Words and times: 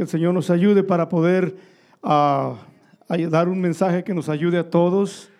que 0.00 0.04
el 0.04 0.08
Señor 0.08 0.32
nos 0.32 0.48
ayude 0.48 0.82
para 0.82 1.10
poder 1.10 1.54
ah, 2.02 2.54
dar 3.06 3.50
un 3.50 3.60
mensaje 3.60 4.02
que 4.02 4.14
nos 4.14 4.30
ayude 4.30 4.56
a 4.56 4.70
todos 4.70 5.30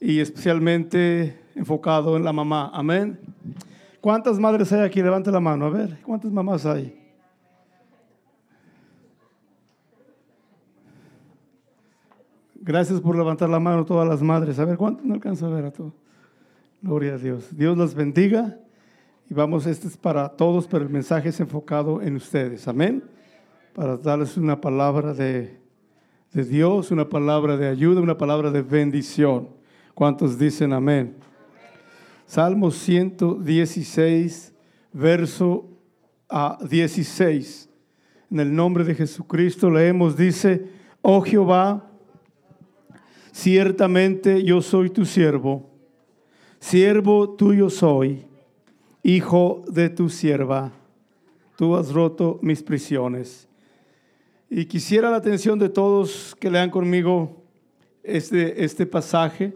y 0.00 0.20
especialmente 0.20 1.38
enfocado 1.54 2.16
en 2.16 2.24
la 2.24 2.32
mamá. 2.32 2.70
Amén. 2.72 3.18
¿Cuántas 4.00 4.38
madres 4.38 4.72
hay 4.72 4.80
aquí? 4.80 5.02
Levante 5.02 5.30
la 5.30 5.40
mano. 5.40 5.66
A 5.66 5.68
ver, 5.68 5.98
¿cuántas 6.02 6.32
mamás 6.32 6.64
hay? 6.64 6.98
Gracias 12.54 12.98
por 13.02 13.14
levantar 13.14 13.50
la 13.50 13.60
mano 13.60 13.84
todas 13.84 14.08
las 14.08 14.22
madres. 14.22 14.58
A 14.58 14.64
ver, 14.64 14.78
¿cuántas 14.78 15.04
no 15.04 15.12
alcanzo 15.12 15.44
a 15.44 15.50
ver 15.50 15.66
a 15.66 15.70
todos? 15.70 15.92
Gloria 16.80 17.12
a 17.12 17.18
Dios. 17.18 17.54
Dios 17.54 17.76
las 17.76 17.94
bendiga. 17.94 18.56
Y 19.28 19.34
vamos, 19.34 19.66
este 19.66 19.86
es 19.86 19.98
para 19.98 20.30
todos, 20.30 20.66
pero 20.66 20.82
el 20.82 20.90
mensaje 20.90 21.28
es 21.28 21.38
enfocado 21.40 22.00
en 22.00 22.16
ustedes. 22.16 22.66
Amén. 22.68 23.17
Para 23.78 23.96
darles 23.96 24.36
una 24.36 24.60
palabra 24.60 25.14
de, 25.14 25.56
de 26.32 26.44
Dios, 26.44 26.90
una 26.90 27.08
palabra 27.08 27.56
de 27.56 27.68
ayuda, 27.68 28.00
una 28.00 28.18
palabra 28.18 28.50
de 28.50 28.60
bendición. 28.60 29.50
¿Cuántos 29.94 30.36
dicen 30.36 30.72
amén? 30.72 31.14
Salmo 32.26 32.72
116, 32.72 34.52
verso 34.92 35.68
a 36.28 36.58
16. 36.68 37.68
En 38.32 38.40
el 38.40 38.52
nombre 38.52 38.82
de 38.82 38.96
Jesucristo 38.96 39.70
leemos, 39.70 40.16
dice, 40.16 40.66
oh 41.00 41.20
Jehová, 41.20 41.88
ciertamente 43.30 44.42
yo 44.42 44.60
soy 44.60 44.90
tu 44.90 45.04
siervo, 45.04 45.70
siervo 46.58 47.30
tuyo 47.36 47.70
soy, 47.70 48.26
hijo 49.04 49.62
de 49.68 49.88
tu 49.88 50.08
sierva, 50.08 50.72
tú 51.56 51.76
has 51.76 51.92
roto 51.92 52.40
mis 52.42 52.60
prisiones. 52.60 53.47
Y 54.50 54.64
quisiera 54.64 55.10
la 55.10 55.18
atención 55.18 55.58
de 55.58 55.68
todos 55.68 56.34
que 56.40 56.50
lean 56.50 56.70
conmigo 56.70 57.42
este, 58.02 58.64
este 58.64 58.86
pasaje 58.86 59.54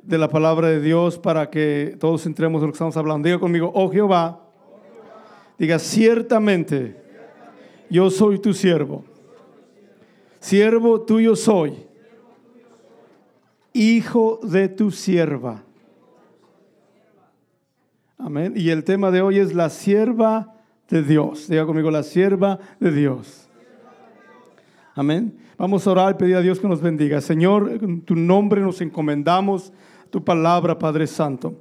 de 0.00 0.18
la 0.18 0.28
palabra 0.28 0.68
de 0.68 0.80
Dios 0.80 1.18
para 1.18 1.50
que 1.50 1.96
todos 1.98 2.24
entremos 2.26 2.60
en 2.60 2.66
lo 2.66 2.72
que 2.72 2.76
estamos 2.76 2.96
hablando. 2.96 3.26
Diga 3.26 3.40
conmigo, 3.40 3.72
oh 3.74 3.90
Jehová, 3.90 4.40
diga 5.58 5.80
ciertamente, 5.80 6.96
yo 7.90 8.08
soy 8.08 8.38
tu 8.38 8.54
siervo, 8.54 9.04
siervo 10.38 11.00
tuyo 11.00 11.34
soy, 11.34 11.74
hijo 13.72 14.38
de 14.44 14.68
tu 14.68 14.92
sierva. 14.92 15.64
Amén. 18.18 18.54
Y 18.56 18.70
el 18.70 18.84
tema 18.84 19.10
de 19.10 19.20
hoy 19.20 19.40
es 19.40 19.52
la 19.52 19.68
sierva 19.68 20.54
de 20.88 21.02
Dios. 21.02 21.48
Diga 21.48 21.66
conmigo, 21.66 21.90
la 21.90 22.04
sierva 22.04 22.60
de 22.78 22.92
Dios. 22.92 23.45
Amén. 24.96 25.36
Vamos 25.58 25.86
a 25.86 25.90
orar 25.90 26.12
y 26.12 26.14
pedir 26.14 26.36
a 26.36 26.40
Dios 26.40 26.58
que 26.58 26.66
nos 26.66 26.80
bendiga. 26.80 27.20
Señor, 27.20 27.70
en 27.82 28.00
tu 28.00 28.16
nombre 28.16 28.62
nos 28.62 28.80
encomendamos 28.80 29.70
tu 30.08 30.24
palabra, 30.24 30.78
Padre 30.78 31.06
Santo. 31.06 31.54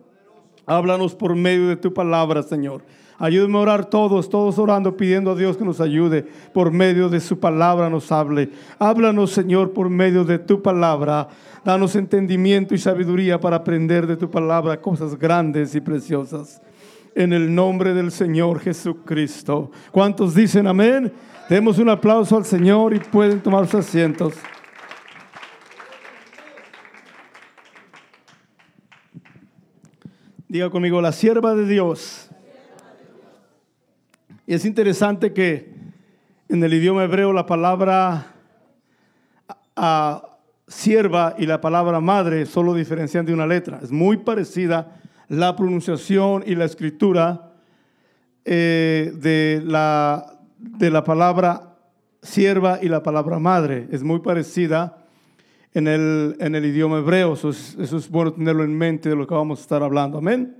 Háblanos 0.66 1.16
por 1.16 1.36
medio 1.36 1.68
de 1.68 1.76
tu 1.76 1.94
palabra, 1.94 2.44
Señor. 2.44 2.82
Ayúdame 3.18 3.58
a 3.58 3.62
orar 3.62 3.90
todos, 3.90 4.30
todos 4.30 4.58
orando, 4.58 4.96
pidiendo 4.96 5.32
a 5.32 5.36
Dios 5.36 5.58
que 5.58 5.66
nos 5.66 5.82
ayude. 5.82 6.26
Por 6.54 6.72
medio 6.72 7.10
de 7.10 7.20
su 7.20 7.38
palabra 7.38 7.90
nos 7.90 8.10
hable. 8.10 8.52
Háblanos, 8.80 9.32
Señor, 9.32 9.74
por 9.74 9.90
medio 9.90 10.24
de 10.24 10.40
tu 10.40 10.62
palabra. 10.62 11.28
Danos 11.66 11.98
entendimiento 11.98 12.74
y 12.74 12.78
sabiduría 12.78 13.42
para 13.42 13.58
aprender 13.58 14.08
de 14.08 14.16
tu 14.16 14.32
palabra 14.32 14.80
cosas 14.80 15.20
grandes 15.20 15.76
y 15.76 15.82
preciosas. 15.82 16.62
En 17.14 17.34
el 17.34 17.54
nombre 17.54 17.94
del 17.94 18.12
Señor 18.12 18.62
Jesucristo. 18.62 19.72
¿Cuántos 19.92 20.34
dicen 20.34 20.68
amén? 20.68 21.12
Demos 21.48 21.78
un 21.78 21.90
aplauso 21.90 22.38
al 22.38 22.46
Señor 22.46 22.96
y 22.96 23.00
pueden 23.00 23.40
tomar 23.40 23.68
sus 23.68 23.86
asientos. 23.86 24.34
Diga 30.48 30.72
conmigo, 30.72 31.02
la 31.02 31.12
sierva 31.12 31.54
de 31.54 31.68
Dios. 31.68 32.32
Y 34.48 34.56
es 34.56 34.66
interesante 34.66 35.34
que 35.34 35.72
en 36.50 36.64
el 36.64 36.74
idioma 36.74 37.04
hebreo 37.04 37.32
la 37.32 37.46
palabra 37.46 38.34
sierva 40.68 41.36
y 41.38 41.46
la 41.46 41.62
palabra 41.62 42.00
madre 42.00 42.48
solo 42.48 42.74
diferencian 42.74 43.24
de 43.24 43.36
una 43.36 43.46
letra. 43.46 43.82
Es 43.84 43.92
muy 43.92 44.18
parecida 44.18 45.00
la 45.28 45.56
pronunciación 45.56 46.44
y 46.48 46.56
la 46.56 46.66
escritura 46.66 47.52
eh, 48.46 49.12
de, 49.16 49.62
la, 49.64 50.35
de 50.78 50.90
la 50.90 51.04
palabra 51.04 51.78
sierva 52.22 52.80
y 52.82 52.90
la 52.90 53.04
palabra 53.04 53.40
madre. 53.40 53.88
Es 53.92 54.04
muy 54.04 54.20
parecida 54.20 55.06
en 55.74 55.88
el, 55.88 56.36
en 56.40 56.56
el 56.56 56.66
idioma 56.66 57.00
hebreo. 57.00 57.34
Eso 57.34 57.50
es, 57.50 57.76
eso 57.80 57.98
es 57.98 58.10
bueno 58.10 58.34
tenerlo 58.34 58.64
en 58.64 58.78
mente 58.78 59.10
de 59.10 59.16
lo 59.16 59.28
que 59.28 59.34
vamos 59.34 59.60
a 59.60 59.62
estar 59.62 59.84
hablando. 59.84 60.18
Amén. 60.18 60.56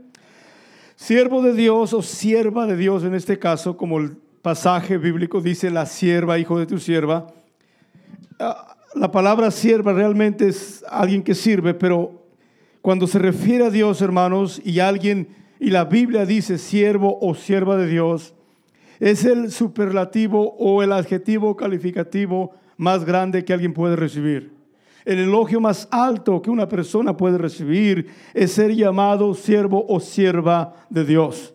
Siervo 0.96 1.42
de 1.42 1.54
Dios 1.54 1.94
o 1.94 2.02
sierva 2.02 2.66
de 2.68 2.78
Dios 2.78 3.04
en 3.04 3.16
este 3.16 3.38
caso, 3.38 3.76
como 3.76 4.00
el 4.00 4.16
pasaje 4.42 4.98
bíblico 4.98 5.42
dice, 5.42 5.70
la 5.70 5.86
sierva, 5.86 6.38
hijo 6.38 6.60
de 6.60 6.66
tu 6.66 6.78
sierva. 6.78 7.28
Ah, 8.40 8.78
la 8.94 9.12
palabra 9.12 9.52
sierva 9.52 9.92
realmente 9.92 10.48
es 10.48 10.86
alguien 10.90 11.22
que 11.24 11.36
sirve, 11.36 11.74
pero 11.74 12.24
cuando 12.82 13.08
se 13.08 13.20
refiere 13.20 13.66
a 13.66 13.70
Dios, 13.70 14.02
hermanos, 14.02 14.62
y 14.64 14.80
alguien, 14.80 15.30
y 15.60 15.72
la 15.72 15.86
Biblia 15.86 16.26
dice 16.26 16.58
siervo 16.58 17.18
o 17.20 17.36
sierva 17.36 17.76
de 17.76 17.88
Dios, 17.88 18.36
es 19.00 19.26
el 19.26 19.52
superlativo 19.52 20.56
o 20.58 20.84
el 20.84 20.92
adjetivo 20.92 21.56
calificativo 21.56 22.54
más 22.78 23.06
grande 23.06 23.44
que 23.44 23.54
alguien 23.54 23.74
puede 23.74 23.96
recibir. 23.96 24.54
El 25.06 25.20
elogio 25.20 25.62
más 25.62 25.88
alto 25.92 26.42
que 26.42 26.50
una 26.50 26.68
persona 26.68 27.16
puede 27.16 27.38
recibir 27.38 28.08
es 28.34 28.54
ser 28.54 28.74
llamado 28.74 29.34
siervo 29.36 29.86
o 29.88 30.00
sierva 30.00 30.74
de 30.90 31.06
Dios. 31.06 31.54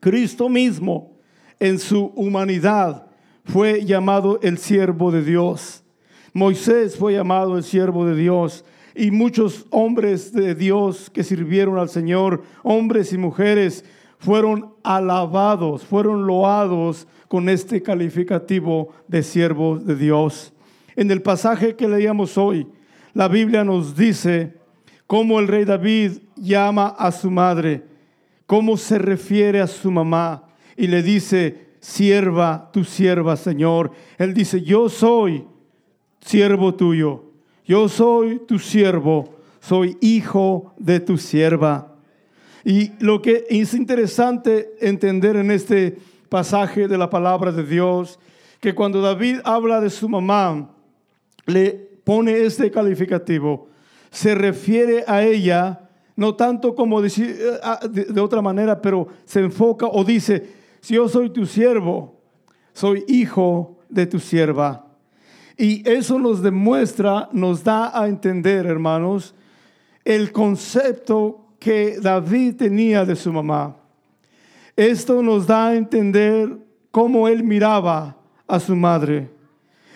Cristo 0.00 0.48
mismo 0.48 1.18
en 1.60 1.78
su 1.78 2.12
humanidad 2.16 3.06
fue 3.44 3.84
llamado 3.84 4.40
el 4.42 4.58
siervo 4.58 5.10
de 5.10 5.22
Dios. 5.22 5.84
Moisés 6.32 6.96
fue 6.96 7.14
llamado 7.14 7.56
el 7.56 7.62
siervo 7.62 8.06
de 8.06 8.16
Dios 8.16 8.64
y 8.94 9.10
muchos 9.10 9.66
hombres 9.70 10.32
de 10.32 10.54
Dios 10.54 11.10
que 11.10 11.24
sirvieron 11.24 11.78
al 11.78 11.90
Señor, 11.90 12.42
hombres 12.62 13.12
y 13.12 13.18
mujeres, 13.18 13.84
fueron 14.18 14.74
alabados, 14.82 15.84
fueron 15.84 16.26
loados 16.26 17.06
con 17.28 17.48
este 17.48 17.82
calificativo 17.82 18.90
de 19.08 19.22
siervos 19.22 19.84
de 19.84 19.96
Dios. 19.96 20.52
En 20.94 21.10
el 21.10 21.22
pasaje 21.22 21.76
que 21.76 21.88
leíamos 21.88 22.38
hoy, 22.38 22.66
la 23.12 23.28
Biblia 23.28 23.64
nos 23.64 23.96
dice 23.96 24.54
cómo 25.06 25.40
el 25.40 25.48
rey 25.48 25.64
David 25.64 26.18
llama 26.36 26.88
a 26.88 27.12
su 27.12 27.30
madre, 27.30 27.84
cómo 28.46 28.76
se 28.76 28.98
refiere 28.98 29.60
a 29.60 29.66
su 29.66 29.90
mamá 29.90 30.44
y 30.76 30.86
le 30.86 31.02
dice, 31.02 31.66
sierva, 31.80 32.70
tu 32.72 32.84
sierva, 32.84 33.36
Señor. 33.36 33.92
Él 34.18 34.34
dice, 34.34 34.62
yo 34.62 34.88
soy 34.88 35.44
siervo 36.20 36.74
tuyo, 36.74 37.24
yo 37.64 37.88
soy 37.88 38.40
tu 38.46 38.58
siervo, 38.58 39.36
soy 39.60 39.96
hijo 40.00 40.74
de 40.78 41.00
tu 41.00 41.16
sierva. 41.16 41.95
Y 42.66 42.90
lo 42.98 43.22
que 43.22 43.46
es 43.48 43.74
interesante 43.74 44.74
entender 44.80 45.36
en 45.36 45.52
este 45.52 45.98
pasaje 46.28 46.88
de 46.88 46.98
la 46.98 47.08
palabra 47.08 47.52
de 47.52 47.62
Dios, 47.62 48.18
que 48.58 48.74
cuando 48.74 49.00
David 49.00 49.38
habla 49.44 49.80
de 49.80 49.88
su 49.88 50.08
mamá, 50.08 50.68
le 51.46 51.70
pone 52.02 52.42
este 52.42 52.72
calificativo, 52.72 53.68
se 54.10 54.34
refiere 54.34 55.04
a 55.06 55.22
ella, 55.22 55.88
no 56.16 56.34
tanto 56.34 56.74
como 56.74 57.04
eh, 57.04 57.10
ah, 57.62 57.78
de, 57.88 58.20
otra 58.20 58.42
manera, 58.42 58.82
pero 58.82 59.06
se 59.24 59.38
enfoca 59.42 59.86
o 59.86 60.02
dice, 60.02 60.50
si 60.80 60.94
yo 60.94 61.08
soy 61.08 61.30
tu 61.30 61.46
siervo, 61.46 62.20
soy 62.72 63.04
hijo 63.06 63.78
de 63.88 64.06
tu 64.06 64.18
sierva. 64.18 64.88
Y 65.56 65.88
eso 65.88 66.18
nos 66.18 66.42
demuestra, 66.42 67.28
nos 67.30 67.62
da 67.62 67.96
a 67.96 68.08
entender, 68.08 68.66
hermanos, 68.66 69.36
el 70.04 70.32
concepto 70.32 71.45
que 71.66 71.98
David 72.00 72.54
tenía 72.54 73.04
de 73.04 73.16
su 73.16 73.32
mamá. 73.32 73.74
Esto 74.76 75.20
nos 75.20 75.48
da 75.48 75.66
a 75.66 75.74
entender 75.74 76.58
cómo 76.92 77.26
él 77.26 77.42
miraba 77.42 78.16
a 78.46 78.60
su 78.60 78.76
madre. 78.76 79.28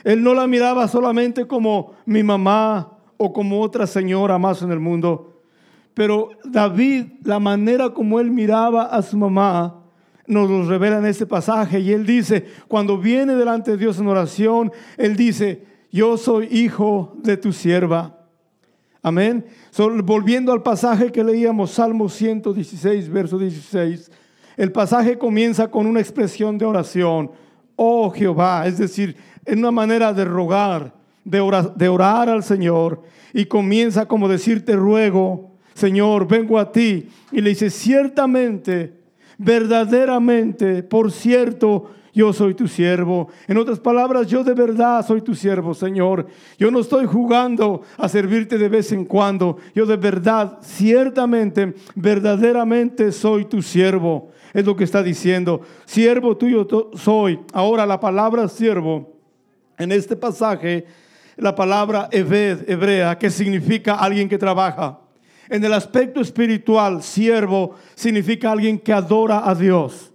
Él 0.02 0.20
no 0.20 0.34
la 0.34 0.48
miraba 0.48 0.88
solamente 0.88 1.46
como 1.46 1.92
mi 2.06 2.24
mamá 2.24 2.98
o 3.16 3.32
como 3.32 3.60
otra 3.60 3.86
señora 3.86 4.36
más 4.36 4.62
en 4.62 4.72
el 4.72 4.80
mundo. 4.80 5.44
Pero 5.94 6.30
David, 6.42 7.04
la 7.22 7.38
manera 7.38 7.90
como 7.90 8.18
él 8.18 8.32
miraba 8.32 8.86
a 8.86 9.00
su 9.00 9.16
mamá, 9.16 9.84
nos 10.26 10.50
lo 10.50 10.68
revela 10.68 10.98
en 10.98 11.06
este 11.06 11.24
pasaje. 11.24 11.78
Y 11.78 11.92
él 11.92 12.04
dice, 12.04 12.48
cuando 12.66 12.98
viene 12.98 13.36
delante 13.36 13.70
de 13.70 13.76
Dios 13.76 14.00
en 14.00 14.08
oración, 14.08 14.72
él 14.96 15.14
dice, 15.14 15.64
yo 15.92 16.16
soy 16.16 16.48
hijo 16.50 17.12
de 17.22 17.36
tu 17.36 17.52
sierva. 17.52 18.19
Amén. 19.02 19.46
volviendo 20.04 20.52
al 20.52 20.62
pasaje 20.62 21.10
que 21.10 21.24
leíamos, 21.24 21.70
Salmo 21.70 22.08
116, 22.08 23.08
verso 23.08 23.38
16, 23.38 24.10
el 24.56 24.72
pasaje 24.72 25.16
comienza 25.16 25.70
con 25.70 25.86
una 25.86 26.00
expresión 26.00 26.58
de 26.58 26.66
oración. 26.66 27.30
oh 27.76 28.10
Jehová, 28.10 28.66
es 28.66 28.76
decir, 28.76 29.16
en 29.46 29.60
una 29.60 29.70
manera 29.70 30.12
de 30.12 30.24
rogar, 30.26 30.92
de 31.24 31.40
de 31.76 31.88
orar 31.88 32.28
al 32.28 32.42
Señor 32.42 33.02
y 33.32 33.46
comienza 33.46 34.06
como 34.06 34.28
decirte 34.28 34.76
ruego, 34.76 35.50
Señor, 35.72 36.28
vengo 36.28 36.58
a 36.58 36.70
ti 36.70 37.08
y 37.32 37.40
le 37.40 37.50
dice, 37.50 37.70
ciertamente, 37.70 38.92
verdaderamente, 39.38 40.82
por 40.82 41.10
cierto, 41.10 41.90
yo 42.12 42.32
soy 42.32 42.54
tu 42.54 42.66
siervo. 42.66 43.28
En 43.46 43.58
otras 43.58 43.78
palabras, 43.78 44.26
yo 44.26 44.42
de 44.42 44.54
verdad 44.54 45.06
soy 45.06 45.20
tu 45.20 45.34
siervo, 45.34 45.74
Señor. 45.74 46.26
Yo 46.58 46.70
no 46.70 46.80
estoy 46.80 47.06
jugando 47.06 47.82
a 47.96 48.08
servirte 48.08 48.58
de 48.58 48.68
vez 48.68 48.92
en 48.92 49.04
cuando. 49.04 49.58
Yo 49.74 49.86
de 49.86 49.96
verdad, 49.96 50.58
ciertamente, 50.62 51.74
verdaderamente 51.94 53.12
soy 53.12 53.44
tu 53.44 53.62
siervo. 53.62 54.30
Es 54.52 54.64
lo 54.64 54.74
que 54.74 54.84
está 54.84 55.02
diciendo. 55.02 55.60
Siervo 55.84 56.36
tuyo 56.36 56.66
soy. 56.94 57.40
Ahora 57.52 57.86
la 57.86 58.00
palabra 58.00 58.48
siervo, 58.48 59.16
en 59.78 59.92
este 59.92 60.16
pasaje, 60.16 60.86
la 61.36 61.54
palabra 61.54 62.08
hebrea, 62.12 63.16
que 63.18 63.30
significa 63.30 63.94
alguien 63.94 64.28
que 64.28 64.38
trabaja. 64.38 65.00
En 65.48 65.64
el 65.64 65.72
aspecto 65.72 66.20
espiritual, 66.20 67.02
siervo 67.02 67.74
significa 67.94 68.52
alguien 68.52 68.78
que 68.78 68.92
adora 68.92 69.48
a 69.48 69.54
Dios. 69.54 70.09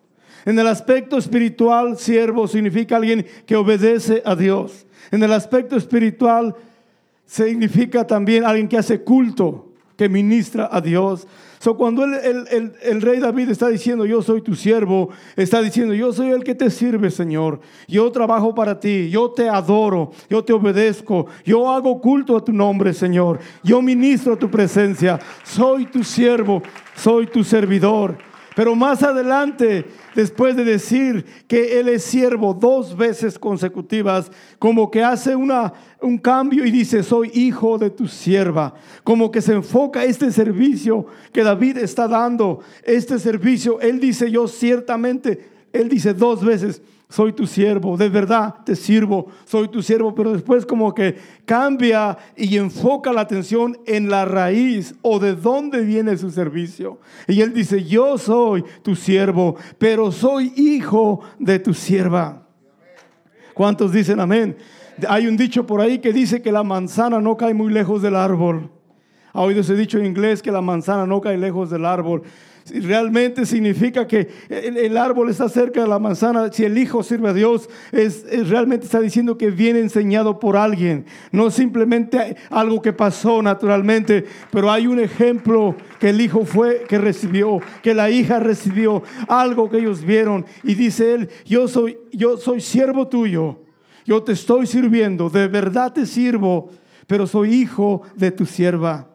En 0.46 0.60
el 0.60 0.68
aspecto 0.68 1.18
espiritual, 1.18 1.98
siervo 1.98 2.48
significa 2.48 2.98
alguien 2.98 3.26
que 3.48 3.56
obedece 3.56 4.22
a 4.26 4.36
Dios. 4.36 4.86
En 5.12 5.24
el 5.24 5.34
aspecto 5.34 5.76
espiritual 5.76 6.56
significa 7.26 8.06
también 8.06 8.46
alguien 8.46 8.68
que 8.68 8.78
hace 8.78 9.02
culto, 9.02 9.70
que 9.98 10.08
ministra 10.08 10.70
a 10.72 10.82
Dios. 10.82 11.28
So, 11.58 11.76
cuando 11.78 12.04
el, 12.04 12.74
el, 12.80 13.02
rey 13.02 13.20
David 13.20 13.50
está 13.50 13.70
diciendo, 13.70 14.06
yo 14.06 14.22
soy 14.22 14.42
tu 14.42 14.54
siervo, 14.54 15.10
está 15.36 15.64
diciendo, 15.64 15.96
yo 15.96 16.14
soy 16.14 16.30
el 16.30 16.44
que 16.44 16.54
te 16.54 16.70
sirve, 16.70 17.10
Señor. 17.10 17.60
Yo 17.88 18.12
trabajo 18.12 18.54
para 18.54 18.80
ti, 18.80 19.10
yo 19.10 19.32
te 19.32 19.50
adoro, 19.50 20.12
yo 20.30 20.44
te 20.44 20.54
obedezco, 20.54 21.26
yo 21.44 21.72
hago 21.72 22.00
culto 22.02 22.38
a 22.38 22.44
tu 22.44 22.54
nombre, 22.54 22.94
Señor. 22.94 23.40
Yo 23.64 23.82
ministro 23.82 24.38
tu 24.38 24.52
presencia, 24.52 25.20
soy 25.44 25.88
tu 25.88 26.04
siervo, 26.04 26.62
soy 26.96 27.26
tu 27.26 27.44
servidor. 27.44 28.16
Pero 28.56 28.74
más 28.74 29.04
adelante, 29.04 29.86
después 30.16 30.56
de 30.56 30.64
decir 30.64 31.26
que 31.46 31.78
Él 31.80 31.90
es 31.90 32.04
siervo 32.04 32.54
dos 32.54 32.96
veces 32.96 33.38
consecutivas, 33.38 34.32
como 34.60 34.90
que 34.90 35.04
hace 35.04 35.36
una, 35.36 35.74
un 36.02 36.18
cambio 36.18 36.66
y 36.66 36.72
dice, 36.72 37.04
soy 37.04 37.30
hijo 37.34 37.78
de 37.78 37.90
tu 37.90 38.08
sierva. 38.08 38.74
Como 39.04 39.30
que 39.30 39.42
se 39.42 39.54
enfoca 39.54 40.06
este 40.06 40.32
servicio 40.32 41.06
que 41.34 41.44
David 41.44 41.80
está 41.80 42.08
dando, 42.08 42.62
este 42.84 43.20
servicio. 43.20 43.82
Él 43.82 44.00
dice, 44.00 44.32
yo 44.32 44.48
ciertamente, 44.48 45.50
Él 45.74 45.90
dice 45.90 46.14
dos 46.14 46.44
veces, 46.44 46.82
soy 47.08 47.34
tu 47.34 47.46
siervo, 47.46 47.98
de 47.98 48.10
verdad 48.10 48.56
te 48.66 48.76
sirvo, 48.76 49.28
soy 49.46 49.68
tu 49.68 49.82
siervo, 49.84 50.16
pero 50.16 50.34
después 50.34 50.66
como 50.66 50.94
que 50.94 51.16
cambia 51.46 52.18
y 52.36 52.58
enfoca 52.58 53.14
la 53.14 53.22
atención 53.22 53.78
en 53.86 54.10
la 54.10 54.26
raíz 54.26 54.96
o 55.02 55.20
de 55.20 55.36
dónde 55.36 55.82
viene 55.82 56.18
su 56.18 56.32
servicio. 56.32 57.00
Y 57.28 57.42
él 57.42 57.54
dice, 57.54 57.84
yo 57.84 58.18
soy 58.18 58.64
tu 58.82 58.96
siervo, 58.96 59.56
pero 59.78 60.12
soy 60.12 60.52
hijo 60.56 61.22
de 61.38 61.60
tu 61.60 61.74
sierva. 61.74 62.48
¿Cuántos 63.54 63.92
dicen 63.92 64.20
amén? 64.20 64.58
Hay 65.08 65.28
un 65.28 65.38
dicho 65.38 65.66
por 65.66 65.82
ahí 65.82 66.00
que 66.00 66.12
dice 66.12 66.42
que 66.42 66.52
la 66.52 66.64
manzana 66.64 67.22
no 67.22 67.38
cae 67.38 67.54
muy 67.54 67.72
lejos 67.72 68.02
del 68.02 68.16
árbol. 68.16 68.72
Ha 69.32 69.42
oído 69.42 69.62
ese 69.62 69.76
dicho 69.76 70.00
en 70.00 70.06
inglés 70.06 70.42
que 70.42 70.52
la 70.52 70.62
manzana 70.62 71.06
no 71.06 71.22
cae 71.22 71.38
lejos 71.38 71.70
del 71.70 71.86
árbol 71.86 72.24
realmente 72.74 73.46
significa 73.46 74.08
que 74.08 74.28
el, 74.50 74.98
árbol 74.98 75.30
está 75.30 75.48
cerca 75.50 75.82
de 75.82 75.88
la 75.88 76.00
manzana, 76.00 76.52
si 76.52 76.64
el 76.64 76.78
hijo 76.78 77.04
sirve 77.04 77.30
a 77.30 77.34
Dios, 77.34 77.70
es, 77.92 78.26
realmente 78.50 78.86
está 78.86 79.00
diciendo 79.00 79.38
que 79.38 79.52
viene 79.52 79.80
enseñado 79.80 80.40
por 80.40 80.58
alguien, 80.58 81.06
no 81.32 81.52
simplemente 81.52 82.36
algo 82.50 82.82
que 82.82 82.94
pasó 82.94 83.42
naturalmente, 83.42 84.26
pero 84.52 84.72
hay 84.72 84.88
un 84.88 85.00
ejemplo 85.00 85.76
que 86.00 86.10
el 86.10 86.22
hijo 86.22 86.46
fue, 86.46 86.86
que 86.88 86.98
recibió, 86.98 87.60
que 87.84 87.94
la 87.94 88.10
hija 88.10 88.40
recibió, 88.40 89.04
algo 89.28 89.70
que 89.70 89.78
ellos 89.78 90.04
vieron. 90.04 90.46
Y 90.64 90.74
dice 90.74 91.14
él, 91.14 91.30
yo 91.46 91.68
soy, 91.68 91.98
yo 92.12 92.38
soy 92.38 92.62
siervo 92.62 93.08
tuyo, 93.08 93.60
yo 94.06 94.24
te 94.24 94.32
estoy 94.32 94.66
sirviendo, 94.66 95.30
de 95.30 95.48
verdad 95.48 95.94
te 95.94 96.06
sirvo, 96.06 96.70
pero 97.06 97.28
soy 97.28 97.54
hijo 97.54 98.02
de 98.16 98.32
tu 98.32 98.46
sierva. 98.46 99.10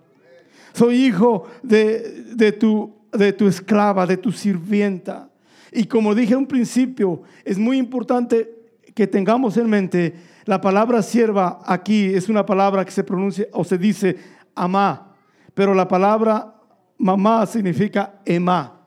Soy 0.72 1.04
hijo 1.04 1.48
de, 1.64 2.24
de 2.36 2.52
tu 2.52 2.99
de 3.12 3.32
tu 3.32 3.46
esclava, 3.46 4.06
de 4.06 4.16
tu 4.16 4.32
sirvienta. 4.32 5.30
Y 5.72 5.84
como 5.84 6.14
dije 6.14 6.32
en 6.32 6.40
un 6.40 6.46
principio, 6.46 7.22
es 7.44 7.58
muy 7.58 7.78
importante 7.78 8.50
que 8.94 9.06
tengamos 9.06 9.56
en 9.56 9.68
mente 9.68 10.14
la 10.44 10.60
palabra 10.60 11.02
sierva 11.02 11.60
aquí 11.64 12.06
es 12.06 12.28
una 12.28 12.44
palabra 12.44 12.84
que 12.84 12.90
se 12.90 13.04
pronuncia 13.04 13.46
o 13.52 13.62
se 13.62 13.78
dice 13.78 14.16
amá, 14.54 15.14
pero 15.54 15.74
la 15.74 15.86
palabra 15.86 16.54
mamá 16.98 17.46
significa 17.46 18.20
emá. 18.24 18.80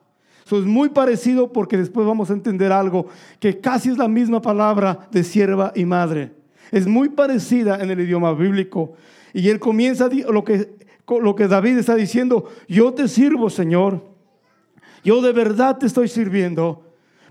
Eso 0.46 0.60
es 0.60 0.66
muy 0.66 0.90
parecido 0.90 1.54
porque 1.54 1.78
después 1.78 2.06
vamos 2.06 2.30
a 2.30 2.34
entender 2.34 2.72
algo 2.72 3.08
que 3.40 3.62
casi 3.62 3.90
es 3.90 3.98
la 3.98 4.10
misma 4.10 4.42
palabra 4.42 5.08
de 5.12 5.24
sierva 5.24 5.72
y 5.74 5.86
madre. 5.86 6.34
Es 6.72 6.86
muy 6.86 7.10
parecida 7.10 7.82
en 7.82 7.92
el 7.92 8.02
idioma 8.02 8.34
bíblico. 8.34 8.94
Y 9.34 9.48
él 9.50 9.60
comienza 9.60 10.10
lo 10.10 10.44
que, 10.44 10.76
lo 11.08 11.36
que 11.36 11.48
David 11.48 11.78
está 11.78 11.96
diciendo, 11.96 12.50
yo 12.68 12.94
te 12.94 13.08
sirvo, 13.08 13.50
Señor 13.50 14.13
yo 15.04 15.22
de 15.22 15.32
verdad 15.32 15.78
te 15.78 15.86
estoy 15.86 16.08
sirviendo, 16.08 16.84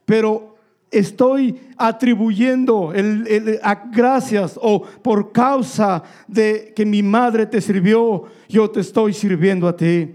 pero 0.05 0.53
estoy 0.91 1.59
atribuyendo 1.79 2.93
el, 2.93 3.59
gracias 3.91 4.59
o 4.61 4.83
por 4.83 5.33
causa 5.33 6.03
de 6.29 6.73
que 6.77 6.85
mi 6.85 7.03
madre 7.03 7.47
te 7.47 7.61
sirvió, 7.61 8.25
yo 8.49 8.71
te 8.71 8.81
estoy 8.81 9.15
sirviendo 9.15 9.67
a 9.67 9.77
ti. 9.77 10.11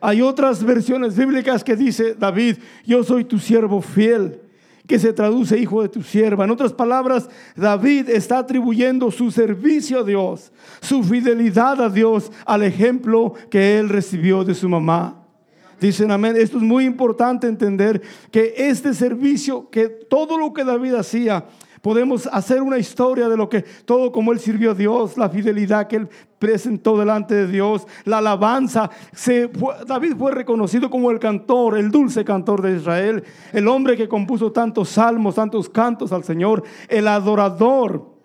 Hay 0.00 0.22
otras 0.22 0.62
versiones 0.62 1.16
bíblicas 1.16 1.64
que 1.64 1.74
dice 1.74 2.14
David, 2.14 2.58
yo 2.86 3.02
soy 3.02 3.24
tu 3.24 3.38
siervo 3.38 3.80
fiel, 3.80 4.40
que 4.86 4.98
se 4.98 5.12
traduce 5.12 5.58
hijo 5.58 5.82
de 5.82 5.88
tu 5.88 6.02
sierva. 6.02 6.44
En 6.44 6.50
otras 6.50 6.72
palabras, 6.72 7.28
David 7.56 8.08
está 8.08 8.38
atribuyendo 8.38 9.10
su 9.10 9.30
servicio 9.30 10.00
a 10.00 10.04
Dios, 10.04 10.52
su 10.80 11.02
fidelidad 11.02 11.82
a 11.82 11.90
Dios 11.90 12.30
al 12.46 12.62
ejemplo 12.62 13.34
que 13.50 13.78
él 13.78 13.88
recibió 13.88 14.44
de 14.44 14.54
su 14.54 14.68
mamá. 14.68 15.27
Dicen 15.80 16.10
amén. 16.10 16.34
Esto 16.36 16.56
es 16.56 16.62
muy 16.62 16.84
importante 16.84 17.46
entender 17.46 18.02
que 18.30 18.54
este 18.56 18.94
servicio, 18.94 19.70
que 19.70 19.88
todo 19.88 20.36
lo 20.36 20.52
que 20.52 20.64
David 20.64 20.94
hacía, 20.94 21.46
podemos 21.82 22.26
hacer 22.32 22.62
una 22.62 22.78
historia 22.78 23.28
de 23.28 23.36
lo 23.36 23.48
que 23.48 23.62
todo 23.62 24.10
como 24.10 24.32
él 24.32 24.40
sirvió 24.40 24.72
a 24.72 24.74
Dios, 24.74 25.16
la 25.16 25.28
fidelidad 25.28 25.86
que 25.86 25.96
él 25.96 26.08
presentó 26.38 26.98
delante 26.98 27.34
de 27.34 27.46
Dios, 27.46 27.86
la 28.04 28.18
alabanza. 28.18 28.90
David 29.86 30.14
fue 30.18 30.32
reconocido 30.32 30.90
como 30.90 31.10
el 31.10 31.18
cantor, 31.18 31.78
el 31.78 31.90
dulce 31.90 32.24
cantor 32.24 32.62
de 32.62 32.76
Israel, 32.76 33.24
el 33.52 33.68
hombre 33.68 33.96
que 33.96 34.08
compuso 34.08 34.50
tantos 34.52 34.88
salmos, 34.88 35.36
tantos 35.36 35.68
cantos 35.68 36.12
al 36.12 36.24
Señor, 36.24 36.64
el 36.88 37.06
adorador 37.06 38.17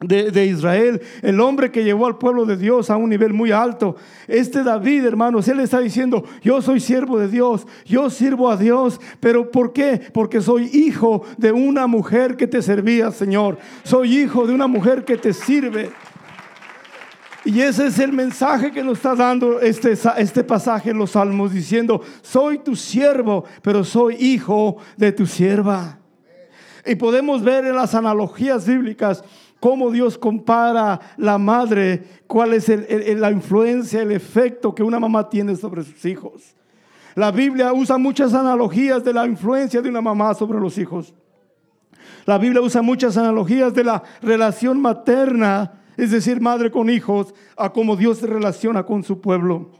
de, 0.00 0.46
Israel, 0.46 1.02
el 1.20 1.40
hombre 1.40 1.70
que 1.70 1.84
llevó 1.84 2.06
al 2.06 2.16
pueblo 2.16 2.46
de 2.46 2.56
Dios 2.56 2.88
a 2.88 2.96
un 2.96 3.10
nivel 3.10 3.34
muy 3.34 3.52
alto. 3.52 3.96
Este 4.26 4.62
David, 4.62 5.04
hermanos, 5.04 5.46
él 5.48 5.60
está 5.60 5.78
diciendo, 5.80 6.24
yo 6.42 6.62
soy 6.62 6.80
siervo 6.80 7.18
de 7.18 7.28
Dios, 7.28 7.66
yo 7.84 8.08
sirvo 8.08 8.50
a 8.50 8.56
Dios, 8.56 8.98
pero 9.20 9.50
¿por 9.50 9.74
qué? 9.74 10.00
Porque 10.14 10.40
soy 10.40 10.70
hijo 10.72 11.22
de 11.36 11.52
una 11.52 11.86
mujer 11.86 12.36
que 12.36 12.46
te 12.46 12.62
servía, 12.62 13.10
Señor. 13.10 13.58
Soy 13.82 14.16
hijo 14.16 14.46
de 14.46 14.54
una 14.54 14.66
mujer 14.66 15.04
que 15.04 15.18
te 15.18 15.34
sirve. 15.34 15.90
Y 17.44 17.60
ese 17.60 17.86
es 17.86 17.98
el 17.98 18.12
mensaje 18.12 18.70
que 18.72 18.82
nos 18.82 18.98
está 18.98 19.14
dando 19.14 19.60
este, 19.60 19.92
este 20.16 20.44
pasaje 20.44 20.90
en 20.90 20.98
los 20.98 21.10
Salmos, 21.10 21.52
diciendo, 21.52 22.00
soy 22.22 22.58
tu 22.58 22.74
siervo, 22.74 23.44
pero 23.60 23.84
soy 23.84 24.14
hijo 24.14 24.78
de 24.96 25.12
tu 25.12 25.26
sierva. 25.26 25.98
Y 26.86 26.94
podemos 26.94 27.42
ver 27.42 27.66
en 27.66 27.76
las 27.76 27.94
analogías 27.94 28.66
bíblicas 28.66 29.22
cómo 29.60 29.90
Dios 29.90 30.18
compara 30.18 30.98
la 31.18 31.38
madre, 31.38 32.02
cuál 32.26 32.54
es 32.54 32.68
la 32.68 33.30
influencia, 33.30 34.02
el 34.02 34.10
efecto 34.10 34.74
que 34.74 34.82
una 34.82 34.98
mamá 34.98 35.28
tiene 35.28 35.54
sobre 35.54 35.84
sus 35.84 36.04
hijos. 36.06 36.56
La 37.14 37.30
Biblia 37.30 37.72
usa 37.72 37.98
muchas 37.98 38.34
analogías 38.34 39.04
de 39.04 39.12
la 39.12 39.26
influencia 39.26 39.82
de 39.82 39.88
una 39.88 40.00
mamá 40.00 40.34
sobre 40.34 40.58
los 40.58 40.78
hijos. 40.78 41.14
La 42.24 42.38
Biblia 42.38 42.62
usa 42.62 42.82
muchas 42.82 43.16
analogías 43.16 43.74
de 43.74 43.84
la 43.84 44.02
relación 44.22 44.80
materna, 44.80 45.72
es 45.96 46.10
decir, 46.10 46.40
madre 46.40 46.70
con 46.70 46.88
hijos, 46.88 47.34
a 47.56 47.72
cómo 47.72 47.96
Dios 47.96 48.18
se 48.18 48.26
relaciona 48.26 48.84
con 48.84 49.02
su 49.02 49.20
pueblo. 49.20 49.79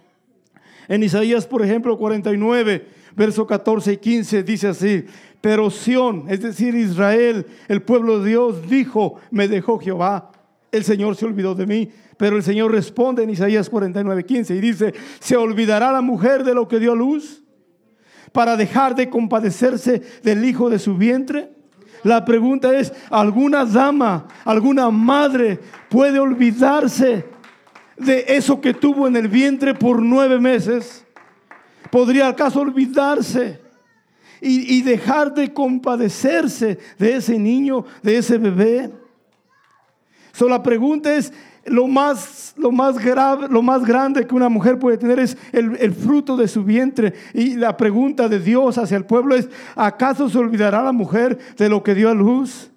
En 0.90 1.04
Isaías, 1.04 1.46
por 1.46 1.64
ejemplo, 1.64 1.96
49, 1.96 2.84
verso 3.14 3.46
14 3.46 3.92
y 3.92 3.96
15, 3.98 4.42
dice 4.42 4.66
así, 4.66 5.04
pero 5.40 5.70
Sión, 5.70 6.24
es 6.28 6.42
decir, 6.42 6.74
Israel, 6.74 7.46
el 7.68 7.80
pueblo 7.80 8.18
de 8.18 8.30
Dios, 8.30 8.68
dijo, 8.68 9.14
me 9.30 9.46
dejó 9.46 9.78
Jehová, 9.78 10.32
el 10.72 10.82
Señor 10.82 11.14
se 11.14 11.26
olvidó 11.26 11.54
de 11.54 11.66
mí. 11.66 11.90
Pero 12.16 12.36
el 12.36 12.42
Señor 12.42 12.72
responde 12.72 13.22
en 13.22 13.30
Isaías 13.30 13.70
49, 13.70 14.24
15 14.24 14.56
y 14.56 14.60
dice, 14.60 14.92
¿se 15.20 15.36
olvidará 15.36 15.92
la 15.92 16.00
mujer 16.00 16.42
de 16.42 16.54
lo 16.54 16.66
que 16.66 16.80
dio 16.80 16.96
luz 16.96 17.44
para 18.32 18.56
dejar 18.56 18.96
de 18.96 19.08
compadecerse 19.08 20.02
del 20.24 20.44
hijo 20.44 20.68
de 20.70 20.80
su 20.80 20.96
vientre? 20.96 21.52
La 22.02 22.24
pregunta 22.24 22.76
es, 22.76 22.92
¿alguna 23.10 23.64
dama, 23.64 24.26
alguna 24.44 24.90
madre 24.90 25.60
puede 25.88 26.18
olvidarse 26.18 27.26
de 28.00 28.24
eso 28.28 28.60
que 28.60 28.74
tuvo 28.74 29.06
en 29.06 29.16
el 29.16 29.28
vientre 29.28 29.74
por 29.74 30.02
nueve 30.02 30.40
meses? 30.40 31.04
¿Podría 31.90 32.28
acaso 32.28 32.60
olvidarse 32.60 33.60
y, 34.40 34.80
dejar 34.82 35.34
de 35.34 35.52
compadecerse 35.52 36.78
de 36.98 37.16
ese 37.16 37.38
niño, 37.38 37.84
de 38.02 38.18
ese 38.18 38.38
bebé? 38.38 38.90
So, 40.32 40.48
la 40.48 40.62
pregunta 40.62 41.14
es, 41.14 41.32
lo 41.66 41.86
más, 41.86 42.54
lo 42.56 42.72
más 42.72 42.98
grave, 42.98 43.48
lo 43.48 43.60
más 43.60 43.84
grande 43.84 44.26
que 44.26 44.34
una 44.34 44.48
mujer 44.48 44.78
puede 44.78 44.96
tener 44.96 45.18
es 45.18 45.36
el, 45.52 45.76
el, 45.76 45.92
fruto 45.92 46.36
de 46.36 46.48
su 46.48 46.64
vientre. 46.64 47.12
Y 47.34 47.56
la 47.56 47.76
pregunta 47.76 48.28
de 48.28 48.38
Dios 48.38 48.78
hacia 48.78 48.96
el 48.96 49.04
pueblo 49.04 49.34
es, 49.34 49.48
¿acaso 49.76 50.30
se 50.30 50.38
olvidará 50.38 50.82
la 50.82 50.92
mujer 50.92 51.38
de 51.58 51.68
lo 51.68 51.82
que 51.82 51.94
dio 51.94 52.08
a 52.08 52.14
luz? 52.14 52.69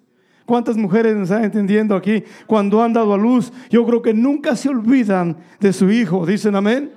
¿Cuántas 0.46 0.76
mujeres 0.76 1.14
nos 1.14 1.30
están 1.30 1.44
entendiendo 1.44 1.96
aquí 1.96 2.22
cuando 2.46 2.82
han 2.82 2.92
dado 2.92 3.14
a 3.14 3.18
luz? 3.18 3.52
Yo 3.70 3.84
creo 3.86 4.02
que 4.02 4.12
nunca 4.12 4.56
se 4.56 4.68
olvidan 4.68 5.36
de 5.58 5.72
su 5.72 5.90
hijo. 5.90 6.26
Dicen 6.26 6.54
amén. 6.54 6.92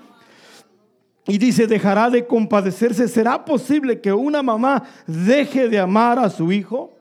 Y 1.28 1.38
dice, 1.38 1.68
dejará 1.68 2.10
de 2.10 2.26
compadecerse. 2.26 3.08
¿Será 3.08 3.44
posible 3.44 4.02
que 4.02 4.12
una 4.12 4.44
mamá 4.44 4.84
deje 5.06 5.70
de 5.70 5.80
amar 5.80 6.20
a 6.20 6.30
su 6.30 6.52
hijo? 6.52 6.98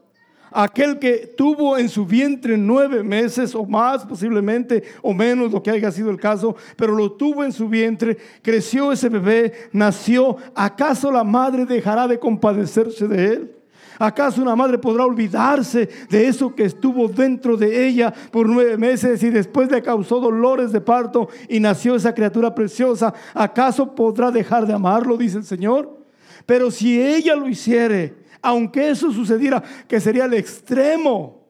aquel 0.57 0.99
que 0.99 1.35
tuvo 1.37 1.77
en 1.77 1.89
su 1.89 2.07
vientre 2.07 2.57
nueve 2.57 3.03
meses 3.03 3.55
o 3.55 3.67
más 3.67 4.07
posiblemente, 4.07 4.83
o 5.03 5.13
menos 5.13 5.53
lo 5.53 5.63
que 5.63 5.71
haya 5.71 5.91
sido 5.93 6.11
el 6.11 6.19
caso, 6.19 6.57
pero 6.77 6.95
lo 6.95 7.13
tuvo 7.13 7.45
en 7.45 7.53
su 7.53 7.69
vientre, 7.69 8.17
creció 8.41 8.91
ese 8.91 9.11
bebé, 9.11 9.53
nació, 9.73 10.39
¿acaso 10.55 11.13
la 11.13 11.25
madre 11.25 11.67
dejará 11.67 12.09
de 12.09 12.19
compadecerse 12.19 13.07
de 13.07 13.27
él? 13.27 13.56
¿Acaso 13.99 14.43
una 14.43 14.57
madre 14.57 14.79
podrá 14.79 15.05
olvidarse 15.05 15.89
de 16.09 16.29
eso 16.29 16.55
que 16.55 16.65
estuvo 16.65 17.09
dentro 17.09 17.57
de 17.57 17.87
ella 17.87 18.13
por 18.31 18.49
nueve 18.49 18.77
meses 18.77 19.23
y 19.23 19.31
después 19.31 19.71
le 19.71 19.83
causó 19.83 20.21
dolores 20.21 20.73
de 20.73 20.81
parto 20.81 21.29
y 21.49 21.61
nació 21.61 21.95
esa 21.95 22.15
criatura 22.15 22.55
preciosa? 22.55 23.15
¿Acaso 23.35 23.95
podrá 23.95 24.31
dejar 24.31 24.67
de 24.67 24.75
amarlo, 24.75 25.17
dice 25.17 25.39
el 25.39 25.45
Señor? 25.45 25.99
Pero 26.45 26.71
si 26.71 27.01
ella 27.01 27.35
lo 27.35 27.49
hiciere, 27.49 28.15
aunque 28.43 28.91
eso 28.91 29.11
sucediera, 29.11 29.63
que 29.89 30.01
sería 30.01 30.27
el 30.27 30.35
extremo, 30.35 31.47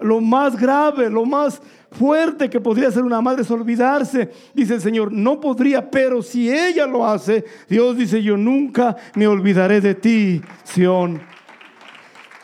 lo 0.00 0.20
más 0.20 0.58
grave, 0.58 1.10
lo 1.10 1.26
más 1.26 1.60
fuerte 1.90 2.48
que 2.48 2.60
podría 2.60 2.90
ser 2.90 3.02
una 3.02 3.20
madre 3.20 3.42
es 3.42 3.50
olvidarse. 3.50 4.30
Dice 4.54 4.74
el 4.74 4.80
Señor, 4.80 5.12
no 5.12 5.40
podría, 5.40 5.90
pero 5.90 6.22
si 6.22 6.50
ella 6.50 6.86
lo 6.86 7.06
hace, 7.06 7.44
Dios 7.68 7.96
dice, 7.96 8.22
yo 8.22 8.36
nunca 8.36 8.96
me 9.14 9.26
olvidaré 9.26 9.80
de 9.80 9.94
ti, 9.94 10.40
Sión. 10.64 11.20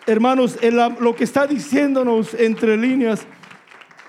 Hermanos, 0.07 0.57
lo 1.01 1.17
que 1.17 1.25
está 1.25 1.49
diciéndonos 1.49 2.33
entre 2.35 2.77
líneas 2.77 3.27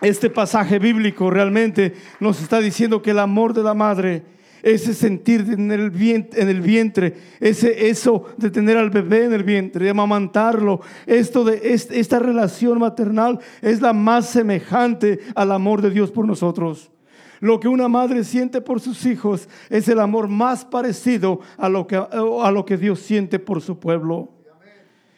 este 0.02 0.30
pasaje 0.30 0.78
bíblico 0.78 1.32
realmente 1.32 1.96
nos 2.20 2.40
está 2.40 2.60
diciendo 2.60 3.02
que 3.02 3.12
el 3.12 3.20
amor 3.20 3.54
de 3.54 3.64
la 3.64 3.74
madre 3.74 4.24
ese 4.62 4.94
sentir 4.94 5.42
en 5.50 5.72
el 5.72 5.90
vientre, 5.90 6.40
en 6.40 6.50
el 6.50 6.62
vientre 6.62 7.16
ese, 7.40 7.90
eso 7.90 8.26
de 8.38 8.52
tener 8.52 8.78
al 8.78 8.92
bebé 8.92 9.26
en 9.26 9.34
el 9.34 9.44
vientre, 9.44 9.86
de 9.86 9.90
amamantarlo, 9.90 10.82
esto 11.08 11.44
de 11.44 11.62
esta 11.64 12.20
relación 12.20 12.78
maternal 12.78 13.40
es 13.64 13.82
la 13.82 13.94
más 13.94 14.30
semejante 14.30 15.20
al 15.34 15.52
amor 15.52 15.82
de 15.82 15.90
Dios 15.90 16.12
por 16.12 16.28
nosotros. 16.28 16.92
Lo 17.40 17.60
que 17.60 17.68
una 17.68 17.88
madre 17.88 18.24
siente 18.24 18.62
por 18.62 18.82
sus 18.82 19.04
hijos 19.08 19.50
es 19.70 19.88
el 19.88 20.00
amor 20.00 20.28
más 20.28 20.64
parecido 20.64 21.40
a 21.58 21.70
lo 21.70 21.88
que, 21.88 21.96
a 21.96 22.52
lo 22.52 22.66
que 22.66 22.78
Dios 22.78 23.00
siente 23.00 23.40
por 23.40 23.62
su 23.62 23.80
pueblo. 23.80 24.37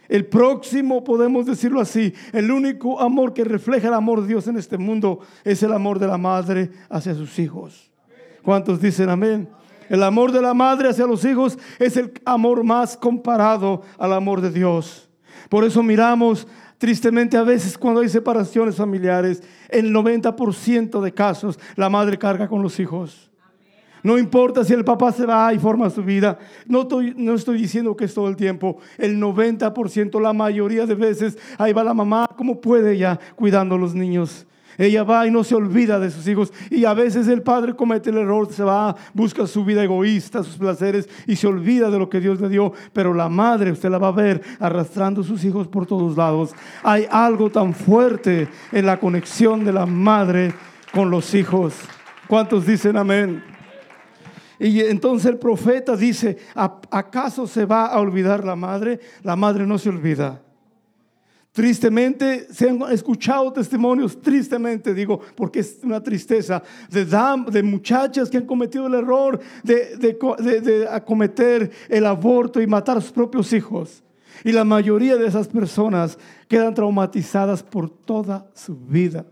El 0.09 0.25
próximo, 0.25 1.03
podemos 1.03 1.45
decirlo 1.45 1.79
así, 1.79 2.13
el 2.33 2.51
único 2.51 2.99
amor 2.99 3.31
que 3.31 3.43
refleja 3.43 3.89
el 3.89 3.93
amor 3.93 4.21
de 4.21 4.27
Dios 4.27 4.47
en 4.47 4.57
este 4.57 4.79
mundo 4.79 5.19
es 5.43 5.61
el 5.61 5.71
amor 5.71 5.99
de 5.99 6.07
la 6.07 6.17
madre 6.17 6.71
hacia 6.89 7.13
sus 7.13 7.37
hijos. 7.37 7.91
¿Cuántos 8.41 8.81
dicen 8.81 9.09
amén? 9.09 9.47
El 9.87 10.01
amor 10.01 10.31
de 10.31 10.41
la 10.41 10.55
madre 10.55 10.89
hacia 10.89 11.05
los 11.05 11.23
hijos 11.25 11.59
es 11.77 11.95
el 11.95 12.11
amor 12.25 12.63
más 12.63 12.97
comparado 12.97 13.83
al 13.99 14.13
amor 14.13 14.41
de 14.41 14.49
Dios. 14.49 15.07
Por 15.47 15.63
eso 15.63 15.83
miramos 15.83 16.47
tristemente 16.79 17.37
a 17.37 17.43
veces 17.43 17.77
cuando 17.77 18.01
hay 18.01 18.09
separaciones 18.09 18.75
familiares, 18.75 19.43
el 19.69 19.93
90% 19.93 21.01
de 21.01 21.13
casos 21.13 21.59
la 21.75 21.89
madre 21.89 22.17
carga 22.17 22.47
con 22.47 22.63
los 22.63 22.79
hijos. 22.79 23.28
No 24.03 24.17
importa 24.17 24.63
si 24.63 24.73
el 24.73 24.85
papá 24.85 25.11
se 25.11 25.25
va 25.25 25.53
y 25.53 25.59
forma 25.59 25.89
su 25.89 26.03
vida. 26.03 26.37
No 26.67 26.81
estoy, 26.81 27.57
diciendo 27.57 27.95
que 27.95 28.05
es 28.05 28.13
todo 28.13 28.27
el 28.27 28.35
tiempo. 28.35 28.77
El 28.97 29.19
90%, 29.19 30.21
la 30.21 30.33
mayoría 30.33 30.85
de 30.85 30.95
veces, 30.95 31.37
ahí 31.57 31.73
va 31.73 31.83
la 31.83 31.93
mamá, 31.93 32.27
como 32.35 32.61
puede 32.61 32.97
ya, 32.97 33.19
cuidando 33.35 33.75
a 33.75 33.77
los 33.77 33.93
niños. 33.95 34.45
Ella 34.77 35.03
va 35.03 35.27
y 35.27 35.31
no 35.31 35.43
se 35.43 35.55
olvida 35.55 35.99
de 35.99 36.09
sus 36.09 36.25
hijos. 36.25 36.53
Y 36.69 36.85
a 36.85 36.93
veces 36.93 37.27
el 37.27 37.41
padre 37.41 37.75
comete 37.75 38.11
el 38.11 38.17
error, 38.17 38.49
se 38.49 38.63
va, 38.63 38.95
busca 39.13 39.45
su 39.45 39.65
vida 39.65 39.83
egoísta, 39.83 40.41
sus 40.41 40.55
placeres 40.55 41.09
y 41.27 41.35
se 41.35 41.47
olvida 41.47 41.91
de 41.91 41.99
lo 41.99 42.09
que 42.09 42.21
Dios 42.21 42.39
le 42.39 42.47
dio. 42.47 42.71
Pero 42.93 43.13
la 43.13 43.27
madre, 43.27 43.73
usted 43.73 43.89
la 43.89 43.97
va 43.97 44.07
a 44.07 44.13
ver 44.13 44.41
arrastrando 44.57 45.19
a 45.19 45.25
sus 45.25 45.43
hijos 45.43 45.67
por 45.67 45.85
todos 45.85 46.15
lados. 46.15 46.55
Hay 46.81 47.05
algo 47.11 47.49
tan 47.49 47.73
fuerte 47.73 48.47
en 48.71 48.85
la 48.85 49.01
conexión 49.01 49.65
de 49.65 49.73
la 49.73 49.85
madre 49.85 50.53
con 50.93 51.11
los 51.11 51.35
hijos. 51.35 51.73
¿Cuántos 52.29 52.65
dicen 52.65 52.95
amén? 52.95 53.43
Y 54.59 54.81
entonces 54.81 55.31
el 55.31 55.37
profeta 55.37 55.95
dice, 55.95 56.37
¿acaso 56.53 57.47
se 57.47 57.65
va 57.65 57.85
a 57.85 57.99
olvidar 57.99 58.43
la 58.43 58.57
madre? 58.57 58.99
La 59.23 59.35
madre 59.35 59.65
no 59.65 59.77
se 59.77 59.89
olvida. 59.89 60.41
Tristemente, 61.51 62.47
se 62.53 62.69
han 62.69 62.81
escuchado 62.91 63.51
testimonios, 63.51 64.21
tristemente 64.21 64.93
digo, 64.93 65.19
porque 65.35 65.59
es 65.59 65.79
una 65.83 66.01
tristeza, 66.01 66.61
de, 66.89 67.05
de 67.05 67.63
muchachas 67.63 68.29
que 68.29 68.37
han 68.37 68.45
cometido 68.45 68.85
el 68.87 68.93
error 68.93 69.39
de, 69.63 69.97
de, 69.97 70.61
de 70.61 70.87
acometer 70.87 71.71
el 71.87 72.05
aborto 72.05 72.61
y 72.61 72.67
matar 72.67 72.97
a 72.97 73.01
sus 73.01 73.11
propios 73.11 73.51
hijos. 73.51 74.03
Y 74.43 74.51
la 74.51 74.63
mayoría 74.63 75.17
de 75.17 75.27
esas 75.27 75.47
personas 75.47 76.17
quedan 76.47 76.73
traumatizadas 76.73 77.63
por 77.63 77.89
toda 77.89 78.49
su 78.53 78.77
vida. 78.77 79.25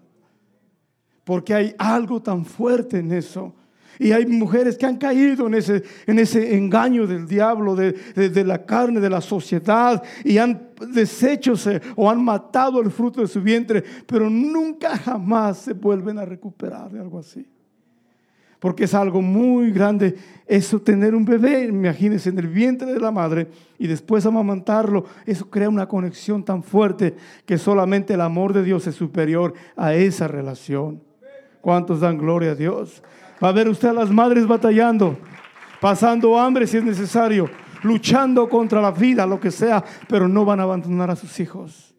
Porque 1.23 1.53
hay 1.53 1.75
algo 1.77 2.21
tan 2.21 2.45
fuerte 2.45 2.99
en 2.99 3.11
eso. 3.11 3.53
Y 3.99 4.11
hay 4.11 4.25
mujeres 4.25 4.77
que 4.77 4.85
han 4.85 4.97
caído 4.97 5.47
en 5.47 5.55
ese, 5.55 5.83
en 6.05 6.19
ese 6.19 6.55
engaño 6.55 7.07
del 7.07 7.27
diablo, 7.27 7.75
de, 7.75 7.93
de, 7.93 8.43
la 8.43 8.65
carne, 8.65 8.99
de 8.99 9.09
la 9.09 9.21
sociedad, 9.21 10.03
y 10.23 10.37
han 10.37 10.69
deshecho 10.93 11.53
o 11.95 12.09
han 12.09 12.23
matado 12.23 12.81
el 12.81 12.91
fruto 12.91 13.21
de 13.21 13.27
su 13.27 13.41
vientre, 13.41 13.83
pero 14.05 14.29
nunca 14.29 14.97
jamás 14.97 15.59
se 15.59 15.73
vuelven 15.73 16.19
a 16.19 16.25
recuperar 16.25 16.91
de 16.91 16.99
algo 16.99 17.19
así. 17.19 17.45
Porque 18.59 18.85
es 18.85 18.93
algo 18.95 19.21
muy 19.21 19.71
grande 19.71 20.15
eso, 20.47 20.81
tener 20.81 21.13
un 21.13 21.25
bebé, 21.25 21.65
imagínense, 21.65 22.29
en 22.29 22.39
el 22.39 22.47
vientre 22.47 22.91
de 22.91 22.99
la 22.99 23.11
madre 23.11 23.49
y 23.77 23.85
después 23.85 24.25
amamantarlo. 24.25 25.05
Eso 25.25 25.49
crea 25.49 25.69
una 25.69 25.87
conexión 25.87 26.43
tan 26.43 26.63
fuerte 26.63 27.15
que 27.45 27.57
solamente 27.57 28.15
el 28.15 28.21
amor 28.21 28.53
de 28.53 28.63
Dios 28.63 28.87
es 28.87 28.95
superior 28.95 29.53
a 29.75 29.93
esa 29.93 30.27
relación. 30.27 31.03
¿Cuántos 31.61 31.99
dan 31.99 32.17
gloria 32.17 32.51
a 32.51 32.55
Dios? 32.55 33.03
Va 33.43 33.49
a 33.49 33.51
ver 33.51 33.69
usted 33.69 33.89
a 33.89 33.93
las 33.93 34.09
madres 34.09 34.47
batallando, 34.47 35.17
pasando 35.79 36.39
hambre 36.39 36.65
si 36.65 36.77
es 36.77 36.83
necesario, 36.83 37.49
luchando 37.83 38.49
contra 38.49 38.81
la 38.81 38.91
vida, 38.91 39.25
lo 39.25 39.39
que 39.39 39.51
sea, 39.51 39.83
pero 40.07 40.27
no 40.27 40.43
van 40.45 40.59
a 40.59 40.63
abandonar 40.63 41.11
a 41.11 41.15
sus 41.15 41.39
hijos. 41.39 41.93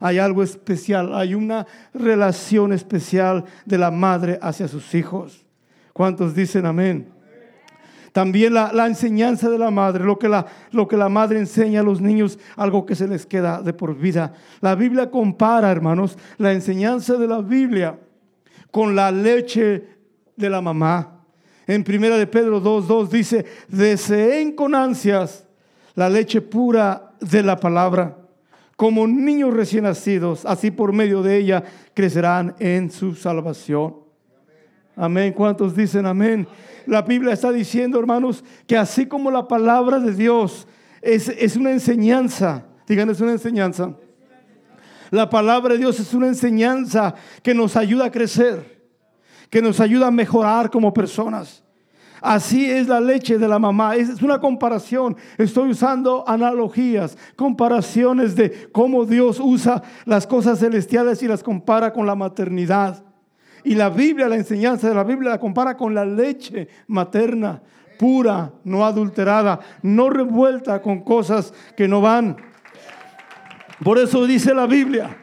Hay 0.00 0.18
algo 0.18 0.42
especial, 0.42 1.14
hay 1.14 1.34
una 1.34 1.66
relación 1.92 2.72
especial 2.72 3.44
de 3.66 3.78
la 3.78 3.90
madre 3.90 4.38
hacia 4.40 4.66
sus 4.66 4.94
hijos. 4.94 5.44
¿Cuántos 5.92 6.34
dicen 6.34 6.66
amén? 6.66 7.12
También 8.12 8.54
la, 8.54 8.86
enseñanza 8.86 9.48
de 9.48 9.58
la 9.58 9.70
madre, 9.70 10.04
lo 10.04 10.18
que 10.18 10.28
la, 10.28 10.46
lo 10.72 10.88
que 10.88 10.96
la 10.96 11.08
madre 11.08 11.38
enseña 11.38 11.80
a 11.80 11.84
los 11.84 12.00
niños, 12.00 12.38
algo 12.56 12.84
que 12.84 12.96
se 12.96 13.06
les 13.06 13.24
queda 13.24 13.62
de 13.62 13.72
por 13.72 13.94
vida. 13.94 14.32
La 14.60 14.74
Biblia 14.74 15.10
compara, 15.10 15.70
hermanos, 15.70 16.18
la 16.38 16.52
enseñanza 16.52 17.14
de 17.14 17.28
la 17.28 17.40
Biblia 17.40 17.98
con 18.72 18.96
la 18.96 19.12
leche 19.12 19.99
de 20.40 20.50
la 20.50 20.60
mamá. 20.60 21.20
En 21.66 21.84
primera 21.84 22.16
de 22.16 22.26
Pedro 22.26 22.60
2.2 22.60 23.08
dice, 23.08 23.44
deseen 23.68 24.56
con 24.56 24.74
ansias 24.74 25.46
la 25.94 26.08
leche 26.08 26.40
pura 26.40 27.12
de 27.20 27.42
la 27.42 27.56
palabra. 27.56 28.16
Como 28.74 29.06
niños 29.06 29.52
recién 29.52 29.84
nacidos, 29.84 30.46
así 30.46 30.70
por 30.70 30.92
medio 30.92 31.22
de 31.22 31.36
ella 31.36 31.62
crecerán 31.94 32.56
en 32.58 32.90
su 32.90 33.14
salvación. 33.14 33.94
Amén. 34.96 35.32
¿Cuántos 35.32 35.76
dicen 35.76 36.06
amén? 36.06 36.48
La 36.86 37.02
Biblia 37.02 37.34
está 37.34 37.52
diciendo, 37.52 38.00
hermanos, 38.00 38.42
que 38.66 38.76
así 38.76 39.06
como 39.06 39.30
la 39.30 39.46
palabra 39.46 40.00
de 40.00 40.14
Dios 40.14 40.66
es, 41.02 41.28
es 41.28 41.56
una 41.56 41.70
enseñanza, 41.70 42.64
digan, 42.88 43.10
es 43.10 43.20
una 43.20 43.32
enseñanza. 43.32 43.94
La 45.10 45.28
palabra 45.28 45.74
de 45.74 45.78
Dios 45.78 46.00
es 46.00 46.14
una 46.14 46.28
enseñanza 46.28 47.14
que 47.42 47.54
nos 47.54 47.76
ayuda 47.76 48.06
a 48.06 48.10
crecer 48.10 48.79
que 49.50 49.60
nos 49.60 49.80
ayuda 49.80 50.06
a 50.06 50.12
mejorar 50.12 50.70
como 50.70 50.94
personas. 50.94 51.62
Así 52.22 52.70
es 52.70 52.86
la 52.86 53.00
leche 53.00 53.38
de 53.38 53.48
la 53.48 53.58
mamá. 53.58 53.96
Es 53.96 54.22
una 54.22 54.38
comparación. 54.38 55.16
Estoy 55.38 55.70
usando 55.70 56.24
analogías, 56.28 57.16
comparaciones 57.34 58.36
de 58.36 58.70
cómo 58.70 59.04
Dios 59.04 59.40
usa 59.40 59.82
las 60.04 60.26
cosas 60.26 60.60
celestiales 60.60 61.22
y 61.22 61.28
las 61.28 61.42
compara 61.42 61.92
con 61.92 62.06
la 62.06 62.14
maternidad. 62.14 63.02
Y 63.64 63.74
la 63.74 63.90
Biblia, 63.90 64.28
la 64.28 64.36
enseñanza 64.36 64.88
de 64.88 64.94
la 64.94 65.04
Biblia 65.04 65.30
la 65.30 65.40
compara 65.40 65.76
con 65.76 65.94
la 65.94 66.04
leche 66.04 66.68
materna, 66.86 67.62
pura, 67.98 68.52
no 68.64 68.84
adulterada, 68.84 69.60
no 69.82 70.08
revuelta 70.08 70.80
con 70.80 71.00
cosas 71.00 71.52
que 71.76 71.88
no 71.88 72.00
van. 72.00 72.36
Por 73.82 73.98
eso 73.98 74.26
dice 74.26 74.54
la 74.54 74.66
Biblia 74.66 75.16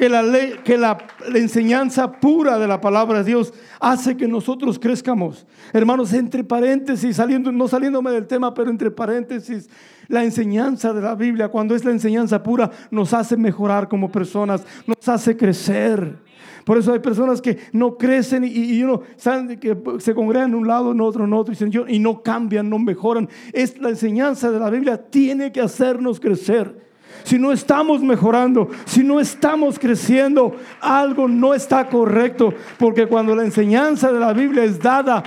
que 0.00 0.08
la, 0.08 0.24
que 0.64 0.78
la, 0.78 0.96
enseñanza 1.34 2.10
pura 2.10 2.58
de 2.58 2.66
la 2.66 2.80
palabra 2.80 3.18
de 3.18 3.24
Dios 3.24 3.52
hace 3.80 4.16
que 4.16 4.26
nosotros 4.26 4.78
crezcamos. 4.78 5.46
Hermanos, 5.74 6.14
entre 6.14 6.42
paréntesis, 6.42 7.16
saliendo, 7.16 7.52
no 7.52 7.68
saliéndome 7.68 8.10
del 8.10 8.26
tema, 8.26 8.54
pero 8.54 8.70
entre 8.70 8.90
paréntesis, 8.90 9.68
la 10.08 10.24
enseñanza 10.24 10.94
de 10.94 11.02
la 11.02 11.14
Biblia, 11.14 11.50
cuando 11.50 11.74
es 11.74 11.84
la 11.84 11.90
enseñanza 11.90 12.42
pura, 12.42 12.70
nos 12.90 13.12
hace 13.12 13.36
mejorar 13.36 13.90
como 13.90 14.10
personas, 14.10 14.64
nos 14.86 15.06
hace 15.06 15.36
crecer. 15.36 16.16
Por 16.64 16.78
eso 16.78 16.94
hay 16.94 17.00
personas 17.00 17.42
que 17.42 17.58
no 17.74 17.98
crecen 17.98 18.44
y, 18.44 18.82
uno 18.82 19.02
saben 19.16 19.60
que 19.60 19.76
se 19.98 20.14
congregan 20.14 20.48
en 20.48 20.54
un 20.54 20.66
lado, 20.66 20.92
en 20.92 21.00
otro, 21.02 21.24
en 21.26 21.34
otro, 21.34 21.52
y 21.88 21.98
no 21.98 22.22
cambian, 22.22 22.70
no 22.70 22.78
mejoran. 22.78 23.28
Es 23.52 23.78
la 23.78 23.90
enseñanza 23.90 24.50
de 24.50 24.60
la 24.60 24.70
Biblia 24.70 24.96
tiene 24.96 25.52
que 25.52 25.60
hacernos 25.60 26.20
crecer 26.20 26.88
si 27.24 27.38
no 27.38 27.52
estamos 27.52 28.02
mejorando, 28.02 28.68
si 28.84 29.02
no 29.02 29.20
estamos 29.20 29.78
creciendo, 29.78 30.56
algo 30.80 31.28
no 31.28 31.54
está 31.54 31.88
correcto. 31.88 32.52
Porque 32.78 33.06
cuando 33.06 33.34
la 33.34 33.44
enseñanza 33.44 34.12
de 34.12 34.20
la 34.20 34.32
Biblia 34.32 34.64
es 34.64 34.78
dada 34.78 35.22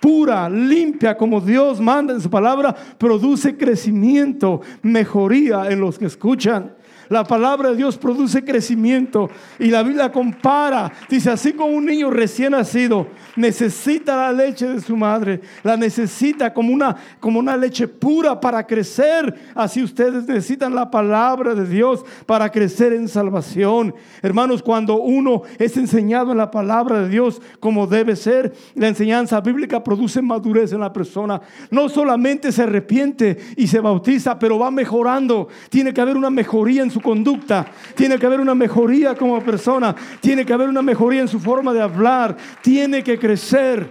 pura, 0.00 0.48
limpia, 0.48 1.16
como 1.16 1.40
Dios 1.40 1.80
manda 1.80 2.14
en 2.14 2.20
su 2.20 2.30
palabra, 2.30 2.74
produce 2.98 3.56
crecimiento, 3.56 4.62
mejoría 4.82 5.70
en 5.70 5.80
los 5.80 5.98
que 5.98 6.06
escuchan. 6.06 6.72
La 7.10 7.24
palabra 7.24 7.70
de 7.70 7.76
Dios 7.76 7.98
produce 7.98 8.44
crecimiento 8.44 9.28
y 9.58 9.66
la 9.66 9.82
Biblia 9.82 10.12
compara, 10.12 10.92
dice, 11.08 11.28
así 11.28 11.52
como 11.52 11.74
un 11.74 11.84
niño 11.84 12.08
recién 12.08 12.52
nacido 12.52 13.08
necesita 13.34 14.16
la 14.16 14.32
leche 14.32 14.68
de 14.68 14.80
su 14.80 14.96
madre, 14.96 15.40
la 15.64 15.76
necesita 15.76 16.54
como 16.54 16.72
una, 16.72 16.94
como 17.18 17.40
una 17.40 17.56
leche 17.56 17.88
pura 17.88 18.40
para 18.40 18.64
crecer, 18.64 19.34
así 19.56 19.82
ustedes 19.82 20.28
necesitan 20.28 20.72
la 20.72 20.88
palabra 20.88 21.56
de 21.56 21.66
Dios 21.66 22.04
para 22.26 22.48
crecer 22.50 22.92
en 22.92 23.08
salvación. 23.08 23.92
Hermanos, 24.22 24.62
cuando 24.62 25.00
uno 25.00 25.42
es 25.58 25.76
enseñado 25.76 26.30
en 26.30 26.38
la 26.38 26.52
palabra 26.52 27.02
de 27.02 27.08
Dios 27.08 27.42
como 27.58 27.88
debe 27.88 28.14
ser, 28.14 28.52
la 28.76 28.86
enseñanza 28.86 29.40
bíblica 29.40 29.82
produce 29.82 30.22
madurez 30.22 30.72
en 30.72 30.80
la 30.80 30.92
persona. 30.92 31.40
No 31.72 31.88
solamente 31.88 32.52
se 32.52 32.62
arrepiente 32.62 33.36
y 33.56 33.66
se 33.66 33.80
bautiza, 33.80 34.38
pero 34.38 34.60
va 34.60 34.70
mejorando. 34.70 35.48
Tiene 35.70 35.92
que 35.92 36.00
haber 36.00 36.16
una 36.16 36.30
mejoría 36.30 36.82
en 36.82 36.90
su 36.90 36.99
conducta, 37.00 37.66
tiene 37.94 38.18
que 38.18 38.26
haber 38.26 38.40
una 38.40 38.54
mejoría 38.54 39.14
como 39.14 39.40
persona, 39.42 39.94
tiene 40.20 40.44
que 40.44 40.52
haber 40.52 40.68
una 40.68 40.82
mejoría 40.82 41.20
en 41.20 41.28
su 41.28 41.40
forma 41.40 41.72
de 41.72 41.82
hablar, 41.82 42.36
tiene 42.62 43.02
que 43.02 43.18
crecer. 43.18 43.90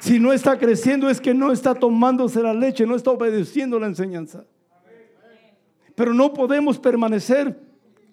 Si 0.00 0.18
no 0.18 0.32
está 0.32 0.58
creciendo 0.58 1.08
es 1.08 1.20
que 1.20 1.32
no 1.32 1.52
está 1.52 1.74
tomándose 1.74 2.42
la 2.42 2.52
leche, 2.52 2.86
no 2.86 2.96
está 2.96 3.10
obedeciendo 3.10 3.78
la 3.78 3.86
enseñanza. 3.86 4.44
Pero 5.94 6.12
no 6.12 6.32
podemos 6.32 6.78
permanecer 6.78 7.58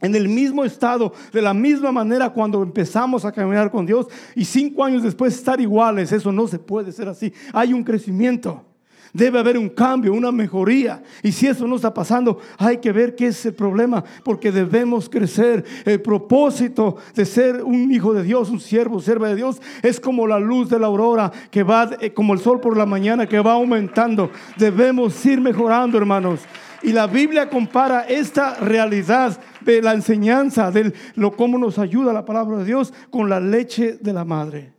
en 0.01 0.15
el 0.15 0.29
mismo 0.29 0.63
estado, 0.63 1.13
de 1.31 1.41
la 1.41 1.53
misma 1.53 1.91
manera 1.91 2.29
cuando 2.29 2.61
empezamos 2.63 3.25
a 3.25 3.31
caminar 3.31 3.69
con 3.71 3.85
Dios 3.85 4.07
y 4.35 4.45
cinco 4.45 4.83
años 4.83 5.03
después 5.03 5.33
estar 5.33 5.59
iguales. 5.59 6.11
Eso 6.11 6.31
no 6.31 6.47
se 6.47 6.59
puede 6.59 6.91
ser 6.91 7.09
así. 7.09 7.33
Hay 7.53 7.73
un 7.73 7.83
crecimiento. 7.83 8.68
Debe 9.13 9.39
haber 9.39 9.57
un 9.57 9.69
cambio, 9.69 10.13
una 10.13 10.31
mejoría. 10.31 11.01
Y 11.23 11.31
si 11.31 11.47
eso 11.47 11.67
no 11.67 11.77
está 11.77 11.93
pasando, 11.93 12.39
hay 12.57 12.77
que 12.77 12.91
ver 12.91 13.15
qué 13.15 13.27
es 13.27 13.45
el 13.45 13.53
problema, 13.53 14.03
porque 14.23 14.51
debemos 14.51 15.09
crecer. 15.09 15.63
El 15.85 16.01
propósito 16.01 16.97
de 17.15 17.25
ser 17.25 17.63
un 17.63 17.91
hijo 17.91 18.13
de 18.13 18.23
Dios, 18.23 18.49
un 18.49 18.59
siervo, 18.59 18.99
sierva 18.99 19.29
de 19.29 19.35
Dios, 19.35 19.61
es 19.81 19.99
como 19.99 20.27
la 20.27 20.39
luz 20.39 20.69
de 20.69 20.79
la 20.79 20.87
aurora 20.87 21.31
que 21.49 21.63
va, 21.63 21.89
eh, 21.99 22.11
como 22.13 22.33
el 22.33 22.39
sol 22.39 22.59
por 22.59 22.77
la 22.77 22.85
mañana, 22.85 23.27
que 23.27 23.39
va 23.39 23.53
aumentando. 23.53 24.29
Debemos 24.57 25.25
ir 25.25 25.41
mejorando, 25.41 25.97
hermanos. 25.97 26.41
Y 26.81 26.91
la 26.91 27.07
Biblia 27.07 27.49
compara 27.49 28.01
esta 28.01 28.55
realidad 28.55 29.39
de 29.61 29.81
la 29.81 29.93
enseñanza, 29.93 30.71
de 30.71 30.93
lo 31.15 31.35
cómo 31.35 31.57
nos 31.57 31.77
ayuda 31.77 32.13
la 32.13 32.25
palabra 32.25 32.57
de 32.57 32.65
Dios, 32.65 32.93
con 33.09 33.27
la 33.27 33.39
leche 33.39 33.97
de 33.99 34.13
la 34.13 34.23
madre. 34.23 34.73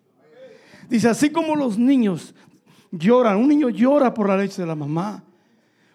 Dice, 0.89 1.09
así 1.09 1.31
como 1.31 1.55
los 1.57 1.79
niños 1.79 2.35
lloran. 2.91 3.37
Un 3.37 3.49
niño 3.49 3.69
llora 3.69 4.13
por 4.13 4.29
la 4.29 4.37
leche 4.37 4.63
de 4.63 4.69
la 4.69 4.75
mamá. 4.75 5.23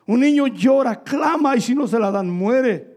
Un 0.06 0.20
niño 0.20 0.48
llora, 0.48 1.02
clama 1.02 1.56
y 1.56 1.62
si 1.62 1.74
no 1.74 1.88
se 1.88 2.00
la 2.00 2.12
dan, 2.12 2.30
muere. 2.30 2.96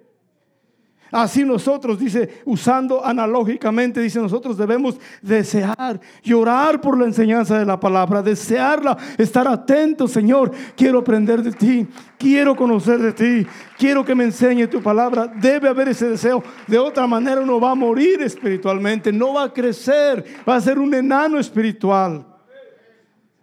Así 1.11 1.43
nosotros, 1.43 1.99
dice, 1.99 2.43
usando 2.45 3.05
analógicamente, 3.05 4.01
dice, 4.01 4.21
nosotros 4.21 4.59
debemos 4.59 4.99
desear, 5.23 5.99
llorar 6.23 6.83
por 6.83 6.99
la 6.99 7.07
enseñanza 7.07 7.59
de 7.59 7.65
la 7.65 7.81
palabra, 7.81 8.21
desearla, 8.21 8.97
estar 9.17 9.49
atentos, 9.49 10.13
Señor, 10.13 10.53
quiero 10.77 10.99
aprender 10.99 11.43
de 11.43 11.53
ti, 11.53 11.87
quiero 12.19 12.55
conocer 12.55 12.99
de 12.99 13.13
ti, 13.13 13.47
quiero 13.79 14.05
que 14.05 14.15
me 14.15 14.25
enseñe 14.25 14.67
tu 14.67 14.83
palabra. 14.83 15.27
Debe 15.27 15.69
haber 15.69 15.89
ese 15.89 16.11
deseo. 16.11 16.43
De 16.67 16.79
otra 16.79 17.07
manera 17.07 17.41
uno 17.41 17.59
va 17.59 17.71
a 17.71 17.75
morir 17.75 18.21
espiritualmente, 18.21 19.11
no 19.11 19.33
va 19.33 19.45
a 19.45 19.53
crecer, 19.53 20.23
va 20.47 20.57
a 20.57 20.61
ser 20.61 20.79
un 20.79 20.93
enano 20.93 21.39
espiritual. 21.39 22.38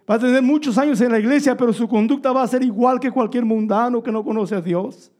Va 0.08 0.14
a 0.14 0.18
tener 0.18 0.40
muchos 0.42 0.78
años 0.78 1.00
en 1.00 1.10
la 1.10 1.18
iglesia, 1.18 1.56
pero 1.56 1.72
su 1.72 1.88
conducta 1.88 2.32
va 2.32 2.42
a 2.42 2.46
ser 2.46 2.62
igual 2.62 3.00
que 3.00 3.10
cualquier 3.10 3.44
mundano 3.44 4.02
que 4.02 4.12
no 4.12 4.24
conoce 4.24 4.54
a 4.54 4.60
Dios. 4.60 5.10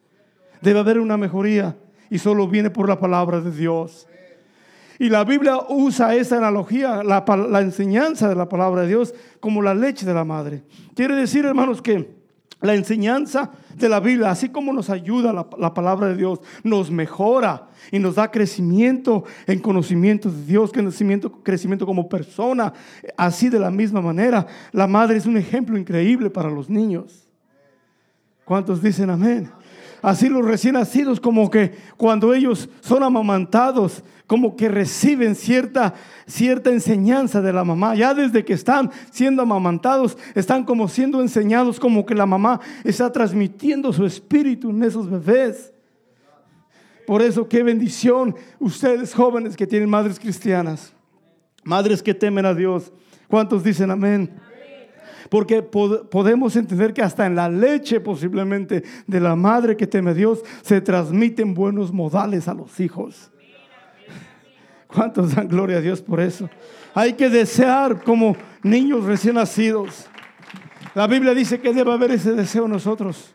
Debe 0.61 0.79
haber 0.79 1.01
una 1.01 1.17
mejoría 1.17 1.77
y 2.09 2.19
solo 2.19 2.47
viene 2.47 2.71
por 2.71 2.89
la 2.89 2.99
palabra 2.99 3.41
de 3.41 3.51
Dios. 3.51 4.07
Y 4.99 5.09
la 5.09 5.25
Biblia 5.25 5.59
usa 5.69 6.15
esa 6.15 6.39
analogía, 6.39 7.03
la, 7.03 7.25
la, 7.51 7.61
enseñanza 7.61 8.29
de 8.29 8.35
la 8.35 8.49
palabra 8.49 8.83
de 8.83 8.89
Dios, 8.89 9.13
como 9.41 9.61
la 9.61 9.75
leche 9.75 10.07
de 10.07 10.15
la 10.15 10.25
madre. 10.25 10.63
Quiere 10.95 11.15
decir, 11.17 11.45
hermanos, 11.45 11.83
que 11.83 12.15
la 12.61 12.75
enseñanza 12.75 13.51
de 13.75 13.89
la 13.89 14.01
Biblia, 14.01 14.31
así 14.31 14.49
como 14.49 14.73
nos 14.73 14.89
ayuda 14.89 15.33
la, 15.33 15.75
palabra 15.75 16.09
de 16.09 16.17
Dios, 16.17 16.41
nos 16.65 16.91
mejora 16.91 17.69
y 17.93 17.99
nos 17.99 18.15
da 18.15 18.31
crecimiento 18.31 19.25
en 19.47 19.59
conocimiento 19.59 20.31
de 20.31 20.45
Dios, 20.45 20.73
crecimiento, 20.73 21.31
crecimiento 21.43 21.85
como 21.85 22.09
persona. 22.09 22.73
Así 23.17 23.51
de 23.51 23.59
la 23.59 23.71
misma 23.71 24.01
manera, 24.01 24.47
la 24.73 24.87
madre 24.87 25.19
es 25.19 25.27
un 25.27 25.37
ejemplo 25.37 25.77
increíble 25.77 26.31
para 26.31 26.51
los 26.51 26.71
niños. 26.71 27.29
¿Cuántos 28.45 28.81
dicen 28.83 29.11
amén? 29.11 29.51
Así 30.03 30.29
los 30.29 30.45
recién 30.45 30.75
nacidos, 30.75 31.21
como 31.21 31.51
que 31.51 31.75
cuando 31.97 32.35
ellos 32.35 32.69
son 32.81 33.03
amamantados, 33.03 34.03
como 34.27 34.57
que 34.57 34.69
reciben 34.69 35.35
cierta, 35.35 35.95
cierta 36.27 36.71
enseñanza 36.71 37.41
de 37.41 37.53
la 37.53 37.65
mamá. 37.65 37.95
Ya 37.95 38.15
desde 38.15 38.45
que 38.45 38.53
están 38.53 38.91
siendo 39.11 39.43
amamantados, 39.43 40.19
están 40.35 40.65
como 40.65 40.89
siendo 40.89 41.21
enseñados, 41.21 41.79
como 41.79 42.05
que 42.05 42.15
la 42.15 42.27
mamá 42.27 42.61
está 42.85 43.11
transmitiendo 43.11 43.93
su 43.93 44.05
espíritu 44.05 44.71
en 44.71 44.83
esos 44.83 45.09
bebés. 45.09 45.73
Por 47.07 47.23
eso, 47.23 47.49
qué 47.49 47.63
bendición 47.63 48.35
ustedes 48.59 49.15
jóvenes 49.15 49.57
que 49.57 49.67
tienen 49.67 49.89
madres 49.89 50.19
cristianas, 50.19 50.93
madres 51.63 52.03
que 52.03 52.15
temen 52.15 52.45
a 52.45 52.53
Dios. 52.53 52.93
¿Cuántos 53.29 53.63
dicen 53.63 53.91
amén? 53.91 54.31
Porque 55.31 55.63
podemos 55.63 56.57
entender 56.57 56.93
que 56.93 57.03
hasta 57.03 57.27
en 57.27 57.37
la 57.37 57.49
leche 57.49 58.01
posiblemente 58.01 58.83
de 59.07 59.21
la 59.21 59.37
madre 59.37 59.77
que 59.77 59.87
teme 59.87 60.11
a 60.11 60.15
Dios 60.15 60.43
se 60.63 60.81
transmiten 60.81 61.55
buenos 61.55 61.93
modales 61.93 62.49
a 62.49 62.55
los 62.55 62.79
hijos. 62.81 63.31
¿Cuántos 64.87 65.35
dan 65.35 65.49
gloria 65.49 65.79
a 65.79 65.81
Dios 65.81 66.01
por 66.01 66.21
eso? 66.21 66.49
Hay 66.95 67.15
que 67.15 67.29
desear 67.29 68.03
como 68.03 68.37
niños 68.63 69.05
recién 69.05 69.35
nacidos. 69.35 70.07
La 70.95 71.07
Biblia 71.07 71.35
dice 71.35 71.61
que 71.61 71.73
debe 71.73 71.93
haber 71.93 72.13
ese 72.13 72.33
deseo 72.33 72.65
en 72.65 72.71
nosotros. 72.73 73.35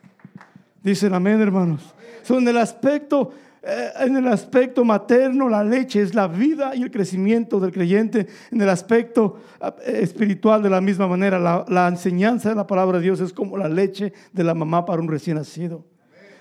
Dicen 0.81 1.13
amén, 1.13 1.39
hermanos. 1.41 1.93
Son 2.23 2.47
el 2.47 2.57
aspecto 2.57 3.31
en 3.63 4.17
el 4.17 4.27
aspecto 4.27 4.83
materno, 4.83 5.47
la 5.47 5.63
leche 5.63 6.01
es 6.01 6.15
la 6.15 6.27
vida 6.27 6.75
y 6.75 6.81
el 6.81 6.89
crecimiento 6.89 7.59
del 7.59 7.71
creyente. 7.71 8.27
En 8.49 8.59
el 8.59 8.69
aspecto 8.69 9.39
eh, 9.85 9.99
espiritual, 10.01 10.63
de 10.63 10.69
la 10.69 10.81
misma 10.81 11.07
manera, 11.07 11.65
la, 11.67 11.87
enseñanza 11.87 12.49
de 12.49 12.55
la 12.55 12.65
palabra 12.65 12.97
de 12.97 13.03
Dios 13.03 13.19
es 13.19 13.31
como 13.31 13.57
la 13.57 13.69
leche 13.69 14.13
de 14.33 14.43
la 14.43 14.55
mamá 14.55 14.85
para 14.85 15.01
un 15.01 15.07
recién 15.07 15.37
nacido. 15.37 15.85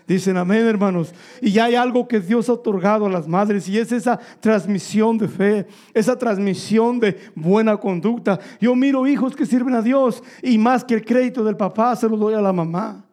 Dicen 0.06 0.38
amén, 0.38 0.66
hermanos. 0.66 1.14
Y 1.42 1.58
hay 1.58 1.74
algo 1.74 2.08
que 2.08 2.20
Dios 2.20 2.48
ha 2.48 2.54
otorgado 2.54 3.06
a 3.06 3.10
las 3.10 3.28
madres 3.28 3.68
y 3.68 3.78
es 3.78 3.92
esa 3.92 4.18
transmisión 4.40 5.18
de 5.18 5.28
fe, 5.28 5.66
esa 5.92 6.18
transmisión 6.18 6.98
de 6.98 7.16
buena 7.34 7.76
conducta. 7.76 8.40
Yo 8.60 8.74
miro 8.74 9.06
hijos 9.06 9.36
que 9.36 9.46
sirven 9.46 9.74
a 9.74 9.82
Dios 9.82 10.22
y 10.42 10.58
más 10.58 10.84
que 10.84 10.94
el 10.94 11.04
crédito 11.04 11.44
del 11.44 11.56
papá 11.56 11.94
se 11.94 12.08
lo 12.08 12.16
doy 12.16 12.34
a 12.34 12.40
la 12.40 12.52
mamá. 12.52 13.04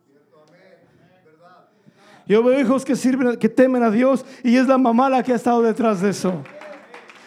Yo 2.28 2.44
veo 2.44 2.60
hijos 2.60 2.84
que 2.84 2.96
sirven, 2.96 3.38
que 3.38 3.50
temen 3.50 3.84
a 3.84 3.92
Dios 3.92 4.26
y 4.44 4.58
es 4.58 4.68
la 4.68 4.78
mamá 4.78 5.10
la 5.10 5.24
que 5.24 5.34
ha 5.34 5.36
estado 5.36 5.62
detrás 5.62 6.02
de 6.02 6.10
eso. 6.10 6.44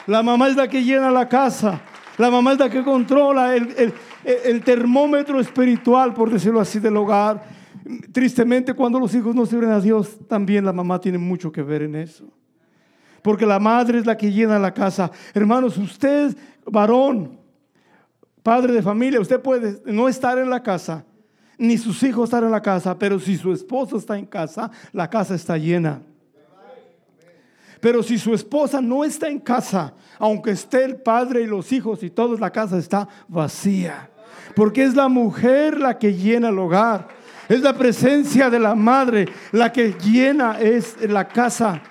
La 0.06 0.22
mamá 0.22 0.48
es 0.48 0.56
la 0.56 0.68
que 0.68 0.82
llena 0.82 1.10
la 1.10 1.28
casa. 1.28 1.80
La 2.18 2.30
mamá 2.30 2.52
es 2.52 2.58
la 2.58 2.68
que 2.68 2.82
controla 2.82 3.56
el, 3.56 3.94
el 4.24 4.62
termómetro 4.62 5.40
espiritual, 5.40 6.12
por 6.12 6.30
decirlo 6.30 6.60
así, 6.60 6.78
del 6.78 6.96
hogar. 6.96 7.42
Tristemente, 8.12 8.74
cuando 8.74 9.00
los 9.00 9.14
hijos 9.14 9.34
no 9.34 9.46
sirven 9.46 9.70
a 9.70 9.80
Dios, 9.80 10.18
también 10.28 10.64
la 10.64 10.72
mamá 10.72 11.00
tiene 11.00 11.16
mucho 11.16 11.50
que 11.50 11.62
ver 11.62 11.82
en 11.82 11.94
eso. 11.94 12.30
Porque 13.22 13.46
la 13.46 13.58
madre 13.58 13.98
es 13.98 14.06
la 14.06 14.16
que 14.16 14.30
llena 14.30 14.58
la 14.58 14.72
casa. 14.72 15.10
Hermanos, 15.32 15.78
usted, 15.78 16.36
varón, 16.66 17.38
padre 18.42 18.72
de 18.72 18.82
familia, 18.82 19.20
usted 19.20 19.40
puede 19.40 19.80
no 19.86 20.08
estar 20.08 20.38
en 20.38 20.50
la 20.50 20.62
casa, 20.62 21.04
ni 21.60 21.76
sus 21.76 22.02
hijos 22.02 22.24
estar 22.24 22.42
en 22.42 22.50
la 22.50 22.62
casa, 22.62 22.98
pero 22.98 23.20
si 23.20 23.36
su 23.36 23.52
esposo 23.52 23.98
está 23.98 24.18
en 24.18 24.24
casa, 24.24 24.70
la 24.92 25.08
casa 25.08 25.34
está 25.34 25.58
llena. 25.58 26.00
Pero 27.80 28.02
si 28.02 28.18
su 28.18 28.34
esposa 28.34 28.80
no 28.80 29.04
está 29.04 29.28
en 29.28 29.38
casa, 29.38 29.92
aunque 30.18 30.52
esté 30.52 30.84
el 30.84 30.96
padre 30.96 31.42
y 31.42 31.46
los 31.46 31.70
hijos 31.72 32.02
y 32.02 32.10
todos, 32.10 32.40
la 32.40 32.50
casa 32.50 32.78
está 32.78 33.06
vacía. 33.28 34.10
Porque 34.56 34.84
es 34.84 34.94
la 34.94 35.08
mujer 35.08 35.78
la 35.78 35.98
que 35.98 36.14
llena 36.14 36.48
el 36.48 36.58
hogar. 36.58 37.08
Es 37.48 37.60
la 37.60 37.76
presencia 37.76 38.48
de 38.48 38.58
la 38.58 38.74
madre 38.74 39.26
la 39.52 39.70
que 39.70 39.92
llena 39.92 40.58
es 40.60 40.96
la 41.08 41.28
casa. 41.28 41.82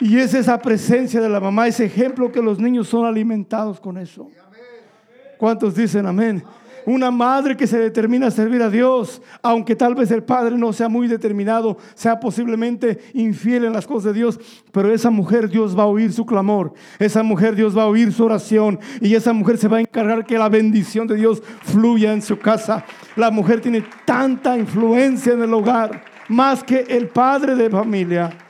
Y 0.00 0.18
es 0.18 0.34
esa 0.34 0.58
presencia 0.58 1.20
de 1.20 1.30
la 1.30 1.40
mamá, 1.40 1.66
ese 1.66 1.86
ejemplo 1.86 2.30
que 2.30 2.42
los 2.42 2.58
niños 2.58 2.88
son 2.88 3.06
alimentados 3.06 3.80
con 3.80 3.96
eso. 3.96 4.28
¿Cuántos 5.38 5.74
dicen 5.74 6.06
amén? 6.06 6.42
Una 6.86 7.10
madre 7.10 7.56
que 7.56 7.66
se 7.66 7.78
determina 7.78 8.28
a 8.28 8.30
servir 8.30 8.62
a 8.62 8.70
Dios, 8.70 9.20
aunque 9.42 9.74
tal 9.74 9.96
vez 9.96 10.12
el 10.12 10.22
padre 10.22 10.56
no 10.56 10.72
sea 10.72 10.88
muy 10.88 11.08
determinado, 11.08 11.78
sea 11.94 12.20
posiblemente 12.20 13.00
infiel 13.12 13.64
en 13.64 13.72
las 13.72 13.88
cosas 13.88 14.14
de 14.14 14.20
Dios, 14.20 14.38
pero 14.70 14.94
esa 14.94 15.10
mujer 15.10 15.48
Dios 15.48 15.76
va 15.76 15.82
a 15.82 15.86
oír 15.86 16.12
su 16.12 16.24
clamor, 16.24 16.74
esa 17.00 17.24
mujer 17.24 17.56
Dios 17.56 17.76
va 17.76 17.82
a 17.82 17.88
oír 17.88 18.12
su 18.12 18.24
oración 18.24 18.78
y 19.00 19.16
esa 19.16 19.32
mujer 19.32 19.58
se 19.58 19.66
va 19.66 19.78
a 19.78 19.80
encargar 19.80 20.24
que 20.24 20.38
la 20.38 20.48
bendición 20.48 21.08
de 21.08 21.16
Dios 21.16 21.42
fluya 21.64 22.12
en 22.12 22.22
su 22.22 22.38
casa. 22.38 22.84
La 23.16 23.32
mujer 23.32 23.60
tiene 23.60 23.84
tanta 24.04 24.56
influencia 24.56 25.32
en 25.32 25.42
el 25.42 25.52
hogar, 25.52 26.04
más 26.28 26.62
que 26.62 26.86
el 26.88 27.08
padre 27.08 27.56
de 27.56 27.68
familia. 27.68 28.45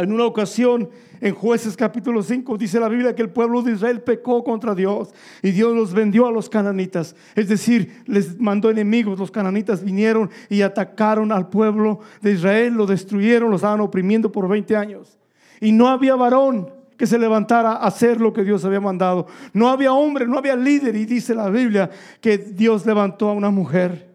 En 0.00 0.12
una 0.12 0.24
ocasión 0.24 0.88
en 1.20 1.34
jueces 1.34 1.76
capítulo 1.76 2.22
5 2.22 2.58
dice 2.58 2.80
la 2.80 2.88
Biblia 2.88 3.14
que 3.14 3.22
el 3.22 3.30
pueblo 3.30 3.62
de 3.62 3.72
Israel 3.72 4.02
pecó 4.02 4.44
contra 4.44 4.74
Dios 4.74 5.10
y 5.42 5.52
Dios 5.52 5.74
los 5.74 5.92
vendió 5.92 6.26
a 6.26 6.32
los 6.32 6.48
cananitas. 6.48 7.16
Es 7.34 7.48
decir, 7.48 8.02
les 8.06 8.38
mandó 8.38 8.70
enemigos. 8.70 9.18
Los 9.18 9.30
cananitas 9.30 9.82
vinieron 9.82 10.30
y 10.48 10.62
atacaron 10.62 11.32
al 11.32 11.48
pueblo 11.48 12.00
de 12.20 12.32
Israel, 12.32 12.74
lo 12.74 12.86
destruyeron, 12.86 13.50
lo 13.50 13.56
estaban 13.56 13.80
oprimiendo 13.80 14.30
por 14.30 14.48
20 14.48 14.76
años. 14.76 15.18
Y 15.60 15.72
no 15.72 15.88
había 15.88 16.14
varón 16.14 16.70
que 16.96 17.06
se 17.06 17.18
levantara 17.18 17.72
a 17.72 17.86
hacer 17.86 18.20
lo 18.20 18.32
que 18.32 18.44
Dios 18.44 18.64
había 18.64 18.80
mandado. 18.80 19.26
No 19.52 19.68
había 19.68 19.92
hombre, 19.92 20.26
no 20.26 20.38
había 20.38 20.56
líder. 20.56 20.94
Y 20.96 21.06
dice 21.06 21.34
la 21.34 21.48
Biblia 21.48 21.90
que 22.20 22.38
Dios 22.38 22.86
levantó 22.86 23.28
a 23.28 23.32
una 23.32 23.50
mujer. 23.50 24.13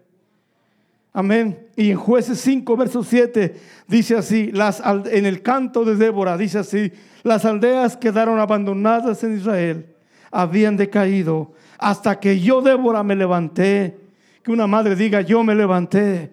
Amén. 1.14 1.68
Y 1.76 1.92
en 1.92 1.98
jueces 1.98 2.40
5, 2.42 2.78
verso 2.78 3.04
7 3.04 3.56
dice 3.88 4.16
así, 4.16 4.52
las, 4.52 4.82
en 4.86 5.26
el 5.26 5.42
canto 5.42 5.84
de 5.84 5.96
Débora 5.96 6.38
dice 6.38 6.60
así, 6.60 6.92
las 7.24 7.46
aldeas 7.46 7.98
quedaron 7.98 8.40
abandonadas 8.40 9.24
en 9.24 9.38
Israel, 9.38 9.88
habían 10.32 10.78
decaído, 10.78 11.54
hasta 11.80 12.20
que 12.20 12.40
yo, 12.40 12.62
Débora, 12.62 13.04
me 13.04 13.16
levanté. 13.16 13.98
Que 14.44 14.52
una 14.52 14.68
madre 14.68 14.96
diga, 14.96 15.22
yo 15.22 15.44
me 15.44 15.56
levanté. 15.56 16.30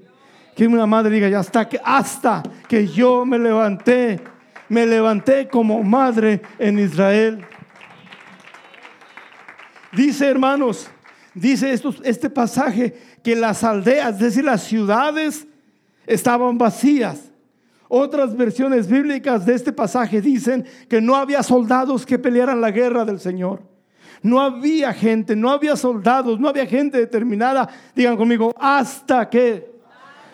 Que 0.57 0.67
una 0.67 0.87
madre 0.87 1.15
diga, 1.15 1.39
hasta 1.39 1.69
que, 1.69 1.81
hasta 1.83 2.43
que 2.69 2.87
yo 2.89 3.25
me 3.25 3.39
levanté. 3.39 4.21
Me 4.69 4.85
levanté 4.85 5.47
como 5.47 5.83
madre 5.85 6.43
en 6.59 6.81
Israel. 6.81 7.45
Dice, 9.93 10.27
hermanos, 10.27 10.91
dice 11.33 11.73
esto, 11.73 11.95
este 12.03 12.29
pasaje 12.29 12.95
que 13.27 13.35
las 13.35 13.65
aldeas, 13.65 14.15
es 14.15 14.19
decir, 14.21 14.45
las 14.45 14.63
ciudades 14.63 15.49
estaban 16.07 16.57
vacías. 16.59 17.33
Otras 17.89 18.37
versiones 18.37 18.87
bíblicas 18.87 19.45
de 19.45 19.55
este 19.57 19.73
pasaje 19.73 20.21
dicen 20.21 20.65
que 20.89 21.01
no 21.01 21.17
había 21.17 21.43
soldados 21.43 22.07
que 22.07 22.21
pelearan 22.21 22.61
la 22.61 22.71
guerra 22.71 23.05
del 23.05 23.19
Señor. 23.19 23.65
No 24.23 24.41
había 24.41 24.93
gente, 24.93 25.35
no 25.35 25.51
había 25.51 25.75
soldados, 25.75 26.39
no 26.39 26.49
había 26.49 26.67
gente 26.67 26.99
determinada. 26.99 27.69
Digan 27.97 28.17
conmigo, 28.17 28.55
hasta 28.57 29.29
que 29.29 29.73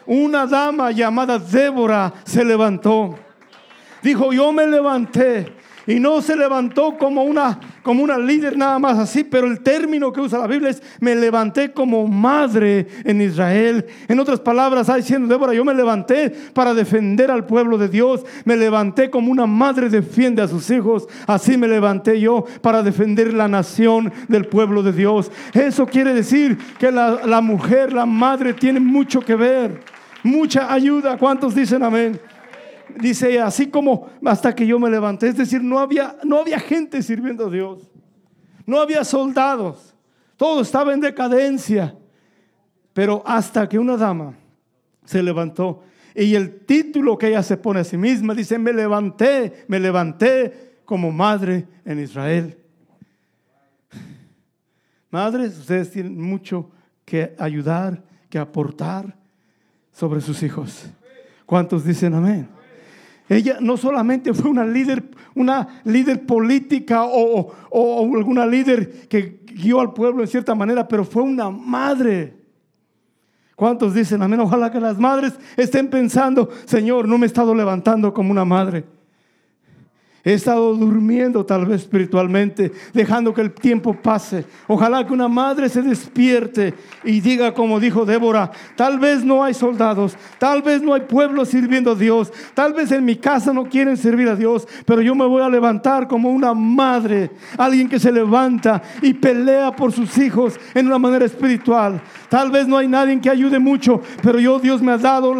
una 0.05 0.47
dama 0.47 0.91
llamada 0.91 1.39
Débora 1.39 2.13
se 2.27 2.45
levantó. 2.45 3.19
Dijo, 4.03 4.35
yo 4.35 4.53
me 4.53 4.67
levanté 4.67 5.51
y 5.87 5.99
no 5.99 6.23
se 6.23 6.37
levantó 6.37 6.97
como 6.97 7.25
una, 7.25 7.59
como 7.83 8.03
una 8.03 8.19
líder 8.19 8.57
nada 8.57 8.79
más 8.79 8.99
así, 8.99 9.25
pero 9.25 9.47
el 9.47 9.61
término 9.61 10.13
que 10.13 10.21
usa 10.21 10.39
la 10.39 10.47
Biblia 10.47 10.71
es 10.71 10.83
me 11.01 11.15
levanté 11.15 11.73
como 11.73 12.07
madre 12.07 12.87
en 13.05 13.21
Israel. 13.21 13.87
En 14.09 14.21
otras 14.21 14.41
palabras, 14.41 14.83
está 14.83 14.97
diciendo 14.97 15.29
Débora, 15.29 15.55
yo 15.55 15.65
me 15.65 15.75
levanté 15.75 16.31
para 16.55 16.75
defender 16.75 17.31
al 17.31 17.47
pueblo 17.47 17.79
de 17.79 17.89
Dios. 17.89 18.25
Me 18.45 18.57
levanté 18.57 19.11
como 19.11 19.31
una 19.31 19.47
madre 19.47 19.89
defiende 19.89 20.43
a 20.43 20.49
sus 20.49 20.71
hijos. 20.71 21.09
Así 21.27 21.57
me 21.57 21.69
levanté 21.69 22.21
yo 22.21 22.45
para 22.61 22.83
defender 22.83 23.33
la 23.33 23.49
nación 23.49 24.13
del 24.29 24.47
pueblo 24.47 24.83
de 24.83 24.93
Dios. 24.93 25.31
Eso 25.53 25.87
quiere 25.87 26.15
decir 26.15 26.59
que 26.79 26.93
la, 26.93 27.27
la 27.27 27.41
mujer, 27.41 27.93
la 27.93 28.07
madre, 28.07 28.55
tiene 28.55 28.81
mucho 28.81 29.21
que 29.21 29.35
ver. 29.35 29.81
Mucha 30.23 30.73
ayuda. 30.73 31.19
¿Cuántos 31.19 31.55
dicen 31.55 31.83
amén? 31.83 32.21
Dice, 33.01 33.41
así 33.41 33.69
como 33.69 34.09
hasta 34.25 34.55
que 34.55 34.67
yo 34.67 34.79
me 34.79 34.91
levanté, 34.91 35.29
es 35.29 35.37
decir, 35.37 35.63
no 35.63 35.79
había, 35.79 36.17
no 36.25 36.39
había 36.39 36.59
gente 36.59 37.03
sirviendo 37.03 37.47
a 37.47 37.51
Dios, 37.51 37.91
no 38.67 38.81
había 38.81 39.05
soldados, 39.05 39.95
todo 40.37 40.63
estaba 40.63 40.93
en 40.93 41.01
decadencia, 41.01 41.97
pero 42.93 43.23
hasta 43.25 43.69
que 43.69 43.79
una 43.79 43.97
dama 43.97 44.35
se 45.05 45.23
levantó 45.23 45.83
y 46.15 46.35
el 46.35 46.61
título 46.61 47.17
que 47.17 47.29
ella 47.29 47.43
se 47.43 47.57
pone 47.57 47.81
a 47.81 47.85
sí 47.85 47.97
misma 47.97 48.35
dice, 48.35 48.59
me 48.59 48.73
levanté, 48.73 49.65
me 49.69 49.81
levanté 49.81 50.81
como 50.85 51.11
madre 51.11 51.67
en 51.85 52.01
Israel. 52.01 52.59
Madres, 55.11 55.59
ustedes 55.59 55.91
tienen 55.91 56.21
mucho 56.21 56.71
que 57.05 57.35
ayudar, 57.39 58.03
que 58.29 58.39
aportar 58.39 59.17
sobre 59.91 60.21
sus 60.21 60.43
hijos. 60.43 60.87
¿Cuántos 61.47 61.85
dicen 61.85 62.15
amén? 62.15 62.49
Ella 63.33 63.59
no 63.61 63.77
solamente 63.77 64.35
fue 64.35 64.51
una 64.51 64.65
líder, 64.65 65.05
una 65.35 65.81
líder 65.85 66.27
política 66.27 67.05
o, 67.05 67.53
o, 67.71 68.17
alguna 68.17 68.47
líder 68.47 69.09
que 69.09 69.41
guió 69.47 69.81
al 69.81 69.93
pueblo 69.95 70.23
en 70.23 70.29
cierta 70.29 70.55
manera, 70.55 70.87
pero 70.87 71.05
fue 71.05 71.23
una 71.23 71.49
madre. 71.51 72.35
¿Cuántos 73.57 73.95
dicen 73.95 74.23
amén? 74.23 74.41
Ojalá 74.41 74.71
que 74.71 74.81
las 74.81 74.99
madres 74.99 75.35
estén 75.57 75.89
pensando, 75.89 76.51
Señor, 76.67 77.09
no 77.09 77.17
me 77.17 77.25
he 77.25 77.29
estado 77.29 77.55
levantando 77.55 78.13
como 78.13 78.31
una 78.31 78.45
madre. 78.45 78.85
He 80.25 80.35
estado 80.35 80.75
durmiendo 80.75 81.45
tal 81.45 81.67
vez 81.67 81.83
espiritualmente, 81.83 82.71
dejando 82.95 83.35
que 83.35 83.41
el 83.41 83.51
tiempo 83.51 83.93
pase. 83.93 84.45
Ojalá 84.69 85.05
que 85.05 85.13
una 85.13 85.27
madre 85.27 85.69
se 85.69 85.83
despierte 85.83 86.75
y 87.03 87.21
diga 87.21 87.53
como 87.55 87.81
dijo 87.81 88.05
Débora, 88.05 88.53
tal 88.77 89.01
vez 89.01 89.25
no 89.25 89.43
hay 89.43 89.53
soldados, 89.53 90.17
tal 90.39 90.63
vez 90.63 90.81
no 90.81 90.95
hay 90.95 91.01
pueblo 91.03 91.45
sirviendo 91.45 91.91
a 91.91 91.95
Dios, 91.97 92.33
tal 92.55 92.73
vez 92.73 92.93
en 92.93 93.05
mi 93.05 93.17
casa 93.17 93.53
no 93.53 93.65
quieren 93.65 93.97
servir 93.97 94.29
a 94.29 94.37
Dios, 94.37 94.69
pero 94.87 95.03
yo 95.03 95.17
me 95.17 95.27
voy 95.27 95.43
a 95.43 95.49
levantar 95.49 96.07
como 96.07 96.31
una 96.31 96.55
madre, 96.55 97.33
alguien 97.59 97.89
que 97.89 97.99
se 97.99 98.13
levanta 98.13 98.81
y 99.03 99.15
pelea 99.15 99.75
por 99.75 99.91
sus 99.91 100.17
hijos 100.19 100.55
en 100.73 100.87
una 100.87 101.01
manera 101.01 101.25
espiritual. 101.25 102.01
Tal 102.29 102.53
vez 102.53 102.69
no 102.69 102.79
hay 102.79 102.87
nadie 102.87 103.21
que 103.21 103.29
ayude 103.29 103.59
mucho, 103.59 104.01
pero 104.23 104.39
yo 104.39 104.61
Dios 104.61 104.81
me 104.81 104.93
ha 104.93 104.99
dado 104.99 105.35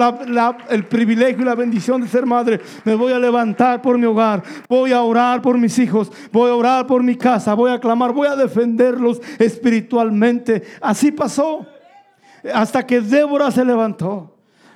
el 0.69 0.85
privilegio 0.87 1.43
y 1.43 1.47
la 1.47 1.55
bendición 1.55 2.03
de 2.03 2.09
ser 2.09 2.27
madre. 2.27 2.61
Me 2.85 2.97
voy 2.97 3.13
a 3.13 3.19
levantar 3.21 3.81
por 3.81 3.97
mi 3.97 4.07
hogar 4.07 4.43
voy 4.73 4.93
a 4.93 5.03
orar 5.03 5.43
por 5.43 5.59
mis 5.59 5.79
hijos, 5.79 6.11
voy 6.33 6.51
a 6.51 6.55
orar 6.55 6.87
por 6.87 7.03
mi 7.03 7.15
casa, 7.15 7.53
voy 7.53 7.71
a 7.71 7.79
clamar, 7.79 8.15
voy 8.15 8.27
a 8.27 8.35
defenderlos 8.35 9.21
espiritualmente. 9.39 10.63
Así 10.81 11.13
pasó 11.13 11.67
hasta 12.55 12.87
que 12.87 13.03
Débora 13.03 13.51
se 13.51 13.67
levantó. 13.67 14.35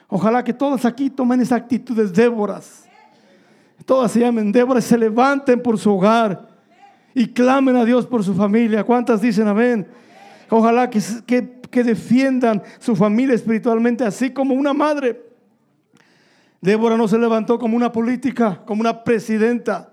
Ojalá 0.08 0.44
que 0.44 0.52
todos 0.52 0.84
aquí 0.84 1.08
tomen 1.08 1.40
esa 1.40 1.56
actitud 1.56 1.96
de 1.96 2.08
Déboras. 2.08 2.86
Todas 3.86 4.12
se 4.12 4.20
llamen 4.20 4.52
Déboras, 4.52 4.84
se 4.84 4.98
levanten 4.98 5.62
por 5.62 5.78
su 5.78 5.90
hogar 5.94 6.46
y 7.14 7.28
clamen 7.28 7.76
a 7.76 7.84
Dios 7.86 8.06
por 8.06 8.22
su 8.22 8.34
familia. 8.34 8.84
¿Cuántas 8.84 9.22
dicen 9.22 9.48
amén? 9.48 9.88
Ojalá 10.50 10.90
que, 10.90 11.00
que, 11.26 11.60
que 11.70 11.82
defiendan 11.82 12.62
su 12.80 12.94
familia 12.94 13.34
espiritualmente, 13.34 14.04
así 14.04 14.28
como 14.28 14.54
una 14.54 14.74
madre 14.74 15.22
Débora 16.60 16.96
no 16.96 17.08
se 17.08 17.18
levantó 17.18 17.58
como 17.58 17.76
una 17.76 17.92
política, 17.92 18.62
como 18.64 18.80
una 18.80 19.04
presidenta. 19.04 19.92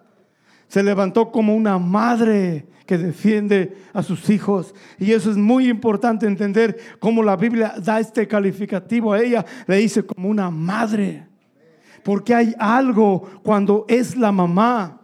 Se 0.68 0.82
levantó 0.82 1.32
como 1.32 1.56
una 1.56 1.78
madre 1.78 2.68
que 2.86 2.98
defiende 2.98 3.78
a 3.94 4.02
sus 4.04 4.30
hijos. 4.30 4.74
Y 4.98 5.12
eso 5.12 5.32
es 5.32 5.38
muy 5.38 5.70
importante 5.70 6.26
entender 6.26 6.78
cómo 7.00 7.22
la 7.24 7.36
Biblia 7.36 7.76
da 7.78 8.00
este 8.00 8.28
calificativo 8.28 9.14
a 9.14 9.22
ella. 9.22 9.46
Le 9.68 9.78
dice 9.78 10.04
como 10.04 10.30
una 10.30 10.50
madre. 10.50 11.28
Porque 12.04 12.34
hay 12.34 12.54
algo 12.58 13.22
cuando 13.44 13.86
es 13.88 14.18
la 14.18 14.32
mamá 14.32 15.00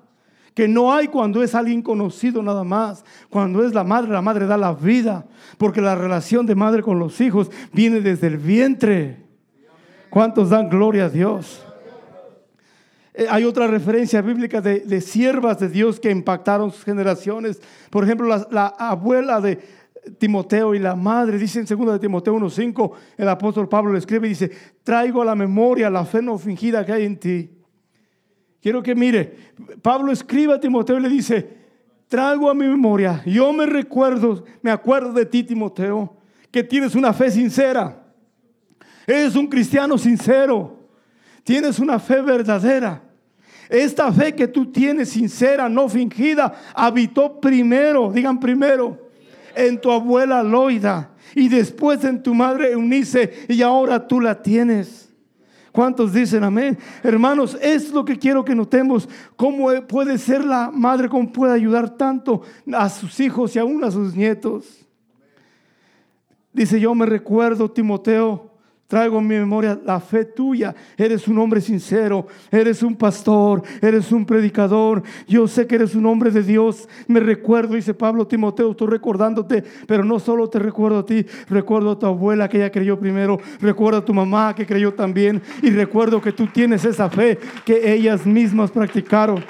que 0.59 0.67
no 0.67 0.93
hay 0.93 1.07
cuando 1.07 1.41
es 1.41 1.55
alguien 1.55 1.81
conocido 1.81 2.43
nada 2.43 2.65
más. 2.65 3.05
Cuando 3.29 3.65
es 3.65 3.73
la 3.73 3.85
madre, 3.85 4.11
la 4.11 4.21
madre 4.21 4.45
da 4.45 4.57
la 4.57 4.73
vida, 4.73 5.25
porque 5.57 5.79
la 5.79 5.95
relación 5.95 6.45
de 6.45 6.53
madre 6.53 6.81
con 6.81 6.99
los 6.99 7.21
hijos 7.21 7.49
viene 7.71 8.01
desde 8.01 8.27
el 8.27 8.37
vientre. 8.37 9.28
¿Cuántos 10.09 10.49
dan 10.49 10.69
gloria 10.69 11.05
a 11.05 11.09
Dios? 11.09 11.65
Eh, 13.13 13.27
hay 13.29 13.43
otra 13.43 13.67
referencia 13.67 14.21
bíblica 14.21 14.61
de, 14.61 15.01
siervas 15.01 15.59
de 15.59 15.69
Dios 15.69 15.99
que 15.99 16.09
impactaron 16.09 16.71
sus 16.71 16.83
generaciones. 16.83 17.61
Por 17.89 18.03
ejemplo, 18.03 18.27
la, 18.49 18.67
abuela 18.67 19.41
de 19.41 19.59
Timoteo 20.17 20.73
y 20.73 20.79
la 20.79 20.95
madre, 20.95 21.37
dice 21.37 21.59
en 21.59 21.65
2 21.65 21.93
de 21.93 21.99
Timoteo 21.99 22.35
1.5, 22.35 22.91
el 23.17 23.29
apóstol 23.29 23.67
Pablo 23.67 23.91
le 23.91 23.99
escribe 23.99 24.27
y 24.27 24.29
dice, 24.29 24.51
traigo 24.83 25.21
a 25.21 25.25
la 25.25 25.35
memoria 25.35 25.89
la 25.89 26.05
fe 26.05 26.21
no 26.21 26.37
fingida 26.37 26.85
que 26.85 26.93
hay 26.93 27.05
en 27.05 27.17
ti. 27.17 27.49
Quiero 28.61 28.81
que 28.81 28.95
mire, 28.95 29.35
Pablo 29.81 30.11
escribe 30.11 30.53
a 30.53 30.59
Timoteo 30.59 30.97
y 30.97 31.01
le 31.01 31.09
dice, 31.09 31.57
traigo 32.07 32.49
a 32.49 32.53
mi 32.53 32.67
memoria, 32.67 33.21
yo 33.25 33.53
me 33.53 33.65
recuerdo, 33.65 34.43
me 34.61 34.71
acuerdo 34.71 35.13
de 35.13 35.25
ti, 35.25 35.43
Timoteo, 35.43 36.15
que 36.51 36.63
tienes 36.63 36.95
una 36.95 37.13
fe 37.13 37.29
sincera. 37.29 37.98
Eres 39.09 39.35
un 39.35 39.47
cristiano 39.47 39.97
sincero. 39.97 40.77
Tienes 41.43 41.79
una 41.79 41.97
fe 41.97 42.21
verdadera. 42.21 43.01
Esta 43.67 44.11
fe 44.11 44.35
que 44.35 44.47
tú 44.47 44.71
tienes 44.71 45.09
sincera, 45.09 45.67
no 45.67 45.89
fingida, 45.89 46.53
habitó 46.75 47.39
primero, 47.39 48.11
digan 48.11 48.39
primero, 48.39 49.09
en 49.55 49.81
tu 49.81 49.91
abuela 49.91 50.43
Loida 50.43 51.09
y 51.33 51.49
después 51.49 52.03
en 52.03 52.21
tu 52.21 52.35
madre 52.35 52.71
Eunice 52.71 53.47
y 53.47 53.63
ahora 53.63 54.07
tú 54.07 54.21
la 54.21 54.43
tienes. 54.43 55.11
¿Cuántos 55.71 56.13
dicen 56.13 56.43
amén? 56.43 56.77
Hermanos, 57.01 57.57
es 57.61 57.91
lo 57.91 58.05
que 58.05 58.17
quiero 58.17 58.45
que 58.45 58.53
notemos. 58.53 59.09
¿Cómo 59.35 59.69
puede 59.87 60.19
ser 60.19 60.45
la 60.45 60.69
madre, 60.71 61.09
cómo 61.09 61.31
puede 61.31 61.53
ayudar 61.53 61.89
tanto 61.97 62.43
a 62.71 62.87
sus 62.89 63.19
hijos 63.19 63.55
y 63.55 63.59
aún 63.59 63.83
a 63.83 63.89
sus 63.89 64.15
nietos? 64.15 64.85
Dice, 66.53 66.79
yo 66.79 66.93
me 66.93 67.07
recuerdo, 67.07 67.71
Timoteo, 67.71 68.48
Traigo 68.89 69.19
en 69.19 69.27
mi 69.27 69.35
memoria 69.35 69.79
la 69.85 69.99
fe 69.99 70.25
tuya. 70.25 70.73
Eres 70.97 71.27
un 71.27 71.37
hombre 71.37 71.61
sincero, 71.61 72.25
eres 72.49 72.81
un 72.81 72.95
pastor, 72.95 73.61
eres 73.83 74.11
un 74.11 74.25
predicador. 74.25 75.03
Yo 75.27 75.47
sé 75.47 75.67
que 75.67 75.75
eres 75.75 75.93
un 75.93 76.07
hombre 76.07 76.31
de 76.31 76.41
Dios. 76.41 76.89
Me 77.05 77.19
recuerdo, 77.19 77.75
dice 77.75 77.93
Pablo 77.93 78.25
Timoteo, 78.25 78.71
estoy 78.71 78.87
recordándote, 78.87 79.63
pero 79.85 80.03
no 80.03 80.17
solo 80.17 80.49
te 80.49 80.57
recuerdo 80.57 80.97
a 80.97 81.05
ti, 81.05 81.23
recuerdo 81.49 81.91
a 81.91 81.99
tu 81.99 82.07
abuela 82.07 82.49
que 82.49 82.57
ella 82.57 82.71
creyó 82.71 82.99
primero, 82.99 83.39
recuerdo 83.61 83.99
a 83.99 84.05
tu 84.05 84.11
mamá 84.15 84.55
que 84.55 84.65
creyó 84.65 84.91
también 84.91 85.39
y 85.61 85.69
recuerdo 85.69 86.19
que 86.19 86.31
tú 86.31 86.47
tienes 86.47 86.83
esa 86.83 87.11
fe 87.11 87.37
que 87.63 87.93
ellas 87.93 88.25
mismas 88.25 88.71
practicaron. 88.71 89.45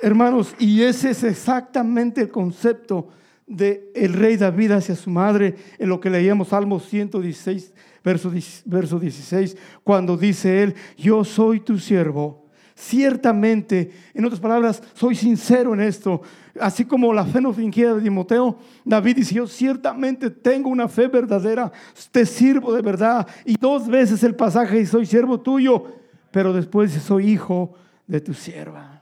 Hermanos, 0.00 0.54
y 0.60 0.82
ese 0.82 1.10
es 1.10 1.24
exactamente 1.24 2.20
el 2.20 2.28
concepto 2.28 3.08
de 3.48 3.90
el 3.94 4.12
rey 4.12 4.36
David 4.36 4.72
hacia 4.72 4.94
su 4.94 5.10
madre 5.10 5.56
en 5.78 5.88
lo 5.88 6.00
que 6.00 6.10
leíamos 6.10 6.48
Salmos 6.48 6.86
116, 6.88 7.72
verso, 8.04 8.30
verso 8.66 8.98
16, 8.98 9.56
cuando 9.82 10.16
dice 10.16 10.62
él, 10.62 10.74
yo 10.96 11.24
soy 11.24 11.60
tu 11.60 11.78
siervo. 11.78 12.46
Ciertamente, 12.74 13.90
en 14.14 14.24
otras 14.24 14.40
palabras, 14.40 14.80
soy 14.94 15.16
sincero 15.16 15.74
en 15.74 15.80
esto. 15.80 16.22
Así 16.60 16.84
como 16.84 17.12
la 17.12 17.24
fe 17.24 17.40
no 17.40 17.52
fingida 17.52 17.94
de 17.94 18.02
Timoteo, 18.02 18.56
David 18.84 19.16
dice, 19.16 19.34
yo 19.34 19.48
ciertamente 19.48 20.30
tengo 20.30 20.68
una 20.68 20.86
fe 20.86 21.08
verdadera, 21.08 21.72
te 22.12 22.24
sirvo 22.24 22.72
de 22.72 22.82
verdad. 22.82 23.26
Y 23.44 23.56
dos 23.56 23.88
veces 23.88 24.22
el 24.22 24.36
pasaje, 24.36 24.80
y 24.80 24.86
soy 24.86 25.06
siervo 25.06 25.40
tuyo, 25.40 25.86
pero 26.30 26.52
después 26.52 26.92
soy 26.92 27.32
hijo 27.32 27.74
de 28.06 28.20
tu 28.20 28.32
sierva. 28.32 28.97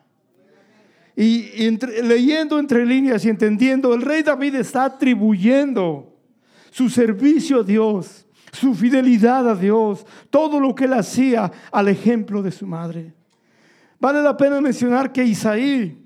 Y, 1.16 1.70
leyendo 2.02 2.59
entre 2.59 2.85
líneas 2.85 3.24
y 3.24 3.31
entendiendo, 3.31 3.94
el 3.94 4.02
rey 4.02 4.22
David 4.22 4.57
está 4.57 4.85
atribuyendo 4.85 6.14
su 6.70 6.90
servicio 6.90 7.61
a 7.61 7.62
Dios, 7.62 8.26
su 8.52 8.74
fidelidad 8.74 9.48
a 9.48 9.55
Dios, 9.55 10.05
todo 10.29 10.61
lo 10.61 10.74
que 10.74 10.85
él 10.85 10.92
hacía 10.92 11.50
al 11.72 11.88
ejemplo 11.88 12.42
de 12.42 12.50
su 12.52 12.66
madre. 12.66 13.14
Vale 13.98 14.22
la 14.22 14.37
pena 14.37 14.61
mencionar 14.61 15.11
que 15.11 15.24
Isaí, 15.24 15.98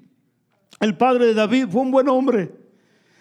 el 0.78 0.96
padre 0.96 1.26
de 1.26 1.34
David, 1.34 1.66
fue 1.68 1.82
un 1.82 1.90
buen 1.90 2.08
hombre. 2.08 2.54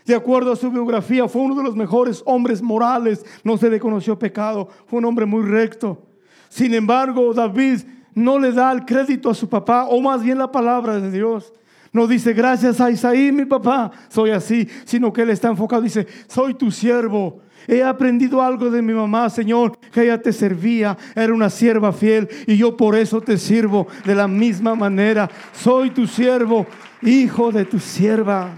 De 0.06 0.13
acuerdo 0.13 0.52
a 0.52 0.56
su 0.56 0.69
biografía, 0.69 1.28
fue 1.28 1.41
uno 1.41 1.56
de 1.56 1.63
los 1.63 1.75
mejores 1.75 2.21
hombres 2.28 2.62
morales, 2.62 3.25
no 3.43 3.58
se 3.58 3.67
le 3.67 3.80
conoció 3.80 4.17
pecado, 4.17 4.69
fue 4.86 4.99
un 4.99 5.06
hombre 5.06 5.25
muy 5.25 5.43
recto. 5.43 6.06
Sin 6.49 6.75
embargo, 6.75 7.34
David 7.34 7.82
no 8.13 8.38
le 8.38 8.52
da 8.52 8.71
el 8.71 8.86
crédito 8.86 9.32
a 9.32 9.36
su 9.36 9.49
papá, 9.49 9.86
o 9.86 9.99
más 10.02 10.21
bien 10.21 10.38
la 10.38 10.52
palabra 10.52 10.99
de 10.99 11.10
Dios. 11.12 11.52
No 11.91 12.08
dice, 12.08 12.34
gracias 12.34 12.80
a 12.80 12.91
Isaí, 12.91 13.32
mi 13.32 13.45
papá, 13.45 13.91
soy 14.10 14.32
así, 14.32 14.67
sino 14.86 15.12
que 15.12 15.23
él 15.23 15.32
está 15.32 15.47
enfocado, 15.47 15.82
dice, 15.82 16.08
soy 16.28 16.54
tu 16.54 16.69
siervo. 16.71 17.41
He 17.67 17.84
aprendido 17.84 18.41
algo 18.41 18.69
de 18.69 18.82
mi 18.82 18.93
mamá, 18.93 19.30
Señor, 19.30 19.78
que 19.91 20.04
ella 20.04 20.21
te 20.21 20.32
servía, 20.34 20.97
era 21.15 21.34
una 21.34 21.49
sierva 21.49 21.91
fiel 21.91 22.28
y 22.47 22.58
yo 22.58 22.75
por 22.75 22.95
eso 22.95 23.21
te 23.21 23.38
sirvo 23.38 23.88
de 24.06 24.15
la 24.15 24.28
misma 24.28 24.75
manera. 24.75 25.30
Soy 25.52 25.89
tu 25.91 26.08
siervo, 26.08 26.65
hijo 27.02 27.52
de 27.52 27.65
tu 27.65 27.80
sierva. 27.80 28.49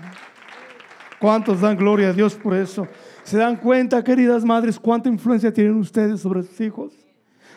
¿Cuántos 1.20 1.62
dan 1.62 1.78
gloria 1.78 2.10
a 2.10 2.13
Dios 2.13 2.36
por 2.36 2.56
eso? 2.56 2.88
¿Se 3.24 3.38
dan 3.38 3.58
cuenta, 3.58 4.04
queridas 4.04 4.44
madres, 4.44 4.80
cuánta 4.80 5.10
influencia 5.10 5.54
tienen 5.54 5.76
ustedes 5.76 6.22
sobre 6.22 6.44
sus 6.44 6.60
hijos? 6.62 6.94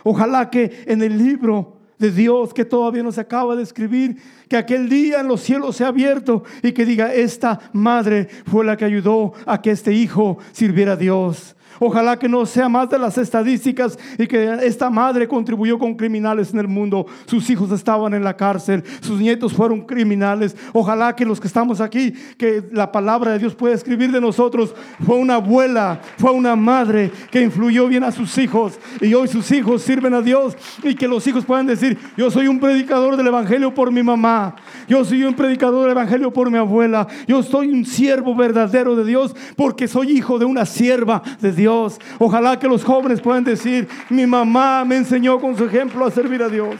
Ojalá 0.03 0.51
que 0.51 0.85
en 0.87 1.03
el 1.03 1.17
libro 1.17 1.79
de 1.99 2.11
Dios 2.11 2.53
que 2.53 2.65
todavía 2.65 3.03
no 3.03 3.13
se 3.13 3.21
acaba 3.21 3.57
de 3.57 3.63
escribir, 3.63 4.17
que 4.49 4.57
aquel 4.57 4.89
día 4.89 5.21
en 5.21 5.29
los 5.29 5.41
cielos 5.41 5.77
sea 5.77 5.89
abierto 5.89 6.45
y 6.63 6.73
que 6.73 6.85
diga, 6.85 7.15
esta 7.15 7.61
madre 7.73 8.29
fue 8.47 8.65
la 8.65 8.77
que 8.77 8.85
ayudó 8.85 9.33
a 9.47 9.61
que 9.61 9.71
este 9.71 9.93
hijo 9.93 10.39
sirviera 10.53 10.93
a 10.93 10.97
Dios. 10.97 11.57
Ojalá 11.79 12.19
que 12.19 12.29
no 12.29 12.47
sea 12.47 12.69
más 12.69 12.89
de 12.89 12.99
las 12.99 13.19
estadísticas 13.19 13.99
y 14.19 14.27
que 14.27 14.59
esta 14.63 14.91
madre 14.91 15.27
contribuyó 15.27 15.79
con 15.79 15.95
criminales 15.95 16.53
en 16.53 16.61
el 16.61 16.69
mundo. 16.69 17.07
Sus 17.27 17.49
hijos 17.51 17.71
estaban 17.73 18.15
en 18.15 18.25
la 18.25 18.37
cárcel, 18.37 18.85
sus 19.01 19.21
nietos 19.21 19.53
fueron 19.53 19.83
criminales. 19.83 20.57
Ojalá 20.73 21.15
que 21.17 21.25
los 21.25 21.41
que 21.41 21.49
estamos 21.49 21.81
aquí, 21.81 22.13
que 22.39 22.63
la 22.73 22.93
palabra 22.93 23.33
de 23.33 23.39
Dios 23.39 23.55
pueda 23.55 23.75
escribir 23.75 24.13
de 24.13 24.21
nosotros, 24.21 24.75
fue 25.05 25.17
una 25.17 25.37
abuela, 25.37 26.01
fue 26.19 26.31
una 26.31 26.57
madre 26.57 27.11
que 27.31 27.43
influyó 27.43 27.89
bien 27.89 28.05
a 28.05 28.13
sus 28.13 28.37
hijos 28.39 28.79
y 29.01 29.13
hoy 29.15 29.29
sus 29.29 29.51
hijos 29.51 29.83
sirven 29.83 30.15
a 30.15 30.23
Dios 30.23 30.57
y 30.83 30.95
que 30.95 31.09
los 31.09 31.27
hijos 31.27 31.45
puedan 31.45 31.67
decir, 31.67 31.99
yo 32.17 32.31
soy 32.31 32.49
un 32.49 32.61
predicador 32.61 33.17
del 33.17 33.27
Evangelio 33.27 33.75
por 33.75 33.91
mi 33.91 34.03
mamá, 34.03 34.57
yo 34.89 35.05
soy 35.05 35.25
un 35.25 35.35
predicador 35.35 35.83
del 35.83 35.93
Evangelio 35.93 36.33
por 36.33 36.51
mi 36.51 36.59
abuela, 36.59 37.07
yo 37.27 37.43
soy 37.43 37.71
un 37.71 37.85
siervo 37.85 38.35
verdadero 38.35 38.95
de 38.97 39.05
Dios 39.05 39.35
porque 39.57 39.89
soy 39.89 40.13
hijo 40.13 40.39
de 40.39 40.45
una 40.45 40.67
sierva 40.67 41.23
de 41.41 41.53
Dios. 41.53 41.63
Dios. 41.64 41.98
Ojalá 42.18 42.59
que 42.59 42.68
los 42.68 42.85
jóvenes 42.85 43.22
puedan 43.22 43.42
decir, 43.42 43.88
mi 44.11 44.27
mamá 44.27 44.85
me 44.85 44.96
enseñó 44.96 45.40
con 45.40 45.57
su 45.57 45.64
ejemplo 45.64 46.05
a 46.05 46.11
servir 46.11 46.42
a 46.42 46.48
Dios. 46.50 46.77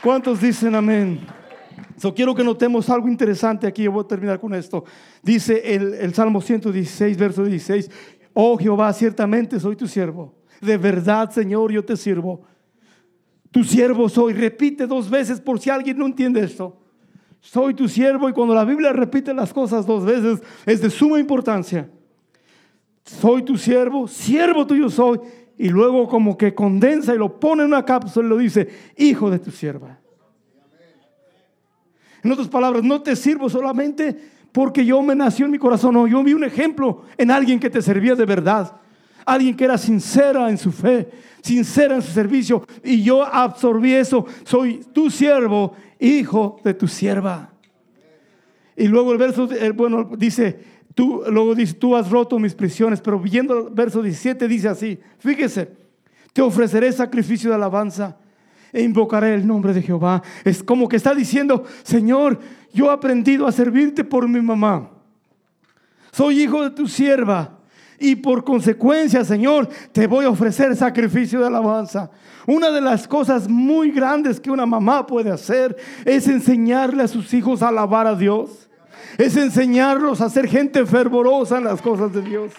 ¿Cuántos 0.00 0.40
dicen 0.40 0.76
amén? 0.76 1.26
So, 1.96 2.14
quiero 2.14 2.36
que 2.36 2.44
notemos 2.44 2.88
algo 2.88 3.08
interesante 3.08 3.66
aquí. 3.66 3.82
Yo 3.82 3.90
voy 3.90 4.04
a 4.04 4.06
terminar 4.06 4.38
con 4.38 4.54
esto. 4.54 4.84
Dice 5.24 5.74
el, 5.74 5.94
el 5.94 6.14
Salmo 6.14 6.40
116, 6.40 7.16
verso 7.18 7.44
16. 7.44 7.90
Oh 8.32 8.56
Jehová, 8.56 8.92
ciertamente 8.92 9.58
soy 9.58 9.74
tu 9.74 9.88
siervo. 9.88 10.32
De 10.60 10.76
verdad, 10.76 11.28
Señor, 11.30 11.72
yo 11.72 11.84
te 11.84 11.96
sirvo. 11.96 12.42
Tu 13.50 13.64
siervo 13.64 14.08
soy. 14.08 14.34
Repite 14.34 14.86
dos 14.86 15.10
veces 15.10 15.40
por 15.40 15.58
si 15.58 15.68
alguien 15.68 15.98
no 15.98 16.06
entiende 16.06 16.44
esto. 16.44 16.78
Soy 17.40 17.74
tu 17.74 17.88
siervo 17.88 18.28
y 18.28 18.32
cuando 18.32 18.54
la 18.54 18.64
Biblia 18.64 18.92
repite 18.92 19.34
las 19.34 19.52
cosas 19.52 19.84
dos 19.84 20.04
veces 20.04 20.40
es 20.64 20.80
de 20.80 20.90
suma 20.90 21.18
importancia 21.18 21.90
soy 23.06 23.42
tu 23.42 23.56
siervo, 23.56 24.08
siervo 24.08 24.66
tuyo 24.66 24.90
soy. 24.90 25.20
Y 25.56 25.68
luego 25.68 26.06
como 26.06 26.36
que 26.36 26.54
condensa 26.54 27.14
y 27.14 27.18
lo 27.18 27.40
pone 27.40 27.62
en 27.62 27.68
una 27.68 27.84
cápsula 27.84 28.26
y 28.26 28.28
lo 28.28 28.36
dice, 28.36 28.68
hijo 28.96 29.30
de 29.30 29.38
tu 29.38 29.50
sierva. 29.50 29.98
En 32.22 32.32
otras 32.32 32.48
palabras, 32.48 32.82
no 32.82 33.00
te 33.00 33.14
sirvo 33.16 33.48
solamente 33.48 34.14
porque 34.52 34.84
yo 34.84 35.00
me 35.02 35.14
nació 35.14 35.46
en 35.46 35.52
mi 35.52 35.58
corazón. 35.58 35.94
No, 35.94 36.06
yo 36.06 36.22
vi 36.24 36.34
un 36.34 36.44
ejemplo 36.44 37.04
en 37.16 37.30
alguien 37.30 37.60
que 37.60 37.70
te 37.70 37.80
servía 37.80 38.14
de 38.14 38.26
verdad. 38.26 38.80
Alguien 39.24 39.56
que 39.56 39.64
era 39.64 39.78
sincera 39.78 40.50
en 40.50 40.58
su 40.58 40.72
fe, 40.72 41.08
sincera 41.42 41.94
en 41.94 42.02
su 42.02 42.12
servicio. 42.12 42.66
Y 42.82 43.02
yo 43.02 43.24
absorbí 43.24 43.94
eso. 43.94 44.26
Soy 44.44 44.84
tu 44.92 45.10
siervo, 45.10 45.74
hijo 45.98 46.60
de 46.64 46.74
tu 46.74 46.88
sierva. 46.88 47.52
Y 48.76 48.88
luego 48.88 49.12
el 49.12 49.18
verso, 49.18 49.48
bueno, 49.74 50.10
dice, 50.16 50.75
Tú, 50.96 51.22
luego 51.30 51.54
dice, 51.54 51.74
tú 51.74 51.94
has 51.94 52.08
roto 52.08 52.38
mis 52.38 52.54
prisiones, 52.54 53.02
pero 53.02 53.20
viendo 53.20 53.68
el 53.68 53.74
verso 53.74 54.00
17 54.00 54.48
dice 54.48 54.66
así, 54.66 54.98
fíjese, 55.18 55.70
te 56.32 56.40
ofreceré 56.40 56.90
sacrificio 56.90 57.50
de 57.50 57.56
alabanza 57.56 58.16
e 58.72 58.82
invocaré 58.82 59.34
el 59.34 59.46
nombre 59.46 59.74
de 59.74 59.82
Jehová. 59.82 60.22
Es 60.42 60.62
como 60.62 60.88
que 60.88 60.96
está 60.96 61.14
diciendo, 61.14 61.64
Señor, 61.82 62.40
yo 62.72 62.86
he 62.86 62.94
aprendido 62.94 63.46
a 63.46 63.52
servirte 63.52 64.04
por 64.04 64.26
mi 64.26 64.40
mamá. 64.40 64.88
Soy 66.12 66.40
hijo 66.44 66.62
de 66.62 66.70
tu 66.70 66.88
sierva. 66.88 67.58
Y 67.98 68.16
por 68.16 68.42
consecuencia, 68.42 69.22
Señor, 69.22 69.68
te 69.92 70.06
voy 70.06 70.24
a 70.24 70.30
ofrecer 70.30 70.74
sacrificio 70.76 71.40
de 71.40 71.46
alabanza. 71.46 72.10
Una 72.46 72.70
de 72.70 72.80
las 72.80 73.06
cosas 73.06 73.50
muy 73.50 73.90
grandes 73.90 74.40
que 74.40 74.50
una 74.50 74.64
mamá 74.64 75.06
puede 75.06 75.30
hacer 75.30 75.76
es 76.06 76.26
enseñarle 76.26 77.02
a 77.02 77.08
sus 77.08 77.34
hijos 77.34 77.60
a 77.60 77.68
alabar 77.68 78.06
a 78.06 78.14
Dios. 78.14 78.65
Es 79.18 79.36
enseñarlos 79.36 80.20
a 80.20 80.30
ser 80.30 80.48
gente 80.48 80.84
fervorosa 80.86 81.58
en 81.58 81.64
las 81.64 81.80
cosas 81.82 82.12
de 82.12 82.22
Dios. 82.22 82.52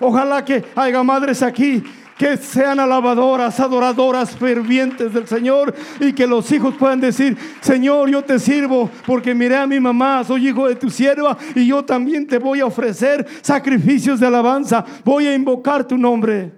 Ojalá 0.00 0.44
que 0.44 0.64
haya 0.74 1.02
madres 1.02 1.42
aquí 1.42 1.82
que 2.22 2.36
sean 2.36 2.78
alabadoras, 2.78 3.58
adoradoras, 3.58 4.36
fervientes 4.36 5.12
del 5.12 5.26
Señor 5.26 5.74
y 5.98 6.12
que 6.12 6.26
los 6.26 6.50
hijos 6.52 6.74
puedan 6.76 7.00
decir, 7.00 7.36
Señor, 7.60 8.10
yo 8.10 8.22
te 8.22 8.38
sirvo 8.38 8.88
porque 9.06 9.34
miré 9.34 9.56
a 9.56 9.66
mi 9.66 9.80
mamá, 9.80 10.22
soy 10.22 10.48
hijo 10.48 10.68
de 10.68 10.76
tu 10.76 10.88
sierva 10.88 11.36
y 11.54 11.66
yo 11.66 11.84
también 11.84 12.26
te 12.26 12.38
voy 12.38 12.60
a 12.60 12.66
ofrecer 12.66 13.26
sacrificios 13.40 14.20
de 14.20 14.26
alabanza, 14.28 14.84
voy 15.04 15.26
a 15.26 15.34
invocar 15.34 15.84
tu 15.84 15.98
nombre. 15.98 16.52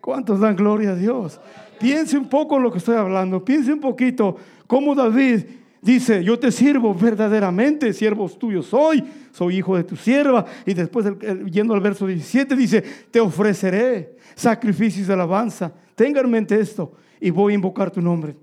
¿Cuántos 0.00 0.40
dan 0.40 0.56
gloria 0.56 0.90
a 0.90 0.94
Dios? 0.96 1.40
Piense 1.78 2.16
un 2.16 2.28
poco 2.28 2.56
en 2.56 2.62
lo 2.64 2.72
que 2.72 2.78
estoy 2.78 2.96
hablando, 2.96 3.44
piense 3.44 3.72
un 3.72 3.80
poquito 3.80 4.36
cómo 4.66 4.94
David 4.94 5.44
dice, 5.86 6.24
yo 6.24 6.36
te 6.38 6.50
sirvo 6.50 6.92
verdaderamente, 6.92 7.92
siervos 7.92 8.36
tuyos 8.38 8.66
soy, 8.66 9.04
soy 9.30 9.58
hijo 9.58 9.76
de 9.76 9.84
tu 9.84 9.96
sierva. 9.96 10.44
Y 10.66 10.74
después, 10.74 11.06
yendo 11.50 11.74
al 11.74 11.80
verso 11.80 12.06
17, 12.06 12.56
dice, 12.56 12.82
te 13.10 13.20
ofreceré 13.20 14.16
sacrificios 14.34 15.06
de 15.06 15.14
alabanza. 15.14 15.72
Tenga 15.94 16.20
en 16.20 16.30
mente 16.30 16.58
esto 16.58 16.92
y 17.20 17.30
voy 17.30 17.52
a 17.52 17.54
invocar 17.54 17.90
tu 17.90 18.02
nombre. 18.02 18.36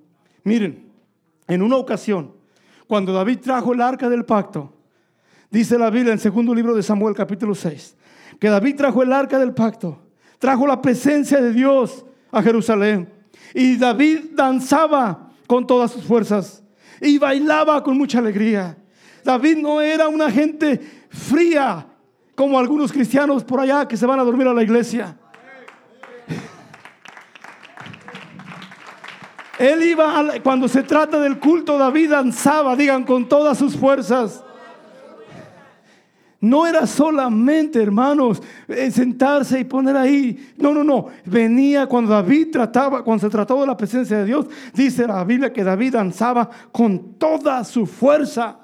Miren, 0.44 0.86
en 1.48 1.62
una 1.62 1.76
ocasión, 1.76 2.32
cuando 2.88 3.12
David 3.12 3.40
trajo 3.40 3.74
el 3.74 3.82
arca 3.82 4.10
del 4.10 4.24
pacto, 4.24 4.74
dice 5.52 5.78
la 5.78 5.90
Biblia 5.90 6.12
en 6.12 6.18
el 6.18 6.20
segundo 6.20 6.56
libro 6.56 6.74
de 6.74 6.82
Samuel 6.82 7.14
capítulo 7.14 7.54
6, 7.54 7.98
que 8.40 8.48
David 8.48 8.78
trajo 8.78 9.04
el 9.04 9.12
arca 9.12 9.38
del 9.38 9.54
pacto, 9.54 10.00
trajo 10.40 10.66
la 10.66 10.82
presencia 10.82 11.42
de 11.42 11.52
Dios 11.52 12.06
a 12.32 12.42
Jerusalén. 12.42 13.10
Y 13.54 13.76
David 13.76 14.32
danzaba 14.34 15.30
con 15.46 15.68
todas 15.68 15.92
sus 15.92 16.06
fuerzas 16.06 16.63
y 17.04 17.18
bailaba 17.18 17.84
con 17.84 17.98
mucha 17.98 18.20
alegría. 18.20 18.78
David 19.24 19.58
no 19.58 19.82
era 19.82 20.08
una 20.08 20.32
gente 20.32 20.80
fría 21.10 21.86
como 22.36 22.58
algunos 22.58 22.92
cristianos 22.92 23.44
por 23.44 23.60
allá 23.60 23.88
que 23.88 23.98
se 23.98 24.06
van 24.06 24.20
a 24.20 24.24
dormir 24.24 24.48
a 24.48 24.54
la 24.54 24.64
iglesia. 24.64 25.18
Él 29.60 29.84
iba, 29.84 30.26
cuando 30.44 30.68
se 30.68 30.84
trata 30.84 31.20
del 31.20 31.40
culto, 31.40 31.78
David 31.78 32.10
danzaba, 32.10 32.76
digan, 32.76 33.04
con 33.04 33.30
todas 33.30 33.58
sus 33.58 33.78
fuerzas. 33.78 34.44
No 36.44 36.68
era 36.68 36.86
solamente, 36.86 37.82
hermanos, 37.82 38.44
eh, 38.68 38.92
sentarse 38.92 39.62
y 39.62 39.64
poner 39.64 39.96
ahí. 39.96 40.54
No, 40.58 40.74
no, 40.74 40.84
no. 40.84 41.08
Venía 41.24 41.88
cuando 41.88 42.12
David 42.12 42.50
trataba, 42.52 43.02
cuando 43.02 43.26
se 43.26 43.32
trataba 43.32 43.62
de 43.62 43.68
la 43.68 43.78
presencia 43.78 44.18
de 44.18 44.26
Dios, 44.26 44.48
dice 44.74 45.08
la 45.08 45.24
Biblia 45.24 45.54
que 45.54 45.64
David 45.64 45.94
danzaba 45.94 46.50
con 46.74 47.14
toda 47.14 47.64
su 47.64 47.86
fuerza. 47.86 48.60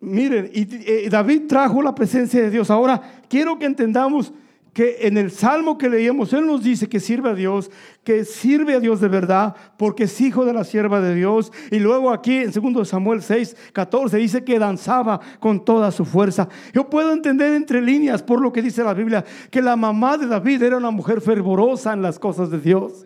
Miren, 0.00 0.50
y 0.54 0.66
eh, 0.90 1.08
David 1.10 1.42
trajo 1.46 1.82
la 1.82 1.94
presencia 1.94 2.40
de 2.40 2.48
Dios. 2.48 2.70
Ahora, 2.70 3.02
quiero 3.28 3.58
que 3.58 3.66
entendamos 3.66 4.32
que 4.78 5.08
en 5.08 5.18
el 5.18 5.32
salmo 5.32 5.76
que 5.76 5.90
leíamos, 5.90 6.32
Él 6.32 6.46
nos 6.46 6.62
dice 6.62 6.88
que 6.88 7.00
sirve 7.00 7.30
a 7.30 7.34
Dios, 7.34 7.68
que 8.04 8.24
sirve 8.24 8.76
a 8.76 8.78
Dios 8.78 9.00
de 9.00 9.08
verdad, 9.08 9.56
porque 9.76 10.04
es 10.04 10.20
hijo 10.20 10.44
de 10.44 10.52
la 10.52 10.62
sierva 10.62 11.00
de 11.00 11.16
Dios. 11.16 11.50
Y 11.72 11.80
luego 11.80 12.12
aquí 12.12 12.36
en 12.36 12.52
2 12.52 12.88
Samuel 12.88 13.20
6, 13.20 13.56
14 13.72 14.18
dice 14.18 14.44
que 14.44 14.56
danzaba 14.56 15.18
con 15.40 15.64
toda 15.64 15.90
su 15.90 16.04
fuerza. 16.04 16.48
Yo 16.72 16.88
puedo 16.88 17.12
entender 17.12 17.54
entre 17.54 17.82
líneas 17.82 18.22
por 18.22 18.40
lo 18.40 18.52
que 18.52 18.62
dice 18.62 18.84
la 18.84 18.94
Biblia, 18.94 19.24
que 19.50 19.60
la 19.60 19.74
mamá 19.74 20.16
de 20.16 20.28
David 20.28 20.62
era 20.62 20.76
una 20.76 20.92
mujer 20.92 21.20
fervorosa 21.20 21.92
en 21.92 22.00
las 22.00 22.20
cosas 22.20 22.48
de 22.48 22.60
Dios. 22.60 23.04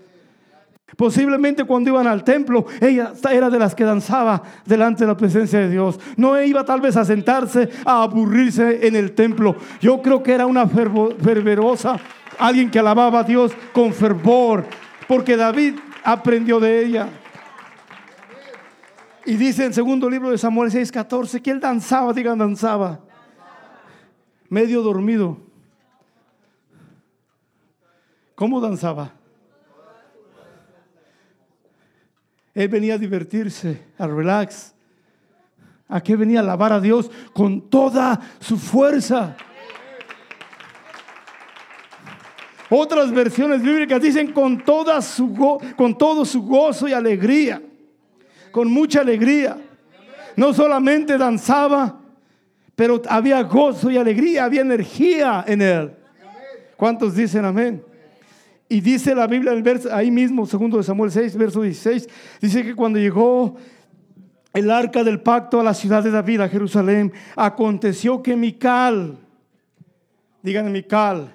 Posiblemente 0.97 1.65
cuando 1.65 1.91
iban 1.91 2.07
al 2.07 2.23
templo, 2.23 2.67
ella 2.81 3.13
era 3.31 3.49
de 3.49 3.59
las 3.59 3.75
que 3.75 3.85
danzaba 3.85 4.43
delante 4.67 5.05
de 5.05 5.09
la 5.09 5.17
presencia 5.17 5.59
de 5.61 5.71
Dios. 5.71 5.99
No 6.17 6.41
iba 6.43 6.65
tal 6.65 6.81
vez 6.81 6.97
a 6.97 7.05
sentarse, 7.05 7.71
a 7.85 8.03
aburrirse 8.03 8.87
en 8.87 8.97
el 8.97 9.13
templo. 9.13 9.57
Yo 9.81 10.03
creo 10.03 10.23
que 10.23 10.33
era 10.33 10.47
una 10.47 10.67
fervorosa, 10.67 11.99
alguien 12.39 12.71
que 12.71 12.79
alababa 12.79 13.21
a 13.21 13.25
Dios 13.25 13.53
con 13.73 13.93
fervor, 13.93 14.65
porque 15.09 15.37
David 15.37 15.77
aprendió 16.05 16.61
de 16.61 16.85
ella. 16.85 17.09
Y 19.25 19.37
dice 19.37 19.65
en 19.65 19.73
segundo 19.73 20.11
libro 20.11 20.31
de 20.31 20.39
Samuel 20.39 20.71
6:14 20.71 21.41
que 21.41 21.53
él 21.53 21.61
danzaba, 21.61 22.13
digan 22.13 22.39
danzaba, 22.39 23.01
medio 24.49 24.83
dormido. 24.83 25.39
¿Cómo 28.35 28.61
danzaba? 28.61 29.22
Él 32.55 32.69
venía 32.69 32.95
a 32.95 32.99
divertirse, 32.99 33.81
a 33.99 34.07
relax. 34.07 34.75
¿A 35.88 36.01
qué 36.01 36.17
venía 36.17 36.41
a 36.41 36.43
alabar 36.43 36.73
a 36.73 36.81
Dios 36.81 37.11
con 37.33 37.69
toda 37.69 38.21
su 38.41 38.57
fuerza? 38.59 39.37
Otras 42.71 43.11
versiones 43.12 43.62
bíblicas 43.62 44.01
dicen 44.01 44.33
con, 44.33 44.65
toda 44.65 45.03
su 45.03 45.35
con 45.77 45.99
todo 45.99 46.25
su 46.25 46.43
gozo 46.43 46.88
y 46.88 46.93
alegría. 46.93 47.61
Con 48.51 48.71
mucha 48.71 49.01
alegría. 49.01 49.59
No 50.37 50.55
solamente 50.55 51.19
danzaba, 51.19 52.01
pero 52.75 53.03
había 53.09 53.43
gozo 53.43 53.91
y 53.91 53.99
alegría, 53.99 54.45
había 54.45 54.62
energía 54.62 55.45
en 55.47 55.61
él. 55.61 55.93
¿Cuántos 56.77 57.15
dicen 57.15 57.45
amén? 57.45 57.85
Y 58.73 58.81
dice 58.81 59.15
la 59.15 59.27
Biblia, 59.27 59.53
el 59.53 59.63
verso, 59.63 59.95
ahí 59.95 60.11
mismo, 60.11 60.47
segundo 60.47 60.79
de 60.79 60.83
Samuel 60.83 61.11
6, 61.11 61.37
verso 61.37 61.61
16, 61.61 62.09
dice 62.41 62.65
que 62.65 62.75
cuando 62.75 62.99
llegó 62.99 63.59
el 64.55 64.71
arca 64.71 65.05
del 65.05 65.21
pacto 65.21 65.61
a 65.61 65.63
la 65.63 65.75
ciudad 65.75 66.03
de 66.03 66.11
David, 66.11 66.41
a 66.41 66.49
Jerusalén, 66.49 67.13
aconteció 67.37 68.23
que 68.23 68.35
Mical, 68.35 69.19
digan 70.41 70.73
Mical, 70.73 71.35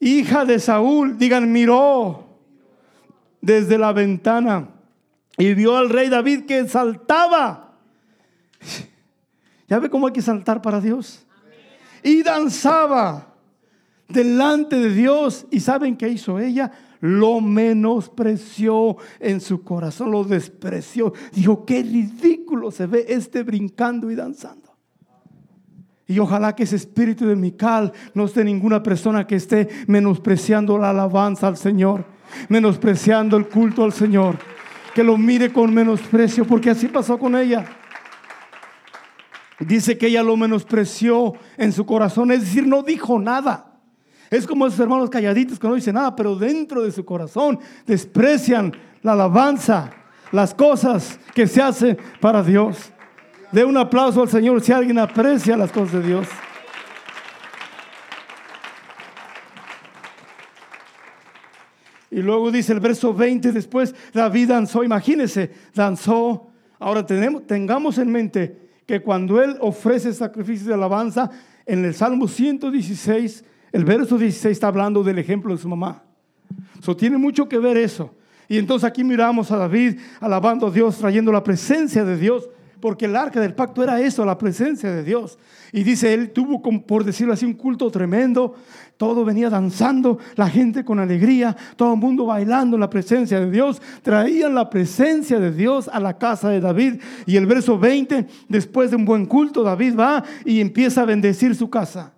hija 0.00 0.44
de 0.44 0.58
Saúl, 0.58 1.16
digan 1.16 1.50
miró 1.50 2.28
desde 3.40 3.78
la 3.78 3.94
ventana 3.94 4.68
y 5.38 5.54
vio 5.54 5.78
al 5.78 5.88
rey 5.88 6.10
David 6.10 6.44
que 6.44 6.68
saltaba. 6.68 7.72
¿Ya 9.66 9.78
ve 9.78 9.88
cómo 9.88 10.08
hay 10.08 10.12
que 10.12 10.20
saltar 10.20 10.60
para 10.60 10.78
Dios? 10.78 11.24
Y 12.02 12.22
danzaba 12.22 13.29
delante 14.12 14.76
de 14.76 14.92
Dios. 14.92 15.46
¿Y 15.50 15.60
saben 15.60 15.96
qué 15.96 16.08
hizo 16.08 16.38
ella? 16.38 16.70
Lo 17.00 17.40
menospreció 17.40 18.96
en 19.18 19.40
su 19.40 19.62
corazón, 19.62 20.10
lo 20.10 20.24
despreció. 20.24 21.12
Dijo, 21.32 21.64
qué 21.64 21.82
ridículo 21.82 22.70
se 22.70 22.86
ve 22.86 23.06
este 23.08 23.42
brincando 23.42 24.10
y 24.10 24.14
danzando. 24.14 24.70
Y 26.06 26.18
ojalá 26.18 26.56
que 26.56 26.64
ese 26.64 26.76
espíritu 26.76 27.24
de 27.26 27.36
Mical 27.36 27.92
no 28.14 28.24
esté 28.24 28.44
ninguna 28.44 28.82
persona 28.82 29.26
que 29.26 29.36
esté 29.36 29.68
menospreciando 29.86 30.76
la 30.76 30.90
alabanza 30.90 31.46
al 31.46 31.56
Señor, 31.56 32.04
menospreciando 32.48 33.36
el 33.36 33.48
culto 33.48 33.84
al 33.84 33.92
Señor. 33.92 34.36
Que 34.92 35.04
lo 35.04 35.16
mire 35.16 35.52
con 35.52 35.72
menosprecio, 35.72 36.44
porque 36.44 36.70
así 36.70 36.88
pasó 36.88 37.16
con 37.16 37.36
ella. 37.36 37.64
Dice 39.60 39.96
que 39.96 40.08
ella 40.08 40.24
lo 40.24 40.36
menospreció 40.36 41.34
en 41.56 41.70
su 41.70 41.86
corazón, 41.86 42.32
es 42.32 42.40
decir, 42.40 42.66
no 42.66 42.82
dijo 42.82 43.20
nada. 43.20 43.69
Es 44.30 44.46
como 44.46 44.64
esos 44.66 44.78
hermanos 44.78 45.10
calladitos 45.10 45.58
que 45.58 45.66
no 45.66 45.74
dicen 45.74 45.94
nada, 45.94 46.14
pero 46.14 46.36
dentro 46.36 46.82
de 46.82 46.92
su 46.92 47.04
corazón 47.04 47.58
desprecian 47.84 48.72
la 49.02 49.12
alabanza, 49.12 49.90
las 50.30 50.54
cosas 50.54 51.18
que 51.34 51.48
se 51.48 51.60
hacen 51.60 51.98
para 52.20 52.42
Dios. 52.42 52.92
De 53.50 53.64
un 53.64 53.76
aplauso 53.76 54.22
al 54.22 54.28
Señor 54.28 54.60
si 54.60 54.70
alguien 54.70 55.00
aprecia 55.00 55.56
las 55.56 55.72
cosas 55.72 55.94
de 55.94 56.02
Dios. 56.02 56.28
Y 62.12 62.22
luego 62.22 62.52
dice 62.52 62.72
el 62.72 62.80
verso 62.80 63.12
20, 63.12 63.50
después 63.50 63.94
David 64.12 64.48
danzó, 64.48 64.84
imagínense, 64.84 65.50
danzó. 65.74 66.52
Ahora 66.78 67.04
tenemos, 67.04 67.46
tengamos 67.48 67.98
en 67.98 68.12
mente 68.12 68.68
que 68.86 69.00
cuando 69.00 69.42
él 69.42 69.56
ofrece 69.60 70.12
sacrificios 70.12 70.66
de 70.66 70.74
alabanza, 70.74 71.30
en 71.66 71.84
el 71.84 71.94
Salmo 71.94 72.26
116, 72.26 73.44
el 73.72 73.84
verso 73.84 74.18
16 74.18 74.52
está 74.52 74.68
hablando 74.68 75.02
del 75.02 75.18
ejemplo 75.18 75.54
de 75.54 75.60
su 75.60 75.68
mamá. 75.68 76.02
Eso 76.78 76.96
tiene 76.96 77.18
mucho 77.18 77.48
que 77.48 77.58
ver 77.58 77.76
eso. 77.76 78.14
Y 78.48 78.58
entonces 78.58 78.88
aquí 78.88 79.04
miramos 79.04 79.50
a 79.52 79.56
David 79.56 79.98
alabando 80.20 80.66
a 80.66 80.70
Dios, 80.70 80.98
trayendo 80.98 81.30
la 81.30 81.44
presencia 81.44 82.04
de 82.04 82.16
Dios 82.16 82.48
porque 82.80 83.04
el 83.04 83.14
arca 83.14 83.40
del 83.40 83.54
pacto 83.54 83.82
era 83.82 84.00
eso, 84.00 84.24
la 84.24 84.38
presencia 84.38 84.90
de 84.90 85.04
Dios. 85.04 85.38
Y 85.72 85.84
dice, 85.84 86.12
él 86.12 86.30
tuvo, 86.30 86.60
por 86.86 87.04
decirlo 87.04 87.32
así, 87.32 87.44
un 87.44 87.52
culto 87.52 87.90
tremendo. 87.90 88.54
Todo 88.96 89.24
venía 89.24 89.48
danzando, 89.48 90.18
la 90.36 90.48
gente 90.48 90.84
con 90.84 90.98
alegría, 90.98 91.56
todo 91.76 91.94
el 91.94 92.00
mundo 92.00 92.26
bailando 92.26 92.76
en 92.76 92.80
la 92.80 92.90
presencia 92.90 93.40
de 93.40 93.50
Dios. 93.50 93.80
Traían 94.02 94.54
la 94.54 94.68
presencia 94.68 95.38
de 95.38 95.52
Dios 95.52 95.88
a 95.88 96.00
la 96.00 96.18
casa 96.18 96.48
de 96.48 96.60
David. 96.60 97.00
Y 97.26 97.36
el 97.36 97.46
verso 97.46 97.78
20, 97.78 98.26
después 98.48 98.90
de 98.90 98.96
un 98.96 99.04
buen 99.04 99.26
culto, 99.26 99.62
David 99.62 99.94
va 99.98 100.24
y 100.44 100.60
empieza 100.60 101.02
a 101.02 101.06
bendecir 101.06 101.54
su 101.54 101.70
casa. 101.70 102.12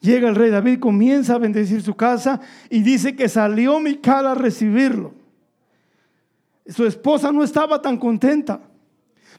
Llega 0.00 0.28
el 0.28 0.34
rey 0.34 0.50
David, 0.50 0.80
comienza 0.80 1.34
a 1.34 1.38
bendecir 1.38 1.82
su 1.82 1.94
casa 1.94 2.40
y 2.70 2.82
dice 2.82 3.14
que 3.14 3.28
salió 3.28 3.78
Mical 3.80 4.26
a 4.26 4.34
recibirlo. 4.34 5.12
Su 6.66 6.86
esposa 6.86 7.30
no 7.32 7.44
estaba 7.44 7.82
tan 7.82 7.98
contenta. 7.98 8.60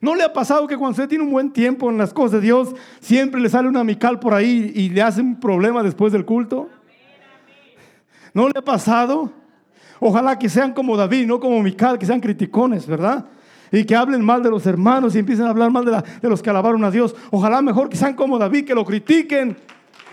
¿No 0.02 0.16
le 0.16 0.24
ha 0.24 0.34
pasado 0.34 0.68
que 0.68 0.78
cuando 0.78 0.92
usted 0.92 1.10
tiene 1.10 1.24
un 1.24 1.32
buen 1.32 1.52
tiempo 1.52 1.90
en 1.90 1.98
las 1.98 2.14
cosas 2.14 2.34
de 2.34 2.42
Dios, 2.42 2.76
siempre 3.00 3.42
le 3.42 3.50
sale 3.50 3.68
una 3.68 3.84
Mical 3.84 4.20
por 4.20 4.34
ahí 4.34 4.72
y 4.76 4.90
le 4.90 5.02
hace 5.02 5.22
un 5.22 5.40
problema 5.40 5.82
después 5.82 6.14
del 6.14 6.26
culto? 6.26 6.70
¿No 8.34 8.48
le 8.48 8.54
ha 8.58 8.64
pasado? 8.64 9.32
Ojalá 10.00 10.38
que 10.38 10.50
sean 10.50 10.74
como 10.74 10.96
David, 10.96 11.26
no 11.26 11.40
como 11.40 11.62
Mical, 11.62 11.98
que 11.98 12.06
sean 12.06 12.20
criticones, 12.20 12.86
¿verdad? 12.86 13.26
Y 13.72 13.84
que 13.84 13.96
hablen 13.96 14.24
mal 14.24 14.44
de 14.44 14.50
los 14.50 14.66
hermanos 14.66 15.16
y 15.16 15.20
empiecen 15.20 15.46
a 15.46 15.50
hablar 15.50 15.72
mal 15.72 15.86
de, 15.86 16.04
de 16.22 16.30
los 16.30 16.42
que 16.42 16.50
alabaron 16.50 16.84
a 16.84 16.92
Dios. 16.92 17.16
Ojalá 17.32 17.62
mejor 17.62 17.90
que 17.90 17.98
sean 17.98 18.16
como 18.16 18.38
David, 18.38 18.66
que 18.66 18.76
lo 18.76 18.86
critiquen 18.86 19.58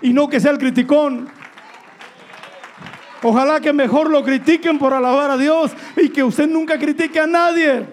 y 0.03 0.13
no 0.13 0.29
que 0.29 0.41
sea 0.41 0.53
el 0.53 0.59
criticón. 0.59 1.29
Ojalá 3.23 3.61
que 3.61 3.73
mejor 3.73 4.11
lo 4.11 4.23
critiquen 4.23 4.79
por 4.79 4.95
alabar 4.95 5.31
a 5.31 5.37
Dios 5.37 5.73
y 5.97 6.09
que 6.11 6.23
usted 6.23 6.49
nunca 6.49 6.79
critique 6.79 7.19
a 7.19 7.27
nadie. 7.27 7.87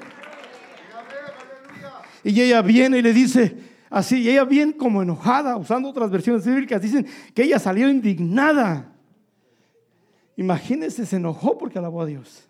Y 2.23 2.41
ella 2.41 2.61
viene 2.61 2.99
y 2.99 3.01
le 3.01 3.13
dice 3.13 3.55
así, 3.89 4.21
y 4.21 4.29
ella 4.29 4.43
bien 4.43 4.73
como 4.73 5.01
enojada, 5.01 5.57
usando 5.57 5.89
otras 5.89 6.11
versiones 6.11 6.45
bíblicas, 6.45 6.81
dicen 6.81 7.07
que 7.33 7.43
ella 7.43 7.59
salió 7.59 7.89
indignada. 7.89 8.91
Imagínese, 10.35 11.05
se 11.05 11.15
enojó 11.15 11.57
porque 11.57 11.79
alabó 11.79 12.01
a 12.01 12.05
Dios. 12.05 12.47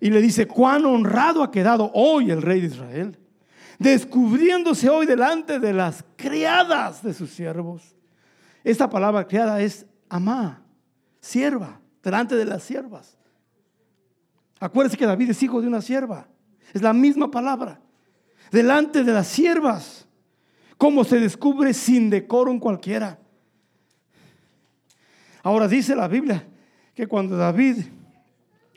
Y 0.00 0.10
le 0.10 0.20
dice, 0.20 0.46
cuán 0.46 0.84
honrado 0.84 1.42
ha 1.44 1.50
quedado 1.50 1.92
hoy 1.94 2.30
el 2.30 2.42
rey 2.42 2.60
de 2.60 2.68
Israel, 2.68 3.18
descubriéndose 3.78 4.88
hoy 4.88 5.06
delante 5.06 5.60
de 5.60 5.72
las 5.72 6.04
criadas 6.16 7.02
de 7.02 7.14
sus 7.14 7.30
siervos 7.30 7.94
esta 8.64 8.88
palabra 8.88 9.26
creada 9.26 9.60
es 9.60 9.86
amá, 10.08 10.62
sierva, 11.20 11.80
delante 12.02 12.36
de 12.36 12.44
las 12.44 12.62
siervas. 12.62 13.16
Acuérdese 14.60 14.96
que 14.96 15.06
David 15.06 15.30
es 15.30 15.42
hijo 15.42 15.60
de 15.60 15.66
una 15.66 15.82
sierva. 15.82 16.28
Es 16.72 16.82
la 16.82 16.92
misma 16.92 17.30
palabra. 17.30 17.80
Delante 18.52 19.02
de 19.02 19.12
las 19.12 19.26
siervas. 19.26 20.06
Como 20.78 21.02
se 21.02 21.18
descubre 21.18 21.74
sin 21.74 22.10
decoro 22.10 22.52
en 22.52 22.60
cualquiera. 22.60 23.18
Ahora 25.42 25.66
dice 25.66 25.96
la 25.96 26.06
Biblia 26.06 26.46
que 26.94 27.08
cuando 27.08 27.36
David 27.36 27.86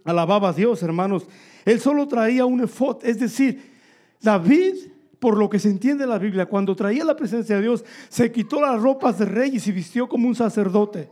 alababa 0.03 0.49
a 0.49 0.53
Dios, 0.53 0.81
hermanos, 0.81 1.27
él 1.65 1.79
solo 1.79 2.07
traía 2.07 2.45
un 2.45 2.61
efod. 2.61 3.05
Es 3.05 3.19
decir, 3.19 3.73
David 4.21 4.75
por 5.19 5.37
lo 5.37 5.49
que 5.49 5.59
se 5.59 5.69
entiende 5.69 6.03
en 6.03 6.09
la 6.09 6.17
Biblia, 6.17 6.45
cuando 6.45 6.75
traía 6.75 7.03
la 7.03 7.15
presencia 7.15 7.55
de 7.55 7.61
Dios, 7.61 7.85
se 8.09 8.31
quitó 8.31 8.61
las 8.61 8.81
ropas 8.81 9.19
de 9.19 9.25
rey 9.25 9.51
y 9.55 9.59
se 9.59 9.71
vistió 9.71 10.07
como 10.07 10.27
un 10.27 10.35
sacerdote. 10.35 11.09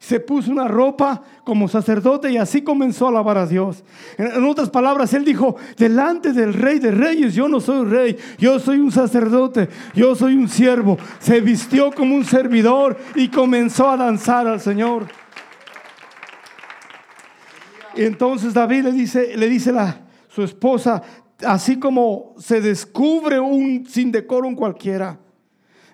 Se 0.00 0.20
puso 0.20 0.52
una 0.52 0.68
ropa 0.68 1.22
como 1.44 1.66
sacerdote 1.66 2.30
y 2.30 2.36
así 2.36 2.62
comenzó 2.62 3.06
a 3.06 3.08
alabar 3.08 3.36
a 3.36 3.46
Dios. 3.46 3.82
En 4.16 4.44
otras 4.44 4.70
palabras, 4.70 5.12
él 5.12 5.24
dijo, 5.24 5.56
delante 5.76 6.32
del 6.32 6.54
rey 6.54 6.78
de 6.78 6.92
reyes, 6.92 7.34
yo 7.34 7.48
no 7.48 7.60
soy 7.60 7.84
rey, 7.84 8.16
yo 8.38 8.60
soy 8.60 8.78
un 8.78 8.92
sacerdote, 8.92 9.68
yo 9.94 10.14
soy 10.14 10.36
un 10.36 10.48
siervo. 10.48 10.98
Se 11.18 11.40
vistió 11.40 11.90
como 11.90 12.14
un 12.14 12.24
servidor 12.24 12.96
y 13.16 13.28
comenzó 13.28 13.90
a 13.90 13.96
danzar 13.96 14.46
al 14.46 14.60
Señor. 14.60 15.08
Y 17.96 18.04
entonces 18.04 18.54
David 18.54 18.84
le 18.84 18.92
dice, 18.92 19.36
le 19.36 19.48
dice 19.48 19.76
a 19.76 20.00
su 20.28 20.44
esposa, 20.44 21.02
así 21.44 21.78
como 21.78 22.34
se 22.38 22.60
descubre 22.60 23.38
un 23.38 23.86
sin 23.86 24.10
decoro 24.10 24.54
cualquiera. 24.56 25.18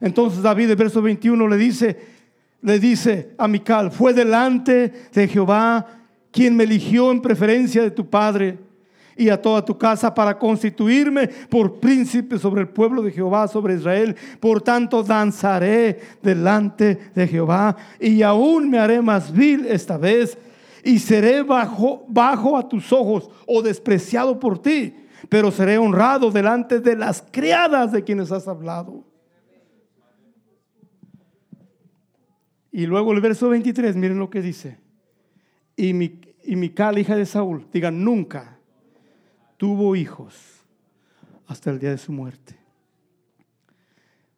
Entonces 0.01 0.43
David, 0.43 0.71
el 0.71 0.77
verso 0.77 1.03
21, 1.03 1.49
le 1.49 1.57
dice, 1.57 1.99
le 2.63 2.79
dice 2.79 3.35
a 3.39 3.49
Mical, 3.49 3.91
fue 3.91 4.13
delante 4.13 4.93
de 5.13 5.29
Jehová 5.29 5.87
quien 6.31 6.57
me 6.57 6.65
eligió 6.65 7.11
en 7.13 7.23
preferencia 7.23 7.83
de 7.83 7.91
tu 7.91 8.09
padre 8.09 8.59
y 9.17 9.29
a 9.29 9.41
toda 9.41 9.65
tu 9.65 9.79
casa 9.79 10.13
para 10.13 10.37
constituirme 10.37 11.29
por 11.29 11.79
príncipe 11.79 12.39
sobre 12.39 12.63
el 12.63 12.69
pueblo 12.69 13.03
de 13.03 13.13
Jehová, 13.13 13.47
sobre 13.47 13.75
Israel. 13.75 14.17
Por 14.41 14.61
tanto, 14.61 15.05
danzaré 15.05 16.01
delante 16.23 16.99
de 17.15 17.29
Jehová 17.29 17.77
y 18.01 18.23
aún 18.23 18.69
me 18.69 18.79
haré 18.79 19.01
más 19.01 19.33
vil 19.33 19.67
esta 19.67 19.97
vez 19.97 20.37
y 20.83 20.99
seré 20.99 21.43
bajo, 21.43 22.05
bajo 22.09 22.57
a 22.59 22.69
tus 22.69 22.93
ojos 22.93 23.31
o 23.47 23.63
despreciado 23.63 24.41
por 24.41 24.61
ti 24.61 24.95
pero 25.29 25.51
seré 25.51 25.79
honrado 25.79 26.31
delante 26.31 26.81
de 26.81 26.97
las 26.97 27.23
criadas 27.31 27.93
de 27.93 28.05
quienes 28.05 28.33
has 28.33 28.49
hablado. 28.49 29.05
Y 32.73 32.87
luego 32.87 33.13
el 33.13 33.21
verso 33.21 33.49
23, 33.49 33.95
miren 33.95 34.19
lo 34.19 34.31
que 34.31 34.43
dice. 34.43 34.79
Y, 35.77 35.93
mi, 35.93 36.21
y 36.45 36.57
Mical, 36.57 36.99
hija 36.99 37.15
de 37.15 37.27
Saúl, 37.27 37.67
diga, 37.73 37.91
nunca 37.91 38.59
tuvo 39.57 39.95
hijos 39.95 40.35
hasta 41.47 41.71
el 41.71 41.79
día 41.79 41.91
de 41.91 41.99
su 41.99 42.13
muerte. 42.13 42.57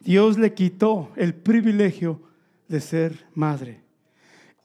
Dios 0.00 0.38
le 0.38 0.54
quitó 0.54 1.10
el 1.16 1.34
privilegio 1.34 2.20
de 2.68 2.80
ser 2.80 3.26
madre. 3.34 3.80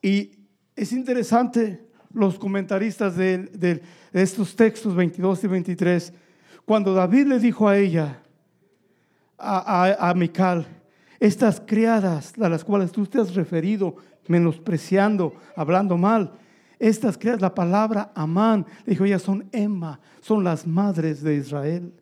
Y 0.02 0.32
es 0.76 0.92
interesante 0.92 1.91
los 2.14 2.38
comentaristas 2.38 3.16
de, 3.16 3.82
estos 4.14 4.56
textos 4.56 4.96
22 4.96 5.44
y 5.44 5.48
23, 5.48 6.14
cuando 6.66 6.94
David 6.94 7.28
le 7.28 7.40
dijo 7.40 7.68
a 7.68 7.78
ella, 7.78 8.22
a, 9.38 10.14
Mical, 10.16 10.68
estas 11.20 11.60
criadas 11.60 12.34
a 12.40 12.50
las 12.50 12.64
cuales 12.64 12.92
tú 12.92 13.06
te 13.06 13.20
has 13.20 13.34
referido, 13.34 13.96
menospreciando, 14.28 15.34
hablando 15.56 15.98
mal, 15.98 16.34
estas 16.78 17.18
criadas, 17.18 17.42
la 17.42 17.56
palabra 17.56 18.12
Amán, 18.16 18.66
dijo, 18.86 19.06
ellas 19.06 19.22
son 19.22 19.48
Emma, 19.52 20.00
son 20.20 20.44
las 20.44 20.66
madres 20.66 21.22
de 21.22 21.36
Israel. 21.36 21.94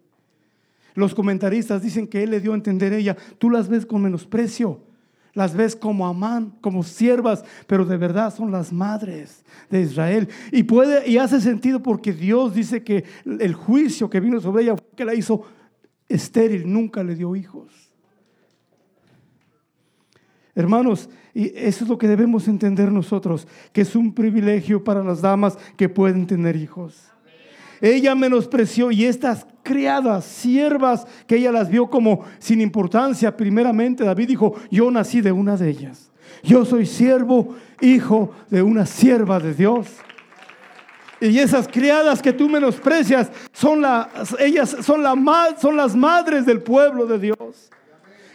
Los 0.96 1.16
comentaristas 1.16 1.82
dicen 1.82 2.08
que 2.08 2.24
él 2.24 2.32
le 2.32 2.40
dio 2.40 2.52
a 2.52 2.56
entender 2.56 2.94
a 2.94 2.98
ella, 2.98 3.18
tú 3.38 3.50
las 3.50 3.70
ves 3.70 3.86
con 3.86 4.02
menosprecio 4.02 4.89
las 5.34 5.56
ves 5.56 5.76
como 5.76 6.08
amán, 6.08 6.56
como 6.62 6.84
siervas, 6.84 7.44
pero 7.68 7.86
de 7.86 7.98
verdad 7.98 8.34
son 8.34 8.52
las 8.52 8.74
madres 8.74 9.44
de 9.70 9.82
Israel. 9.82 10.30
Y 10.52 10.64
puede 10.64 11.10
y 11.10 11.18
hace 11.18 11.42
sentido 11.42 11.82
porque 11.82 12.14
Dios 12.14 12.54
dice 12.54 12.84
que 12.84 13.04
el 13.26 13.54
juicio 13.54 14.10
que 14.10 14.20
vino 14.20 14.40
sobre 14.40 14.64
ella 14.64 14.76
que 14.96 15.06
la 15.06 15.14
hizo 15.14 15.44
estéril, 16.08 16.72
nunca 16.72 17.04
le 17.04 17.16
dio 17.16 17.36
hijos. 17.36 17.72
Hermanos, 20.56 21.10
y 21.34 21.54
eso 21.56 21.86
es 21.86 21.90
lo 21.90 21.98
que 21.98 22.08
debemos 22.08 22.48
entender 22.48 22.92
nosotros, 22.92 23.48
que 23.72 23.82
es 23.82 23.96
un 23.96 24.14
privilegio 24.14 24.84
para 24.84 25.04
las 25.04 25.22
damas 25.22 25.58
que 25.78 25.88
pueden 25.88 26.28
tener 26.28 26.56
hijos. 26.56 27.09
Ella 27.82 28.16
menospreció 28.16 28.92
y 28.92 29.06
estas 29.06 29.46
criadas, 29.64 30.26
siervas, 30.26 31.06
que 31.28 31.38
ella 31.38 31.52
las 31.52 31.70
vio 31.70 31.90
como 31.90 32.26
sin 32.40 32.62
importancia, 32.62 33.36
primeramente 33.36 34.04
David 34.04 34.28
dijo, 34.28 34.56
yo 34.72 34.90
nací 34.92 35.22
de 35.22 35.32
una 35.32 35.56
de 35.56 35.70
ellas. 35.70 36.12
Yo 36.44 36.66
soy 36.66 36.86
siervo, 36.86 37.56
hijo 37.82 38.32
de 38.50 38.62
una 38.62 38.86
sierva 38.86 39.40
de 39.40 39.54
Dios. 39.54 39.88
Y 41.22 41.38
esas 41.38 41.68
criadas 41.68 42.22
que 42.22 42.32
tú 42.32 42.48
menosprecias 42.48 43.30
son 43.52 43.82
las, 43.82 44.08
ellas 44.40 44.78
son, 44.82 45.04
la, 45.04 45.16
son 45.60 45.76
las 45.76 45.96
madres 45.96 46.46
del 46.46 46.62
pueblo 46.62 47.06
de 47.06 47.20
Dios. 47.20 47.70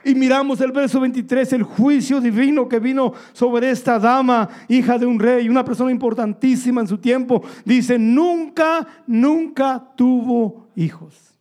Y 0.04 0.14
miramos 0.14 0.60
el 0.60 0.70
verso 0.70 1.00
23, 1.00 1.54
el 1.54 1.62
juicio 1.62 2.20
divino 2.20 2.68
que 2.68 2.78
vino 2.78 3.14
sobre 3.32 3.70
esta 3.70 3.98
dama, 3.98 4.48
hija 4.68 4.98
de 4.98 5.06
un 5.06 5.18
rey, 5.18 5.48
una 5.48 5.64
persona 5.64 5.90
importantísima 5.90 6.82
en 6.82 6.88
su 6.88 6.98
tiempo. 6.98 7.42
Dice, 7.64 7.98
nunca, 7.98 8.86
nunca 9.06 9.82
tuvo 9.96 10.68
hijos. 10.76 11.34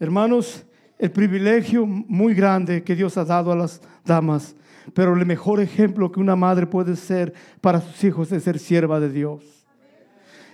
Hermanos, 0.00 0.64
el 0.98 1.10
privilegio 1.10 1.84
muy 1.86 2.34
grande 2.34 2.82
que 2.82 2.96
Dios 2.96 3.18
ha 3.18 3.24
dado 3.24 3.52
a 3.52 3.56
las 3.56 3.82
damas, 4.04 4.56
pero 4.94 5.14
el 5.14 5.26
mejor 5.26 5.60
ejemplo 5.60 6.10
que 6.10 6.20
una 6.20 6.36
madre 6.36 6.66
puede 6.66 6.96
ser 6.96 7.34
para 7.60 7.80
sus 7.80 8.02
hijos 8.04 8.32
es 8.32 8.42
ser 8.42 8.58
sierva 8.58 8.98
de 8.98 9.10
Dios. 9.10 9.42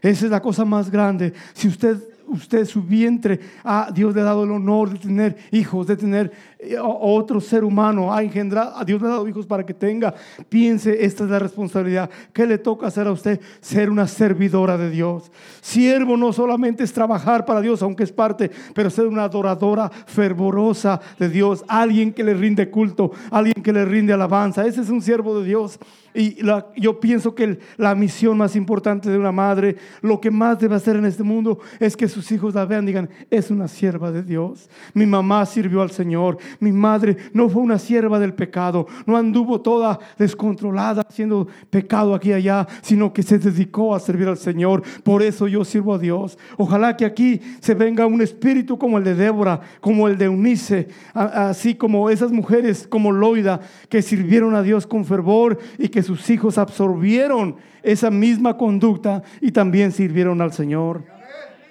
Esa 0.03 0.25
es 0.25 0.31
la 0.31 0.41
cosa 0.41 0.64
más 0.64 0.91
grande. 0.91 1.33
Si 1.53 1.68
usted 1.68 1.99
usted 2.31 2.64
su 2.64 2.83
vientre, 2.83 3.41
ah, 3.64 3.91
Dios 3.93 4.14
le 4.14 4.20
ha 4.20 4.24
dado 4.24 4.45
el 4.45 4.51
honor 4.51 4.91
de 4.91 4.99
tener 4.99 5.37
hijos, 5.51 5.87
de 5.87 5.97
tener 5.97 6.33
eh, 6.59 6.76
otro 6.81 7.41
ser 7.41 7.64
humano, 7.64 8.12
ha 8.12 8.22
engendrado, 8.22 8.76
a 8.76 8.85
Dios 8.85 9.01
le 9.01 9.09
ha 9.09 9.11
dado 9.11 9.28
hijos 9.28 9.47
para 9.47 9.64
que 9.64 9.74
tenga. 9.74 10.14
Piense, 10.49 11.05
esta 11.05 11.24
es 11.24 11.31
la 11.31 11.39
responsabilidad 11.39 12.11
que 12.33 12.47
le 12.47 12.59
toca 12.59 12.87
hacer 12.87 13.07
a 13.07 13.12
usted, 13.12 13.41
ser 13.61 13.91
una 13.91 14.07
servidora 14.07 14.76
de 14.76 14.91
Dios. 14.91 15.31
Siervo 15.61 16.16
no 16.16 16.33
solamente 16.33 16.85
es 16.85 16.93
trabajar 16.93 17.45
para 17.45 17.61
Dios, 17.61 17.83
aunque 17.83 18.05
es 18.05 18.12
parte, 18.12 18.51
pero 18.74 18.91
ser 18.91 19.07
una 19.07 19.24
adoradora 19.24 19.91
fervorosa 20.07 21.01
de 21.18 21.28
Dios, 21.28 21.64
alguien 21.68 22.12
que 22.12 22.24
le 22.24 22.35
rinde 22.35 22.70
culto, 22.70 23.11
alguien 23.31 23.62
que 23.62 23.72
le 23.72 23.85
rinde 23.85 24.12
alabanza. 24.12 24.66
Ese 24.66 24.83
es 24.83 24.91
un 24.91 25.03
siervo 25.03 25.39
de 25.41 25.47
Dios. 25.47 25.78
Y 26.12 26.39
yo 26.76 26.99
pienso 26.99 27.35
que 27.35 27.59
la 27.76 27.95
misión 27.95 28.37
más 28.37 28.57
importante 28.57 29.11
de 29.11 29.18
una 29.18 29.31
madre, 29.31 29.76
lo 30.03 30.20
que 30.20 30.31
más 30.31 30.59
debe 30.59 30.74
hacer 30.74 30.97
en 30.97 31.05
este 31.05 31.22
mundo, 31.22 31.61
es 31.78 31.97
que 31.97 32.09
sus 32.21 32.33
hijos 32.33 32.55
la 32.55 32.66
vean, 32.66 32.85
digan, 32.85 33.09
es 33.31 33.51
una 33.51 33.66
sierva 33.66 34.12
de 34.12 34.23
Dios. 34.23 34.68
Mi 34.93 35.07
mamá 35.07 35.47
sirvió 35.47 35.81
al 35.81 35.91
Señor. 35.91 36.37
Mi 36.61 36.71
madre 36.71 37.16
no 37.33 37.49
fue 37.49 37.62
una 37.62 37.79
sierva 37.79 38.18
del 38.18 38.35
pecado. 38.35 38.87
No 39.07 39.16
anduvo 39.16 39.62
toda 39.62 39.99
descontrolada 40.18 41.03
haciendo 41.09 41.49
pecado 41.71 42.14
aquí 42.14 42.29
y 42.29 42.35
allá, 42.35 42.68
sino 42.83 43.12
que 43.14 43.23
se 43.23 43.39
dedicó 43.39 43.95
a 43.95 44.01
servir 44.01 44.29
al 44.29 44.37
Señor. 44.37 44.83
Por 45.03 45.23
eso 45.23 45.49
yo 45.49 45.64
sirvo 45.64 45.95
a 45.95 45.99
Dios. 45.99 46.37
Ojalá 46.59 46.95
que 46.95 47.07
aquí 47.07 47.41
se 47.61 47.75
venga 47.75 48.05
un 48.05 48.21
espíritu 48.21 48.77
como 48.77 48.99
el 48.99 49.05
de 49.05 49.14
Débora, 49.14 49.61
como 49.81 50.07
el 50.07 50.18
de 50.18 50.29
Unice, 50.29 50.89
así 51.14 51.75
como 51.75 52.11
esas 52.11 52.31
mujeres 52.31 52.87
como 52.87 53.12
Loida, 53.12 53.61
que 53.89 54.03
sirvieron 54.03 54.55
a 54.55 54.62
Dios 54.62 54.87
con 54.87 55.07
fervor 55.07 55.59
y 55.79 55.89
que 55.89 56.03
sus 56.03 56.29
hijos 56.29 56.59
absorbieron 56.59 57.57
esa 57.83 58.11
misma 58.11 58.59
conducta 58.59 59.23
y 59.41 59.53
también 59.53 59.91
sirvieron 59.91 60.43
al 60.43 60.53
Señor. 60.53 61.20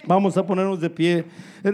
Vamos 0.06 0.38
a 0.38 0.45
ponernos 0.45 0.80
de 0.80 0.89
pie. 0.89 1.26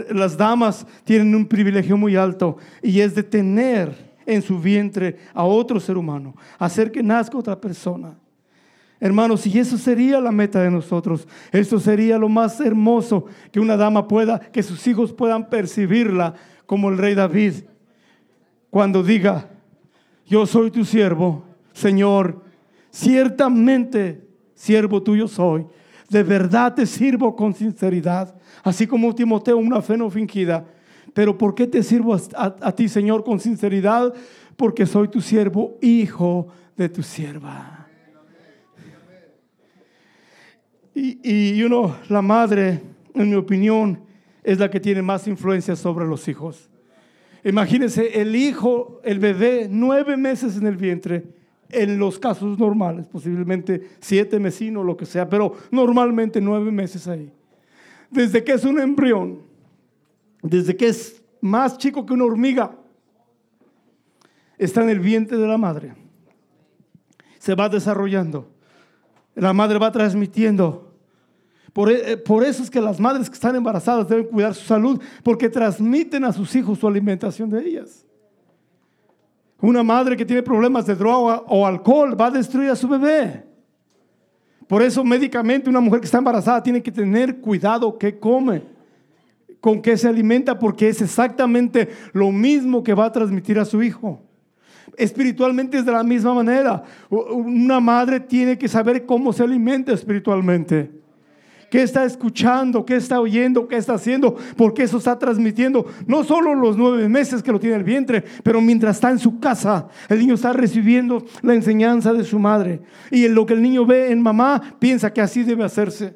Las 0.10 0.38
damas 0.38 0.86
tienen 1.04 1.34
un 1.36 1.46
privilegio 1.46 1.96
muy 1.98 2.16
alto 2.16 2.58
y 2.82 3.00
es 3.00 3.16
de 3.16 3.24
tener 3.24 4.16
en 4.26 4.42
su 4.42 4.60
vientre 4.60 5.18
a 5.34 5.44
otro 5.44 5.80
ser 5.80 5.98
humano, 5.98 6.36
hacer 6.58 6.92
que 6.92 7.04
nazca 7.04 7.38
otra 7.38 7.60
persona. 7.60 8.18
Hermanos, 9.00 9.46
y 9.46 9.60
eso 9.60 9.78
sería 9.78 10.20
la 10.20 10.32
meta 10.32 10.62
de 10.62 10.72
nosotros. 10.72 11.28
Eso 11.52 11.80
sería 11.80 12.18
lo 12.18 12.30
más 12.30 12.60
hermoso 12.60 13.26
que 13.52 13.60
una 13.60 13.78
dama 13.78 14.08
pueda, 14.08 14.40
que 14.40 14.64
sus 14.64 14.88
hijos 14.88 15.14
puedan 15.14 15.50
percibirla 15.50 16.34
como 16.66 16.90
el 16.90 16.98
rey 16.98 17.14
David. 17.14 17.54
Cuando 18.70 19.04
diga, 19.04 19.50
yo 20.26 20.46
soy 20.46 20.72
tu 20.72 20.86
siervo, 20.86 21.44
Señor, 21.74 22.42
ciertamente 22.90 24.28
siervo 24.56 25.04
tuyo 25.04 25.28
soy. 25.28 25.68
De 26.10 26.24
verdad 26.24 26.76
te 26.76 26.86
sirvo 26.86 27.36
con 27.36 27.54
sinceridad, 27.54 28.36
así 28.64 28.86
como 28.86 29.14
Timoteo, 29.16 29.58
una 29.58 29.82
fe 29.82 29.98
no 29.98 30.10
fingida. 30.10 30.66
Pero 31.14 31.38
¿por 31.38 31.56
qué 31.56 31.66
te 31.66 31.82
sirvo 31.82 32.16
a, 32.36 32.72
ti, 32.74 32.90
Señor, 32.90 33.24
con 33.24 33.40
sinceridad? 33.40 34.14
Porque 34.56 34.86
soy 34.86 35.08
tu 35.08 35.22
siervo, 35.22 35.78
hijo 35.82 36.48
de 36.76 36.90
tu 36.90 37.02
sierva. 37.02 37.88
Y, 40.94 41.54
y 41.58 41.64
uno, 41.64 41.96
la 42.10 42.22
madre, 42.22 42.82
en 43.14 43.30
mi 43.30 43.36
opinión, 43.36 44.00
es 44.44 44.60
la 44.60 44.70
que 44.70 44.80
tiene 44.80 45.02
más 45.02 45.28
influencia 45.28 45.76
sobre 45.76 46.06
los 46.06 46.28
hijos. 46.28 46.70
Imagínense 47.44 48.22
el 48.22 48.36
hijo, 48.36 49.02
el 49.04 49.20
bebé, 49.20 49.68
nueve 49.70 50.18
meses 50.18 50.58
en 50.58 50.68
el 50.68 50.78
vientre 50.78 51.24
en 51.70 51.98
los 51.98 52.20
casos 52.20 52.58
normales, 52.60 53.08
posiblemente 53.08 53.90
siete 54.00 54.40
mesinos, 54.40 54.86
lo 54.86 54.96
que 54.96 55.06
sea, 55.06 55.30
pero 55.30 55.54
normalmente 55.72 56.40
nueve 56.42 56.72
meses 56.72 57.08
ahí. 57.08 57.32
Desde 58.10 58.44
que 58.44 58.54
es 58.54 58.64
un 58.64 58.80
embrión, 58.80 59.42
desde 60.42 60.76
que 60.76 60.88
es 60.88 61.24
más 61.42 61.78
chico 61.78 62.06
que 62.06 62.14
una 62.14 62.26
hormiga, 62.26 62.72
está 64.58 64.84
en 64.84 64.90
el 64.90 65.00
vientre 65.00 65.38
de 65.38 65.48
la 65.48 65.58
madre. 65.58 65.94
Se 67.40 67.56
va 67.56 67.70
desarrollando. 67.70 68.50
La 69.36 69.54
madre 69.54 69.78
va 69.78 69.92
transmitiendo. 69.92 70.94
Por, 71.74 71.92
e, 71.92 72.16
por, 72.16 72.44
eso 72.44 72.64
es 72.64 72.70
que 72.70 72.80
las 72.80 73.00
madres 73.00 73.30
que 73.30 73.34
están 73.34 73.56
embarazadas 73.56 74.08
deben 74.08 74.28
cuidar 74.28 74.56
su 74.56 74.66
salud, 74.66 75.02
porque 75.24 75.50
transmiten 75.50 76.24
a 76.24 76.32
sus 76.32 76.56
hijos 76.56 76.80
su 76.80 76.88
alimentación 76.88 77.50
de 77.50 77.68
ellas. 77.68 78.05
Una 79.62 79.84
madre 79.84 80.18
que 80.18 80.26
tiene 80.26 80.44
problemas 80.44 80.86
de 80.86 80.96
droga 80.96 81.44
o 81.48 81.66
alcohol 81.66 82.20
va 82.20 82.28
a 82.28 82.32
destruir 82.32 82.70
a 82.70 82.76
su 82.76 82.88
bebé. 82.88 83.44
Por 84.68 84.82
eso 84.82 85.04
médicamente 85.04 85.70
una 85.70 85.80
mujer 85.80 86.00
que 86.00 86.06
está 86.06 86.18
embarazada 86.18 86.62
tiene 86.62 86.82
que 86.82 86.92
tener 86.92 87.40
cuidado 87.40 87.98
qué 87.98 88.20
come, 88.20 88.64
con 89.62 89.82
qué 89.82 89.96
se 89.98 90.08
alimenta, 90.08 90.58
porque 90.58 90.90
es 90.90 91.02
exactamente 91.02 91.90
lo 92.14 92.32
mismo 92.32 92.84
que 92.84 92.94
va 92.94 93.06
a 93.06 93.12
transmitir 93.12 93.60
a 93.60 93.66
su 93.66 93.82
hijo. 93.82 94.22
Espiritualmente 94.98 95.78
es 95.78 95.86
de 95.86 95.92
la 95.92 96.04
misma 96.04 96.34
manera. 96.34 96.84
Una 97.10 97.80
madre 97.80 98.20
tiene 98.20 98.58
que 98.58 98.68
saber 98.68 99.06
cómo 99.06 99.34
se 99.34 99.44
alimenta 99.44 99.94
espiritualmente 99.94 101.05
qué 101.76 101.82
está 101.82 102.06
escuchando, 102.06 102.86
qué 102.86 102.96
está 102.96 103.20
oyendo, 103.20 103.68
qué 103.68 103.76
está 103.76 103.96
haciendo, 103.96 104.38
porque 104.56 104.84
eso 104.84 104.98
está 104.98 105.20
transmitiendo 105.20 105.86
no 106.08 106.24
solo 106.24 106.56
los 106.56 106.78
nueve 106.78 107.10
meses 107.10 107.44
que 107.44 107.52
lo 107.52 107.60
tiene 107.60 107.76
el 107.76 107.84
vientre, 107.84 108.24
pero 108.44 108.62
mientras 108.62 108.96
está 108.96 109.12
en 109.12 109.20
su 109.20 109.42
casa, 109.42 109.90
el 110.08 110.20
niño 110.20 110.36
está 110.36 110.54
recibiendo 110.54 111.26
la 111.42 111.54
enseñanza 111.54 112.14
de 112.14 112.24
su 112.24 112.40
madre. 112.40 112.80
Y 113.12 113.26
en 113.26 113.36
lo 113.36 113.46
que 113.46 113.56
el 113.56 113.62
niño 113.62 113.86
ve 113.86 114.10
en 114.10 114.22
mamá, 114.22 114.78
piensa 114.80 115.12
que 115.12 115.20
así 115.20 115.44
debe 115.44 115.66
hacerse. 115.66 116.16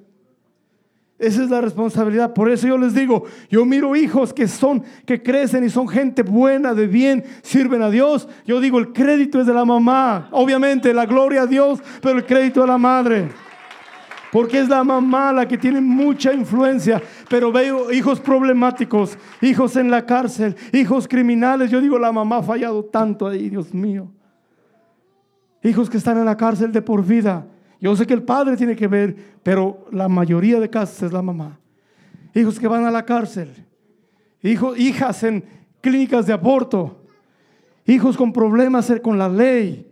Esa 1.17 1.43
es 1.43 1.49
la 1.49 1.59
responsabilidad. 1.59 2.33
Por 2.33 2.49
eso 2.49 2.65
yo 2.65 2.77
les 2.77 2.93
digo, 2.93 3.25
yo 3.49 3.65
miro 3.65 3.97
hijos 3.97 4.33
que 4.33 4.47
son, 4.47 4.85
que 5.05 5.21
crecen 5.21 5.65
y 5.65 5.69
son 5.69 5.89
gente 5.89 6.23
buena, 6.23 6.73
de 6.73 6.87
bien, 6.87 7.25
sirven 7.41 7.81
a 7.81 7.89
Dios. 7.89 8.29
Yo 8.45 8.61
digo, 8.61 8.79
el 8.79 8.93
crédito 8.93 9.41
es 9.41 9.45
de 9.45 9.53
la 9.53 9.65
mamá. 9.65 10.29
Obviamente, 10.31 10.93
la 10.93 11.05
gloria 11.05 11.41
a 11.41 11.47
Dios, 11.47 11.81
pero 12.01 12.17
el 12.17 12.25
crédito 12.25 12.61
de 12.61 12.67
la 12.67 12.77
madre. 12.77 13.48
Porque 14.31 14.59
es 14.59 14.69
la 14.69 14.83
mamá 14.83 15.33
la 15.33 15.47
que 15.47 15.57
tiene 15.57 15.81
mucha 15.81 16.33
influencia. 16.33 17.01
Pero 17.29 17.51
veo 17.51 17.91
hijos 17.91 18.19
problemáticos, 18.19 19.17
hijos 19.41 19.75
en 19.75 19.89
la 19.89 20.05
cárcel, 20.05 20.55
hijos 20.71 21.07
criminales. 21.07 21.71
Yo 21.71 21.81
digo, 21.81 21.97
la 21.97 22.11
mamá 22.11 22.37
ha 22.37 22.43
fallado 22.43 22.85
tanto 22.85 23.27
ahí, 23.27 23.49
Dios 23.49 23.73
mío. 23.73 24.11
Hijos 25.63 25.89
que 25.89 25.97
están 25.97 26.17
en 26.17 26.25
la 26.25 26.37
cárcel 26.37 26.71
de 26.71 26.81
por 26.81 27.03
vida. 27.03 27.47
Yo 27.81 27.95
sé 27.95 28.05
que 28.05 28.13
el 28.13 28.23
padre 28.23 28.55
tiene 28.55 28.75
que 28.75 28.87
ver, 28.87 29.15
pero 29.41 29.87
la 29.91 30.07
mayoría 30.07 30.59
de 30.59 30.69
casos 30.69 31.03
es 31.03 31.11
la 31.11 31.21
mamá. 31.21 31.59
Hijos 32.35 32.59
que 32.59 32.67
van 32.67 32.85
a 32.85 32.91
la 32.91 33.05
cárcel. 33.05 33.65
Hijos, 34.43 34.77
hijas 34.77 35.23
en 35.23 35.43
clínicas 35.81 36.27
de 36.27 36.33
aborto. 36.33 37.03
Hijos 37.85 38.15
con 38.15 38.31
problemas 38.31 38.93
con 39.01 39.17
la 39.17 39.27
ley 39.27 39.88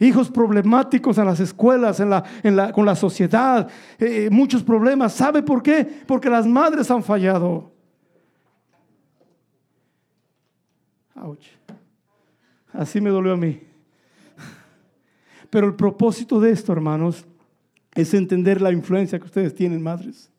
hijos 0.00 0.30
problemáticos 0.30 1.18
en 1.18 1.26
las 1.26 1.38
escuelas, 1.38 2.00
en 2.00 2.10
la, 2.56 2.72
con 2.72 2.86
la 2.86 2.96
sociedad, 2.96 3.68
eh, 3.98 4.28
muchos 4.32 4.62
problemas. 4.64 5.12
¿Sabe 5.12 5.42
por 5.42 5.62
qué? 5.62 5.84
Porque 5.84 6.30
las 6.30 6.46
madres 6.46 6.90
han 6.90 7.02
fallado. 7.02 7.70
Así 12.72 13.00
me 13.00 13.10
dolió 13.10 13.34
a 13.34 13.36
mí. 13.36 13.60
Pero 15.50 15.66
el 15.66 15.74
propósito 15.74 16.40
de 16.40 16.50
esto, 16.50 16.72
hermanos, 16.72 17.26
es 17.94 18.14
entender 18.14 18.62
la 18.62 18.72
influencia 18.72 19.18
que 19.18 19.26
ustedes 19.26 19.54
tienen, 19.54 19.82
madres. 19.82 20.30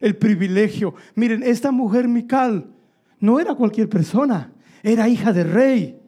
El 0.00 0.14
privilegio. 0.16 0.94
Miren, 1.14 1.42
esta 1.42 1.72
mujer 1.72 2.06
Mical 2.06 2.66
no 3.18 3.40
era 3.40 3.54
cualquier 3.54 3.88
persona, 3.88 4.52
era 4.82 5.08
hija 5.08 5.32
de 5.32 5.42
rey 5.42 6.05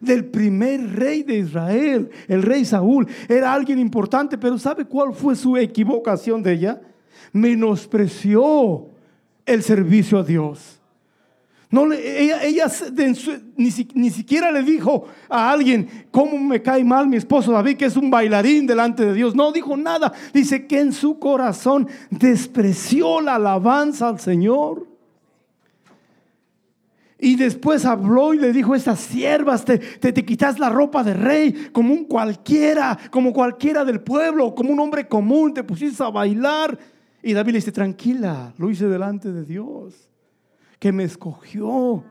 del 0.00 0.24
primer 0.26 0.96
rey 0.96 1.22
de 1.22 1.38
Israel, 1.38 2.10
el 2.28 2.42
rey 2.42 2.64
Saúl. 2.64 3.06
Era 3.28 3.52
alguien 3.52 3.78
importante, 3.78 4.38
pero 4.38 4.58
¿sabe 4.58 4.84
cuál 4.84 5.12
fue 5.12 5.36
su 5.36 5.56
equivocación 5.56 6.42
de 6.42 6.52
ella? 6.52 6.80
Menospreció 7.32 8.86
el 9.46 9.62
servicio 9.62 10.18
a 10.18 10.22
Dios. 10.22 10.80
No 11.74 11.92
ella, 11.92 12.68
ni, 13.56 13.70
ni, 13.94 14.10
siquiera 14.10 14.52
le 14.52 14.62
dijo 14.62 15.06
a 15.28 15.50
alguien, 15.50 16.06
¿cómo 16.12 16.38
me 16.38 16.62
cae 16.62 16.84
mal 16.84 17.08
mi 17.08 17.16
esposo 17.16 17.50
David, 17.50 17.76
que 17.76 17.86
es 17.86 17.96
un 17.96 18.10
bailarín 18.10 18.64
delante 18.64 19.04
de 19.04 19.12
Dios? 19.12 19.34
No 19.34 19.50
dijo 19.50 19.76
nada. 19.76 20.12
Dice 20.32 20.68
que 20.68 20.78
en 20.78 20.92
su 20.92 21.18
corazón 21.18 21.88
despreció 22.10 23.20
la 23.20 23.34
alabanza 23.34 24.08
al 24.08 24.20
Señor. 24.20 24.86
Y 27.18 27.36
después 27.36 27.84
habló 27.84 28.34
y 28.34 28.38
le 28.38 28.52
dijo, 28.52 28.74
estas 28.74 28.98
siervas, 29.00 29.64
te, 29.64 29.78
te, 29.78 30.24
quitas 30.24 30.58
la 30.58 30.68
ropa 30.68 31.04
de 31.04 31.14
rey 31.14 31.68
como 31.72 31.92
un 31.94 32.04
cualquiera, 32.04 32.98
como 33.10 33.32
cualquiera 33.32 33.84
del 33.84 34.00
pueblo, 34.00 34.54
como 34.54 34.72
un 34.72 34.80
hombre 34.80 35.06
común, 35.06 35.54
te 35.54 35.62
pusiste 35.62 36.02
a 36.02 36.10
bailar. 36.10 36.76
Y 37.22 37.32
David 37.32 37.52
le 37.52 37.58
dice, 37.58 37.72
tranquila, 37.72 38.52
lo 38.58 38.68
hice 38.70 38.88
delante 38.88 39.32
de 39.32 39.44
Dios, 39.44 40.08
que 40.78 40.92
me 40.92 41.04
escogió, 41.04 42.04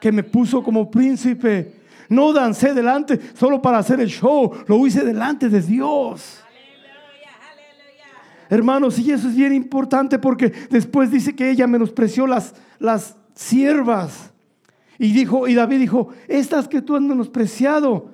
que 0.00 0.10
me 0.10 0.22
puso 0.22 0.62
como 0.62 0.90
príncipe. 0.90 1.82
No 2.08 2.32
dancé 2.32 2.74
delante 2.74 3.20
solo 3.34 3.60
para 3.60 3.78
hacer 3.78 4.00
el 4.00 4.08
show, 4.08 4.52
lo 4.66 4.86
hice 4.86 5.04
delante 5.04 5.48
de 5.48 5.60
Dios. 5.60 6.40
Hermanos, 8.48 8.98
y 8.98 9.10
eso 9.10 9.28
es 9.28 9.36
bien 9.36 9.54
importante 9.54 10.18
porque 10.18 10.50
después 10.70 11.10
dice 11.10 11.34
que 11.34 11.50
ella 11.50 11.66
menospreció 11.66 12.26
las, 12.26 12.54
las 12.78 13.16
siervas. 13.34 14.32
Y 14.98 15.12
dijo, 15.12 15.48
y 15.48 15.54
David 15.54 15.80
dijo, 15.80 16.08
estas 16.28 16.68
que 16.68 16.80
tú 16.80 16.94
has 16.94 17.02
menospreciado 17.02 18.10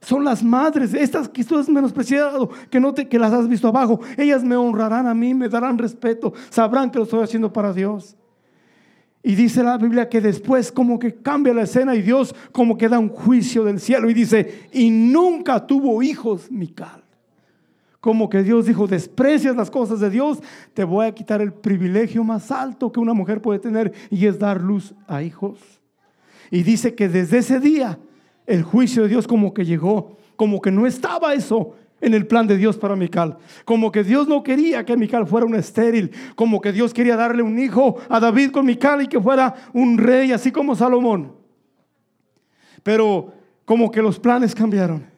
son 0.00 0.24
las 0.24 0.42
madres, 0.42 0.94
estas 0.94 1.28
que 1.28 1.44
tú 1.44 1.58
has 1.58 1.68
menospreciado, 1.68 2.50
que 2.70 2.80
no 2.80 2.92
te, 2.92 3.08
que 3.08 3.18
las 3.18 3.32
has 3.32 3.48
visto 3.48 3.68
abajo, 3.68 4.00
ellas 4.16 4.42
me 4.42 4.56
honrarán 4.56 5.06
a 5.06 5.14
mí, 5.14 5.34
me 5.34 5.48
darán 5.48 5.78
respeto, 5.78 6.32
sabrán 6.50 6.90
que 6.90 6.98
lo 6.98 7.04
estoy 7.04 7.22
haciendo 7.22 7.52
para 7.52 7.72
Dios. 7.72 8.16
Y 9.22 9.34
dice 9.34 9.62
la 9.62 9.78
Biblia 9.78 10.08
que 10.08 10.20
después 10.20 10.70
como 10.70 10.98
que 10.98 11.14
cambia 11.14 11.54
la 11.54 11.62
escena 11.62 11.94
y 11.94 12.02
Dios 12.02 12.34
como 12.52 12.76
que 12.76 12.90
da 12.90 12.98
un 12.98 13.08
juicio 13.08 13.64
del 13.64 13.80
cielo 13.80 14.10
y 14.10 14.14
dice, 14.14 14.68
y 14.72 14.90
nunca 14.90 15.66
tuvo 15.66 16.02
hijos 16.02 16.50
Mical. 16.50 17.03
Como 18.04 18.28
que 18.28 18.42
Dios 18.42 18.66
dijo, 18.66 18.86
desprecias 18.86 19.56
las 19.56 19.70
cosas 19.70 19.98
de 19.98 20.10
Dios, 20.10 20.38
te 20.74 20.84
voy 20.84 21.06
a 21.06 21.14
quitar 21.14 21.40
el 21.40 21.54
privilegio 21.54 22.22
más 22.22 22.50
alto 22.50 22.92
que 22.92 23.00
una 23.00 23.14
mujer 23.14 23.40
puede 23.40 23.60
tener 23.60 23.94
y 24.10 24.26
es 24.26 24.38
dar 24.38 24.60
luz 24.60 24.94
a 25.08 25.22
hijos. 25.22 25.58
Y 26.50 26.64
dice 26.64 26.94
que 26.94 27.08
desde 27.08 27.38
ese 27.38 27.60
día 27.60 27.98
el 28.46 28.62
juicio 28.62 29.04
de 29.04 29.08
Dios 29.08 29.26
como 29.26 29.54
que 29.54 29.64
llegó, 29.64 30.18
como 30.36 30.60
que 30.60 30.70
no 30.70 30.86
estaba 30.86 31.32
eso 31.32 31.76
en 31.98 32.12
el 32.12 32.26
plan 32.26 32.46
de 32.46 32.58
Dios 32.58 32.76
para 32.76 32.94
Mical. 32.94 33.38
Como 33.64 33.90
que 33.90 34.04
Dios 34.04 34.28
no 34.28 34.42
quería 34.42 34.84
que 34.84 34.98
Mical 34.98 35.26
fuera 35.26 35.46
un 35.46 35.54
estéril, 35.54 36.10
como 36.34 36.60
que 36.60 36.72
Dios 36.72 36.92
quería 36.92 37.16
darle 37.16 37.42
un 37.42 37.58
hijo 37.58 37.96
a 38.10 38.20
David 38.20 38.50
con 38.50 38.66
Mical 38.66 39.00
y 39.00 39.06
que 39.06 39.18
fuera 39.18 39.54
un 39.72 39.96
rey 39.96 40.30
así 40.30 40.52
como 40.52 40.76
Salomón. 40.76 41.32
Pero 42.82 43.32
como 43.64 43.90
que 43.90 44.02
los 44.02 44.20
planes 44.20 44.54
cambiaron. 44.54 45.13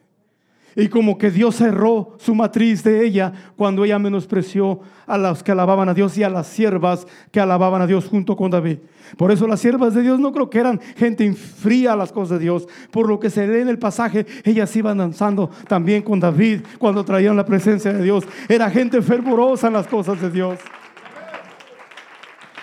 Y 0.79 0.89
como 0.89 1.17
que 1.17 1.31
Dios 1.31 1.55
cerró 1.55 2.13
su 2.19 2.35
matriz 2.35 2.83
de 2.83 3.03
ella 3.03 3.33
cuando 3.55 3.83
ella 3.83 3.97
menospreció 3.97 4.79
a 5.07 5.17
los 5.17 5.41
que 5.41 5.51
alababan 5.51 5.89
a 5.89 5.95
Dios 5.95 6.15
y 6.19 6.23
a 6.23 6.29
las 6.29 6.45
siervas 6.45 7.07
que 7.31 7.39
alababan 7.39 7.81
a 7.81 7.87
Dios 7.87 8.05
junto 8.05 8.37
con 8.37 8.51
David. 8.51 8.77
Por 9.17 9.31
eso 9.31 9.47
las 9.47 9.59
siervas 9.59 9.95
de 9.95 10.03
Dios 10.03 10.19
no 10.19 10.31
creo 10.31 10.51
que 10.51 10.59
eran 10.59 10.79
gente 10.95 11.33
fría 11.33 11.93
a 11.93 11.95
las 11.95 12.11
cosas 12.11 12.37
de 12.37 12.43
Dios. 12.43 12.67
Por 12.91 13.07
lo 13.07 13.19
que 13.19 13.31
se 13.31 13.47
lee 13.47 13.61
en 13.61 13.69
el 13.69 13.79
pasaje, 13.79 14.27
ellas 14.43 14.75
iban 14.75 14.99
danzando 14.99 15.49
también 15.67 16.03
con 16.03 16.19
David 16.19 16.61
cuando 16.77 17.03
traían 17.03 17.35
la 17.35 17.45
presencia 17.45 17.91
de 17.91 18.03
Dios. 18.03 18.23
Era 18.47 18.69
gente 18.69 19.01
fervorosa 19.01 19.67
en 19.67 19.73
las 19.73 19.87
cosas 19.87 20.21
de 20.21 20.29
Dios. 20.29 20.59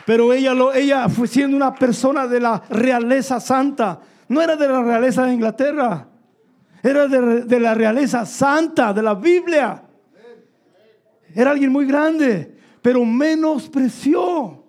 Pero 0.06 0.32
ella, 0.32 0.52
ella 0.76 1.08
fue 1.08 1.26
siendo 1.26 1.56
una 1.56 1.74
persona 1.74 2.28
de 2.28 2.38
la 2.38 2.62
realeza 2.70 3.40
santa. 3.40 3.98
No 4.28 4.40
era 4.40 4.54
de 4.54 4.68
la 4.68 4.84
realeza 4.84 5.26
de 5.26 5.34
Inglaterra 5.34 6.06
era 6.84 7.08
de, 7.08 7.60
la 7.60 7.72
realeza 7.72 8.26
santa, 8.26 8.92
de 8.92 9.02
la 9.02 9.14
Biblia. 9.14 9.82
Era 11.34 11.52
alguien 11.52 11.72
muy 11.72 11.86
grande, 11.86 12.58
pero 12.82 13.02
menospreció. 13.06 14.62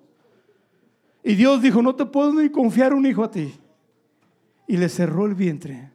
Y 1.22 1.36
Dios 1.36 1.62
dijo, 1.62 1.82
no 1.82 1.94
te 1.94 2.06
puedo 2.06 2.32
ni 2.32 2.50
confiar 2.50 2.94
un 2.94 3.06
hijo 3.06 3.22
a 3.22 3.30
ti. 3.30 3.54
Y 4.66 4.78
le 4.78 4.88
cerró 4.88 5.26
el 5.26 5.36
vientre. 5.36 5.92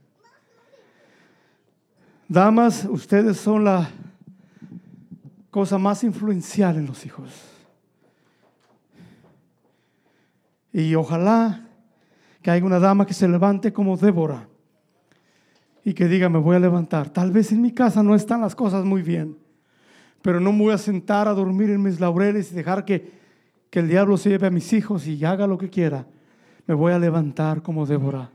Damas, 2.29 2.85
ustedes 2.85 3.39
son 3.39 3.65
la 3.65 3.89
cosa 5.51 5.79
más 5.79 6.05
influencial 6.05 6.77
en 6.77 6.85
los 6.85 7.07
hijos. 7.07 7.31
Y 10.71 10.95
ojalá 10.95 11.67
que 12.43 12.51
haya 12.51 12.65
una 12.65 12.79
dama 12.79 13.07
que 13.07 13.15
se 13.15 13.27
levante 13.27 13.73
como 13.73 13.97
Débora 13.97 14.50
y 15.85 15.95
que 15.95 16.09
diga, 16.09 16.29
me 16.29 16.39
voy 16.39 16.57
a 16.57 16.61
levantar. 16.61 17.11
Tal 17.11 17.31
vez 17.31 17.53
en 17.53 17.63
mi 17.63 17.73
casa 17.73 18.03
no 18.03 18.15
están 18.15 18.41
las 18.41 18.55
cosas 18.55 18.85
muy 18.85 19.03
bien, 19.03 19.37
pero 20.23 20.41
no 20.41 20.53
me 20.53 20.65
voy 20.65 20.75
a 20.75 20.79
sentar 20.79 21.29
a 21.29 21.33
dormir 21.33 21.71
en 21.71 21.83
mis 21.83 22.01
laureles 22.01 22.53
y 22.53 22.55
dejar 22.55 22.85
que, 22.85 23.13
que 23.71 23.79
el 23.79 23.89
diablo 23.89 24.17
se 24.17 24.31
lleve 24.31 24.47
a 24.47 24.51
mis 24.51 24.73
hijos 24.73 25.07
y 25.07 25.25
haga 25.25 25.47
lo 25.47 25.57
que 25.59 25.71
quiera. 25.71 26.07
Me 26.67 26.75
voy 26.75 26.93
a 26.93 26.99
levantar 26.99 27.63
como 27.63 27.87
Débora, 27.87 28.31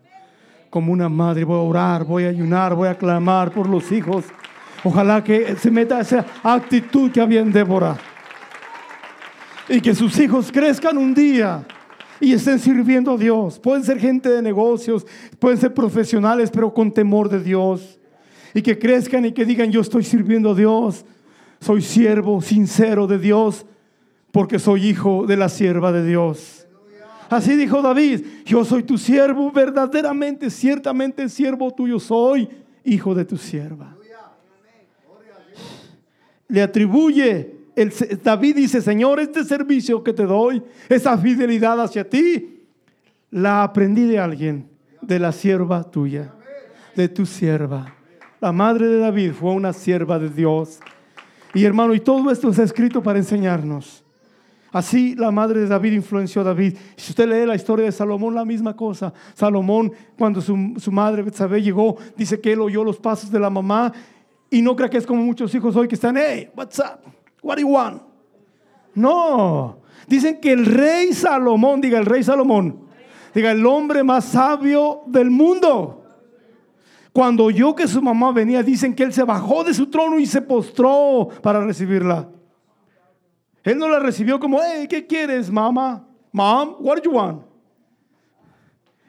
como 0.69 0.91
una 0.91 1.07
madre. 1.07 1.43
Voy 1.43 1.57
a 1.57 1.61
orar, 1.61 2.03
voy 2.03 2.25
a 2.25 2.29
ayunar, 2.29 2.75
voy 2.75 2.87
a 2.87 2.97
clamar 2.97 3.51
por 3.51 3.69
los 3.69 3.91
hijos. 3.91 4.25
Ojalá 4.83 5.23
que 5.23 5.55
se 5.55 5.71
meta 5.71 5.99
esa 5.99 6.25
actitud 6.43 7.11
que 7.11 7.21
había 7.21 7.41
en 7.41 7.51
Débora. 7.51 7.97
Y 9.69 9.81
que 9.81 9.95
sus 9.95 10.19
hijos 10.19 10.51
crezcan 10.51 10.97
un 10.97 11.13
día 11.13 11.65
y 12.19 12.33
estén 12.33 12.59
sirviendo 12.59 13.13
a 13.13 13.17
Dios. 13.17 13.59
Pueden 13.59 13.83
ser 13.83 13.99
gente 13.99 14.29
de 14.29 14.41
negocios, 14.41 15.05
pueden 15.39 15.57
ser 15.57 15.73
profesionales, 15.73 16.49
pero 16.51 16.73
con 16.73 16.91
temor 16.91 17.29
de 17.29 17.41
Dios. 17.41 17.99
Y 18.53 18.61
que 18.61 18.79
crezcan 18.79 19.25
y 19.25 19.31
que 19.31 19.45
digan, 19.45 19.71
yo 19.71 19.81
estoy 19.81 20.03
sirviendo 20.03 20.51
a 20.51 20.55
Dios. 20.55 21.05
Soy 21.59 21.81
siervo 21.81 22.41
sincero 22.41 23.07
de 23.07 23.19
Dios 23.19 23.65
porque 24.31 24.59
soy 24.59 24.87
hijo 24.87 25.25
de 25.25 25.37
la 25.37 25.49
sierva 25.49 25.91
de 25.91 26.05
Dios. 26.05 26.67
Así 27.29 27.55
dijo 27.55 27.81
David, 27.81 28.21
yo 28.45 28.63
soy 28.65 28.83
tu 28.83 28.97
siervo, 28.97 29.51
verdaderamente, 29.51 30.49
ciertamente 30.49 31.27
siervo 31.29 31.73
tuyo 31.73 31.99
soy, 31.99 32.47
hijo 32.83 33.15
de 33.15 33.25
tu 33.25 33.37
sierva. 33.37 33.95
Le 36.47 36.61
atribuye 36.61 37.54
David 38.23 38.55
dice, 38.55 38.81
Señor, 38.81 39.19
este 39.19 39.43
servicio 39.43 40.03
que 40.03 40.13
te 40.13 40.25
doy, 40.25 40.63
esa 40.87 41.17
fidelidad 41.17 41.81
hacia 41.81 42.09
ti, 42.09 42.63
la 43.31 43.63
aprendí 43.63 44.05
de 44.05 44.19
alguien, 44.19 44.69
de 45.01 45.19
la 45.19 45.31
sierva 45.31 45.83
tuya, 45.83 46.33
de 46.95 47.09
tu 47.09 47.25
sierva. 47.25 47.93
La 48.39 48.51
madre 48.51 48.87
de 48.87 48.99
David 48.99 49.33
fue 49.33 49.51
una 49.51 49.73
sierva 49.73 50.19
de 50.19 50.29
Dios. 50.29 50.79
Y 51.53 51.65
hermano, 51.65 51.93
y 51.93 51.99
todo 51.99 52.31
esto 52.31 52.49
está 52.49 52.63
escrito 52.63 53.01
para 53.01 53.19
enseñarnos. 53.19 54.03
Así 54.71 55.15
la 55.15 55.31
madre 55.31 55.61
de 55.61 55.67
David 55.67 55.93
influenció 55.93 56.41
a 56.41 56.45
David. 56.45 56.75
Si 56.97 57.11
usted 57.11 57.29
lee 57.29 57.45
la 57.45 57.55
historia 57.55 57.85
de 57.85 57.91
Salomón, 57.93 58.35
la 58.35 58.43
misma 58.43 58.75
cosa. 58.75 59.13
Salomón, 59.33 59.91
cuando 60.17 60.41
su, 60.41 60.73
su 60.77 60.91
madre 60.91 61.21
Betsabé 61.23 61.61
llegó, 61.61 61.95
dice 62.17 62.41
que 62.41 62.51
él 62.51 62.59
oyó 62.59 62.83
los 62.83 62.97
pasos 62.97 63.31
de 63.31 63.39
la 63.39 63.49
mamá 63.49 63.93
y 64.49 64.61
no 64.61 64.75
cree 64.75 64.89
que 64.89 64.97
es 64.97 65.05
como 65.05 65.23
muchos 65.23 65.55
hijos 65.55 65.75
hoy 65.75 65.87
que 65.87 65.95
están, 65.95 66.17
hey, 66.17 66.49
what's 66.55 66.79
up? 66.79 66.99
What 67.45 67.57
do 67.57 67.61
you 67.61 67.67
want? 67.67 68.01
No. 68.95 69.77
Dicen 70.07 70.41
que 70.41 70.51
el 70.51 70.65
rey 70.65 71.13
Salomón, 71.13 71.79
diga 71.79 71.99
el 71.99 72.05
rey 72.07 72.23
Salomón, 72.23 72.87
diga 73.35 73.51
el 73.51 73.63
hombre 73.67 74.03
más 74.03 74.25
sabio 74.25 75.03
del 75.05 75.29
mundo. 75.29 76.03
Cuando 77.13 77.43
oyó 77.43 77.75
que 77.75 77.87
su 77.87 78.01
mamá 78.01 78.31
venía, 78.31 78.63
dicen 78.63 78.95
que 78.95 79.03
él 79.03 79.13
se 79.13 79.23
bajó 79.23 79.63
de 79.63 79.75
su 79.75 79.91
trono 79.91 80.17
y 80.17 80.25
se 80.25 80.41
postró 80.41 81.29
para 81.43 81.63
recibirla. 81.63 82.27
Él 83.63 83.77
no 83.77 83.89
la 83.89 83.99
recibió 83.99 84.39
como, 84.39 84.59
hey, 84.59 84.87
¿qué 84.89 85.05
quieres, 85.05 85.51
mamá? 85.51 86.03
Mom, 86.31 86.77
what 86.79 86.97
do 86.97 87.03
you 87.03 87.11
want? 87.11 87.43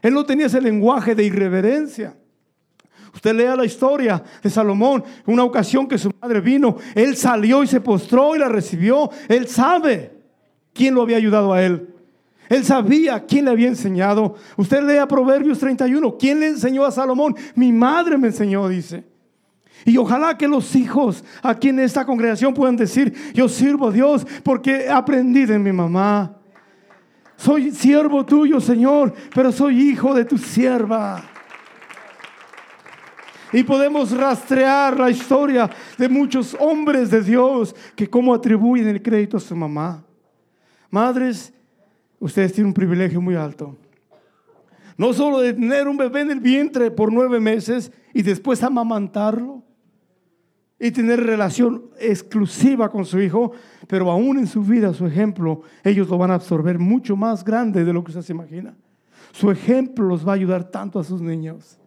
Él 0.02 0.12
no 0.12 0.26
tenía 0.26 0.44
ese 0.44 0.60
lenguaje 0.60 1.14
de 1.14 1.24
irreverencia. 1.24 2.14
Usted 3.16 3.34
lea 3.34 3.56
la 3.56 3.64
historia 3.64 4.22
de 4.42 4.50
Salomón, 4.50 5.02
una 5.24 5.42
ocasión 5.42 5.88
que 5.88 5.96
su 5.96 6.10
madre 6.20 6.42
vino, 6.42 6.76
él 6.94 7.16
salió 7.16 7.62
y 7.62 7.66
se 7.66 7.80
postró 7.80 8.36
y 8.36 8.38
la 8.38 8.48
recibió. 8.48 9.08
Él 9.26 9.48
sabe 9.48 10.12
quién 10.74 10.94
lo 10.94 11.00
había 11.00 11.16
ayudado 11.16 11.54
a 11.54 11.62
él. 11.62 11.94
Él 12.50 12.62
sabía 12.62 13.24
quién 13.24 13.46
le 13.46 13.52
había 13.52 13.68
enseñado. 13.68 14.34
Usted 14.58 14.82
lea 14.82 15.08
Proverbios 15.08 15.58
31. 15.58 16.18
¿Quién 16.18 16.40
le 16.40 16.48
enseñó 16.48 16.84
a 16.84 16.90
Salomón? 16.90 17.34
Mi 17.54 17.72
madre 17.72 18.18
me 18.18 18.28
enseñó, 18.28 18.68
dice. 18.68 19.04
Y 19.86 19.96
ojalá 19.96 20.36
que 20.36 20.46
los 20.46 20.76
hijos 20.76 21.24
aquí 21.42 21.70
en 21.70 21.80
esta 21.80 22.04
congregación 22.04 22.52
puedan 22.52 22.76
decir, 22.76 23.14
yo 23.32 23.48
sirvo 23.48 23.88
a 23.88 23.92
Dios 23.92 24.26
porque 24.42 24.90
aprendí 24.90 25.46
de 25.46 25.58
mi 25.58 25.72
mamá. 25.72 26.36
Soy 27.36 27.70
siervo 27.70 28.26
tuyo, 28.26 28.60
Señor, 28.60 29.14
pero 29.34 29.50
soy 29.52 29.90
hijo 29.90 30.12
de 30.12 30.26
tu 30.26 30.36
sierva. 30.36 31.30
Y 33.52 33.62
podemos 33.62 34.10
rastrear 34.10 34.98
la 34.98 35.10
historia 35.10 35.70
de 35.96 36.08
muchos 36.08 36.56
hombres 36.58 37.10
de 37.10 37.22
Dios 37.22 37.74
que 37.94 38.08
como 38.08 38.34
atribuyen 38.34 38.88
el 38.88 39.02
crédito 39.02 39.36
a 39.36 39.40
su 39.40 39.54
mamá. 39.54 40.04
Madres, 40.90 41.52
ustedes 42.18 42.52
tienen 42.52 42.68
un 42.68 42.74
privilegio 42.74 43.20
muy 43.20 43.34
alto. 43.34 43.76
No 44.96 45.12
solo 45.12 45.40
de 45.40 45.52
tener 45.52 45.88
un 45.88 45.96
bebé 45.96 46.22
en 46.22 46.30
el 46.30 46.40
vientre 46.40 46.90
por 46.90 47.12
nueve 47.12 47.38
meses 47.38 47.92
y 48.14 48.22
después 48.22 48.62
amamantarlo 48.62 49.62
y 50.78 50.90
tener 50.90 51.22
relación 51.22 51.84
exclusiva 51.98 52.90
con 52.90 53.04
su 53.04 53.20
hijo, 53.20 53.52
pero 53.86 54.10
aún 54.10 54.38
en 54.38 54.46
su 54.46 54.62
vida, 54.62 54.92
su 54.92 55.06
ejemplo, 55.06 55.62
ellos 55.84 56.08
lo 56.08 56.18
van 56.18 56.30
a 56.30 56.34
absorber 56.34 56.78
mucho 56.78 57.16
más 57.16 57.44
grande 57.44 57.84
de 57.84 57.92
lo 57.92 58.02
que 58.02 58.10
usted 58.10 58.22
se 58.22 58.32
imagina. 58.32 58.74
Su 59.32 59.50
ejemplo 59.50 60.06
los 60.06 60.26
va 60.26 60.32
a 60.32 60.36
ayudar 60.36 60.64
tanto 60.64 60.98
a 60.98 61.04
sus 61.04 61.20
niños. 61.20 61.78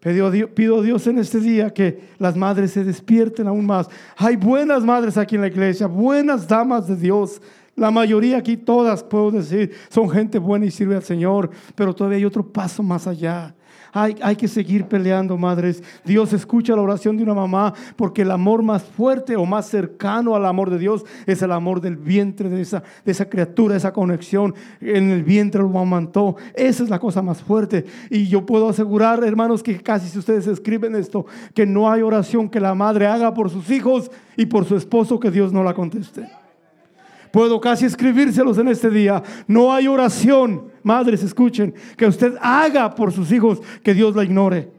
Pido 0.00 0.78
a 0.78 0.82
Dios 0.82 1.06
en 1.06 1.18
este 1.18 1.40
día 1.40 1.74
que 1.74 2.00
las 2.18 2.34
madres 2.34 2.70
se 2.70 2.84
despierten 2.84 3.46
aún 3.46 3.66
más. 3.66 3.86
Hay 4.16 4.36
buenas 4.36 4.82
madres 4.82 5.18
aquí 5.18 5.34
en 5.34 5.42
la 5.42 5.48
iglesia, 5.48 5.86
buenas 5.86 6.48
damas 6.48 6.86
de 6.86 6.96
Dios. 6.96 7.42
La 7.76 7.90
mayoría 7.90 8.38
aquí, 8.38 8.56
todas, 8.56 9.04
puedo 9.04 9.30
decir, 9.30 9.72
son 9.90 10.08
gente 10.08 10.38
buena 10.38 10.64
y 10.64 10.70
sirve 10.70 10.96
al 10.96 11.02
Señor, 11.02 11.50
pero 11.74 11.94
todavía 11.94 12.18
hay 12.18 12.24
otro 12.24 12.46
paso 12.46 12.82
más 12.82 13.06
allá. 13.06 13.54
Hay, 13.92 14.36
que 14.36 14.48
seguir 14.48 14.86
peleando, 14.86 15.36
madres. 15.36 15.82
Dios 16.04 16.32
escucha 16.32 16.76
la 16.76 16.82
oración 16.82 17.16
de 17.16 17.22
una 17.22 17.34
mamá 17.34 17.74
porque 17.96 18.22
el 18.22 18.30
amor 18.30 18.62
más 18.62 18.82
fuerte 18.82 19.36
o 19.36 19.44
más 19.44 19.66
cercano 19.68 20.34
al 20.34 20.46
amor 20.46 20.70
de 20.70 20.78
Dios 20.78 21.04
es 21.26 21.42
el 21.42 21.52
amor 21.52 21.80
del 21.80 21.96
vientre 21.96 22.48
de 22.48 22.60
esa, 22.60 22.82
de 23.04 23.12
esa 23.12 23.28
criatura, 23.28 23.76
esa 23.76 23.92
conexión. 23.92 24.54
En 24.80 25.10
el 25.10 25.24
vientre 25.24 25.60
lo 25.60 25.68
amamantó. 25.68 26.36
Esa 26.54 26.84
es 26.84 26.90
la 26.90 26.98
cosa 26.98 27.22
más 27.22 27.42
fuerte. 27.42 27.84
Y 28.10 28.28
yo 28.28 28.46
puedo 28.46 28.68
asegurar, 28.68 29.22
hermanos, 29.24 29.62
que 29.62 29.80
casi 29.80 30.08
si 30.08 30.18
ustedes 30.18 30.46
escriben 30.46 30.94
esto, 30.94 31.26
que 31.54 31.66
no 31.66 31.90
hay 31.90 32.02
oración 32.02 32.48
que 32.48 32.60
la 32.60 32.74
madre 32.74 33.06
haga 33.06 33.34
por 33.34 33.50
sus 33.50 33.70
hijos 33.70 34.10
y 34.36 34.46
por 34.46 34.64
su 34.64 34.76
esposo 34.76 35.18
que 35.18 35.30
Dios 35.30 35.52
no 35.52 35.62
la 35.62 35.74
conteste. 35.74 36.39
Puedo 37.32 37.60
casi 37.60 37.84
escribírselos 37.86 38.58
en 38.58 38.68
este 38.68 38.90
día. 38.90 39.22
No 39.46 39.72
hay 39.72 39.86
oración, 39.86 40.70
madres, 40.82 41.22
escuchen, 41.22 41.74
que 41.96 42.06
usted 42.06 42.34
haga 42.40 42.94
por 42.94 43.12
sus 43.12 43.30
hijos 43.30 43.60
que 43.82 43.94
Dios 43.94 44.16
la 44.16 44.24
ignore. 44.24 44.72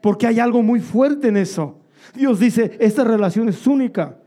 Porque 0.00 0.26
hay 0.26 0.40
algo 0.40 0.62
muy 0.62 0.80
fuerte 0.80 1.28
en 1.28 1.36
eso. 1.36 1.78
Dios 2.14 2.40
dice, 2.40 2.76
esta 2.80 3.04
relación 3.04 3.48
es 3.48 3.66
única. 3.66 4.18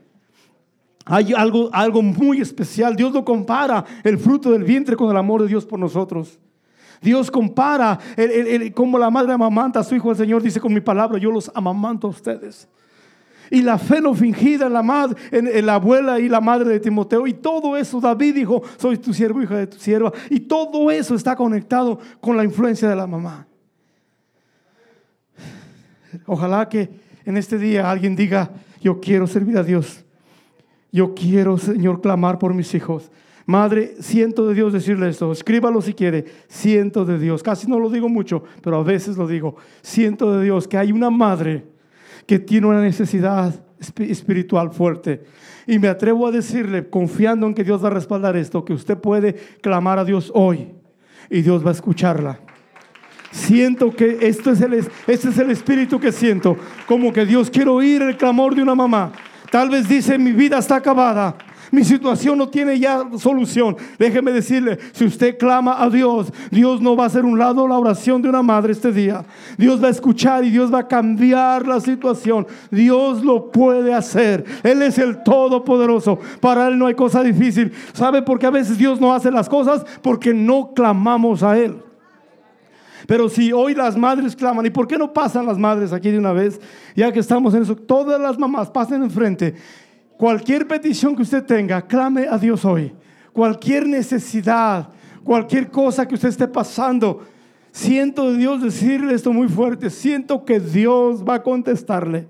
Hay 1.04 1.32
algo, 1.32 1.70
algo 1.72 2.02
muy 2.02 2.40
especial. 2.40 2.96
Dios 2.96 3.12
lo 3.12 3.24
compara, 3.24 3.84
el 4.04 4.18
fruto 4.18 4.50
del 4.50 4.64
vientre, 4.64 4.96
con 4.96 5.10
el 5.10 5.16
amor 5.16 5.42
de 5.42 5.48
Dios 5.48 5.64
por 5.64 5.78
nosotros. 5.78 6.38
Dios 7.00 7.30
compara 7.30 7.98
como 8.74 8.98
la 8.98 9.10
madre 9.10 9.32
amamanta 9.32 9.80
a 9.80 9.84
su 9.84 9.94
hijo. 9.94 10.10
El 10.10 10.16
Señor 10.16 10.42
dice 10.42 10.60
con 10.60 10.72
mi 10.72 10.80
palabra, 10.80 11.18
yo 11.18 11.30
los 11.30 11.50
amamanto 11.54 12.06
a 12.06 12.10
ustedes. 12.10 12.68
Y 13.50 13.62
la 13.62 13.78
fe 13.78 14.00
no 14.00 14.14
fingida 14.14 14.66
en 14.66 14.72
la, 14.72 14.82
madre, 14.82 15.16
en, 15.30 15.66
la 15.66 15.74
abuela 15.74 16.20
y 16.20 16.28
la 16.28 16.40
madre 16.40 16.70
de 16.70 16.80
Timoteo. 16.80 17.26
Y 17.26 17.34
todo 17.34 17.76
eso, 17.76 18.00
David 18.00 18.34
dijo, 18.34 18.62
soy 18.76 18.98
tu 18.98 19.12
siervo, 19.14 19.42
hija 19.42 19.56
de 19.56 19.66
tu 19.66 19.78
sierva. 19.78 20.12
Y 20.30 20.40
todo 20.40 20.90
eso 20.90 21.14
está 21.14 21.34
conectado 21.36 21.98
con 22.20 22.36
la 22.36 22.44
influencia 22.44 22.88
de 22.88 22.96
la 22.96 23.06
mamá. 23.06 23.46
Ojalá 26.26 26.68
que 26.68 26.90
en 27.24 27.36
este 27.36 27.58
día 27.58 27.90
alguien 27.90 28.16
diga, 28.16 28.50
yo 28.80 29.00
quiero 29.00 29.26
servir 29.26 29.58
a 29.58 29.62
Dios. 29.62 30.04
Yo 30.90 31.14
quiero, 31.14 31.58
Señor, 31.58 32.00
clamar 32.00 32.38
por 32.38 32.54
mis 32.54 32.74
hijos. 32.74 33.10
Madre, 33.46 33.94
siento 34.00 34.46
de 34.46 34.54
Dios 34.54 34.72
decirle 34.72 35.08
esto. 35.08 35.32
Escríbalo 35.32 35.80
si 35.80 35.94
quiere. 35.94 36.26
Siento 36.48 37.04
de 37.04 37.18
Dios. 37.18 37.42
Casi 37.42 37.66
no 37.66 37.78
lo 37.78 37.88
digo 37.88 38.08
mucho, 38.08 38.44
pero 38.62 38.76
a 38.76 38.82
veces 38.82 39.16
lo 39.16 39.26
digo. 39.26 39.56
Siento 39.80 40.36
de 40.36 40.44
Dios 40.44 40.68
que 40.68 40.76
hay 40.76 40.92
una 40.92 41.10
madre 41.10 41.64
que 42.28 42.38
tiene 42.38 42.66
una 42.66 42.82
necesidad 42.82 43.54
espiritual 43.80 44.70
fuerte. 44.70 45.24
Y 45.66 45.78
me 45.78 45.88
atrevo 45.88 46.26
a 46.26 46.30
decirle, 46.30 46.90
confiando 46.90 47.46
en 47.46 47.54
que 47.54 47.64
Dios 47.64 47.82
va 47.82 47.88
a 47.88 47.92
respaldar 47.92 48.36
esto, 48.36 48.66
que 48.66 48.74
usted 48.74 48.98
puede 48.98 49.34
clamar 49.62 49.98
a 49.98 50.04
Dios 50.04 50.30
hoy 50.34 50.68
y 51.30 51.40
Dios 51.40 51.64
va 51.64 51.70
a 51.70 51.72
escucharla. 51.72 52.38
Siento 53.30 53.96
que 53.96 54.18
esto 54.20 54.50
es 54.50 54.60
el, 54.60 54.74
este 54.74 55.28
es 55.30 55.38
el 55.38 55.50
espíritu 55.50 55.98
que 55.98 56.12
siento, 56.12 56.58
como 56.86 57.14
que 57.14 57.24
Dios 57.24 57.48
quiere 57.48 57.70
oír 57.70 58.02
el 58.02 58.18
clamor 58.18 58.54
de 58.54 58.62
una 58.62 58.74
mamá. 58.74 59.10
Tal 59.50 59.70
vez 59.70 59.88
dice, 59.88 60.18
mi 60.18 60.32
vida 60.32 60.58
está 60.58 60.76
acabada, 60.76 61.34
mi 61.70 61.84
situación 61.84 62.38
no 62.38 62.48
tiene 62.48 62.78
ya 62.78 63.04
solución. 63.18 63.76
Déjeme 63.98 64.32
decirle, 64.32 64.78
si 64.92 65.04
usted 65.04 65.36
clama 65.38 65.82
a 65.82 65.90
Dios, 65.90 66.32
Dios 66.50 66.80
no 66.80 66.96
va 66.96 67.04
a 67.04 67.06
hacer 67.08 67.24
un 67.24 67.38
lado 67.38 67.66
la 67.68 67.78
oración 67.78 68.22
de 68.22 68.28
una 68.28 68.42
madre 68.42 68.72
este 68.72 68.92
día. 68.92 69.24
Dios 69.56 69.82
va 69.82 69.88
a 69.88 69.90
escuchar 69.90 70.44
y 70.44 70.50
Dios 70.50 70.72
va 70.72 70.80
a 70.80 70.88
cambiar 70.88 71.66
la 71.66 71.80
situación. 71.80 72.46
Dios 72.70 73.24
lo 73.24 73.50
puede 73.50 73.92
hacer. 73.92 74.44
Él 74.62 74.82
es 74.82 74.98
el 74.98 75.22
Todopoderoso. 75.22 76.18
Para 76.40 76.68
Él 76.68 76.78
no 76.78 76.86
hay 76.86 76.94
cosa 76.94 77.22
difícil. 77.22 77.72
¿Sabe 77.92 78.22
por 78.22 78.38
qué 78.38 78.46
a 78.46 78.50
veces 78.50 78.78
Dios 78.78 79.00
no 79.00 79.12
hace 79.12 79.30
las 79.30 79.48
cosas? 79.48 79.84
Porque 80.02 80.32
no 80.32 80.72
clamamos 80.74 81.42
a 81.42 81.58
Él. 81.58 81.82
Pero 83.06 83.28
si 83.28 83.52
hoy 83.52 83.74
las 83.74 83.96
madres 83.96 84.36
claman, 84.36 84.66
¿y 84.66 84.70
por 84.70 84.86
qué 84.86 84.98
no 84.98 85.12
pasan 85.12 85.46
las 85.46 85.56
madres 85.56 85.92
aquí 85.92 86.10
de 86.10 86.18
una 86.18 86.32
vez? 86.32 86.60
Ya 86.94 87.10
que 87.10 87.20
estamos 87.20 87.54
en 87.54 87.62
eso, 87.62 87.74
todas 87.74 88.20
las 88.20 88.38
mamás 88.38 88.70
pasen 88.70 89.02
enfrente 89.02 89.54
Cualquier 90.18 90.66
petición 90.66 91.14
que 91.14 91.22
usted 91.22 91.44
tenga, 91.44 91.80
clame 91.80 92.26
a 92.28 92.36
Dios 92.36 92.64
hoy. 92.64 92.92
Cualquier 93.32 93.86
necesidad, 93.86 94.88
cualquier 95.22 95.70
cosa 95.70 96.08
que 96.08 96.16
usted 96.16 96.28
esté 96.28 96.48
pasando, 96.48 97.24
siento 97.70 98.32
de 98.32 98.36
Dios 98.36 98.60
decirle 98.60 99.14
esto 99.14 99.32
muy 99.32 99.48
fuerte. 99.48 99.90
Siento 99.90 100.44
que 100.44 100.58
Dios 100.58 101.22
va 101.24 101.34
a 101.34 101.42
contestarle. 101.44 102.26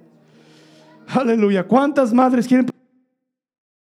Aleluya. 1.09 1.67
¿Cuántas 1.67 2.13
madres 2.13 2.47
quieren 2.47 2.67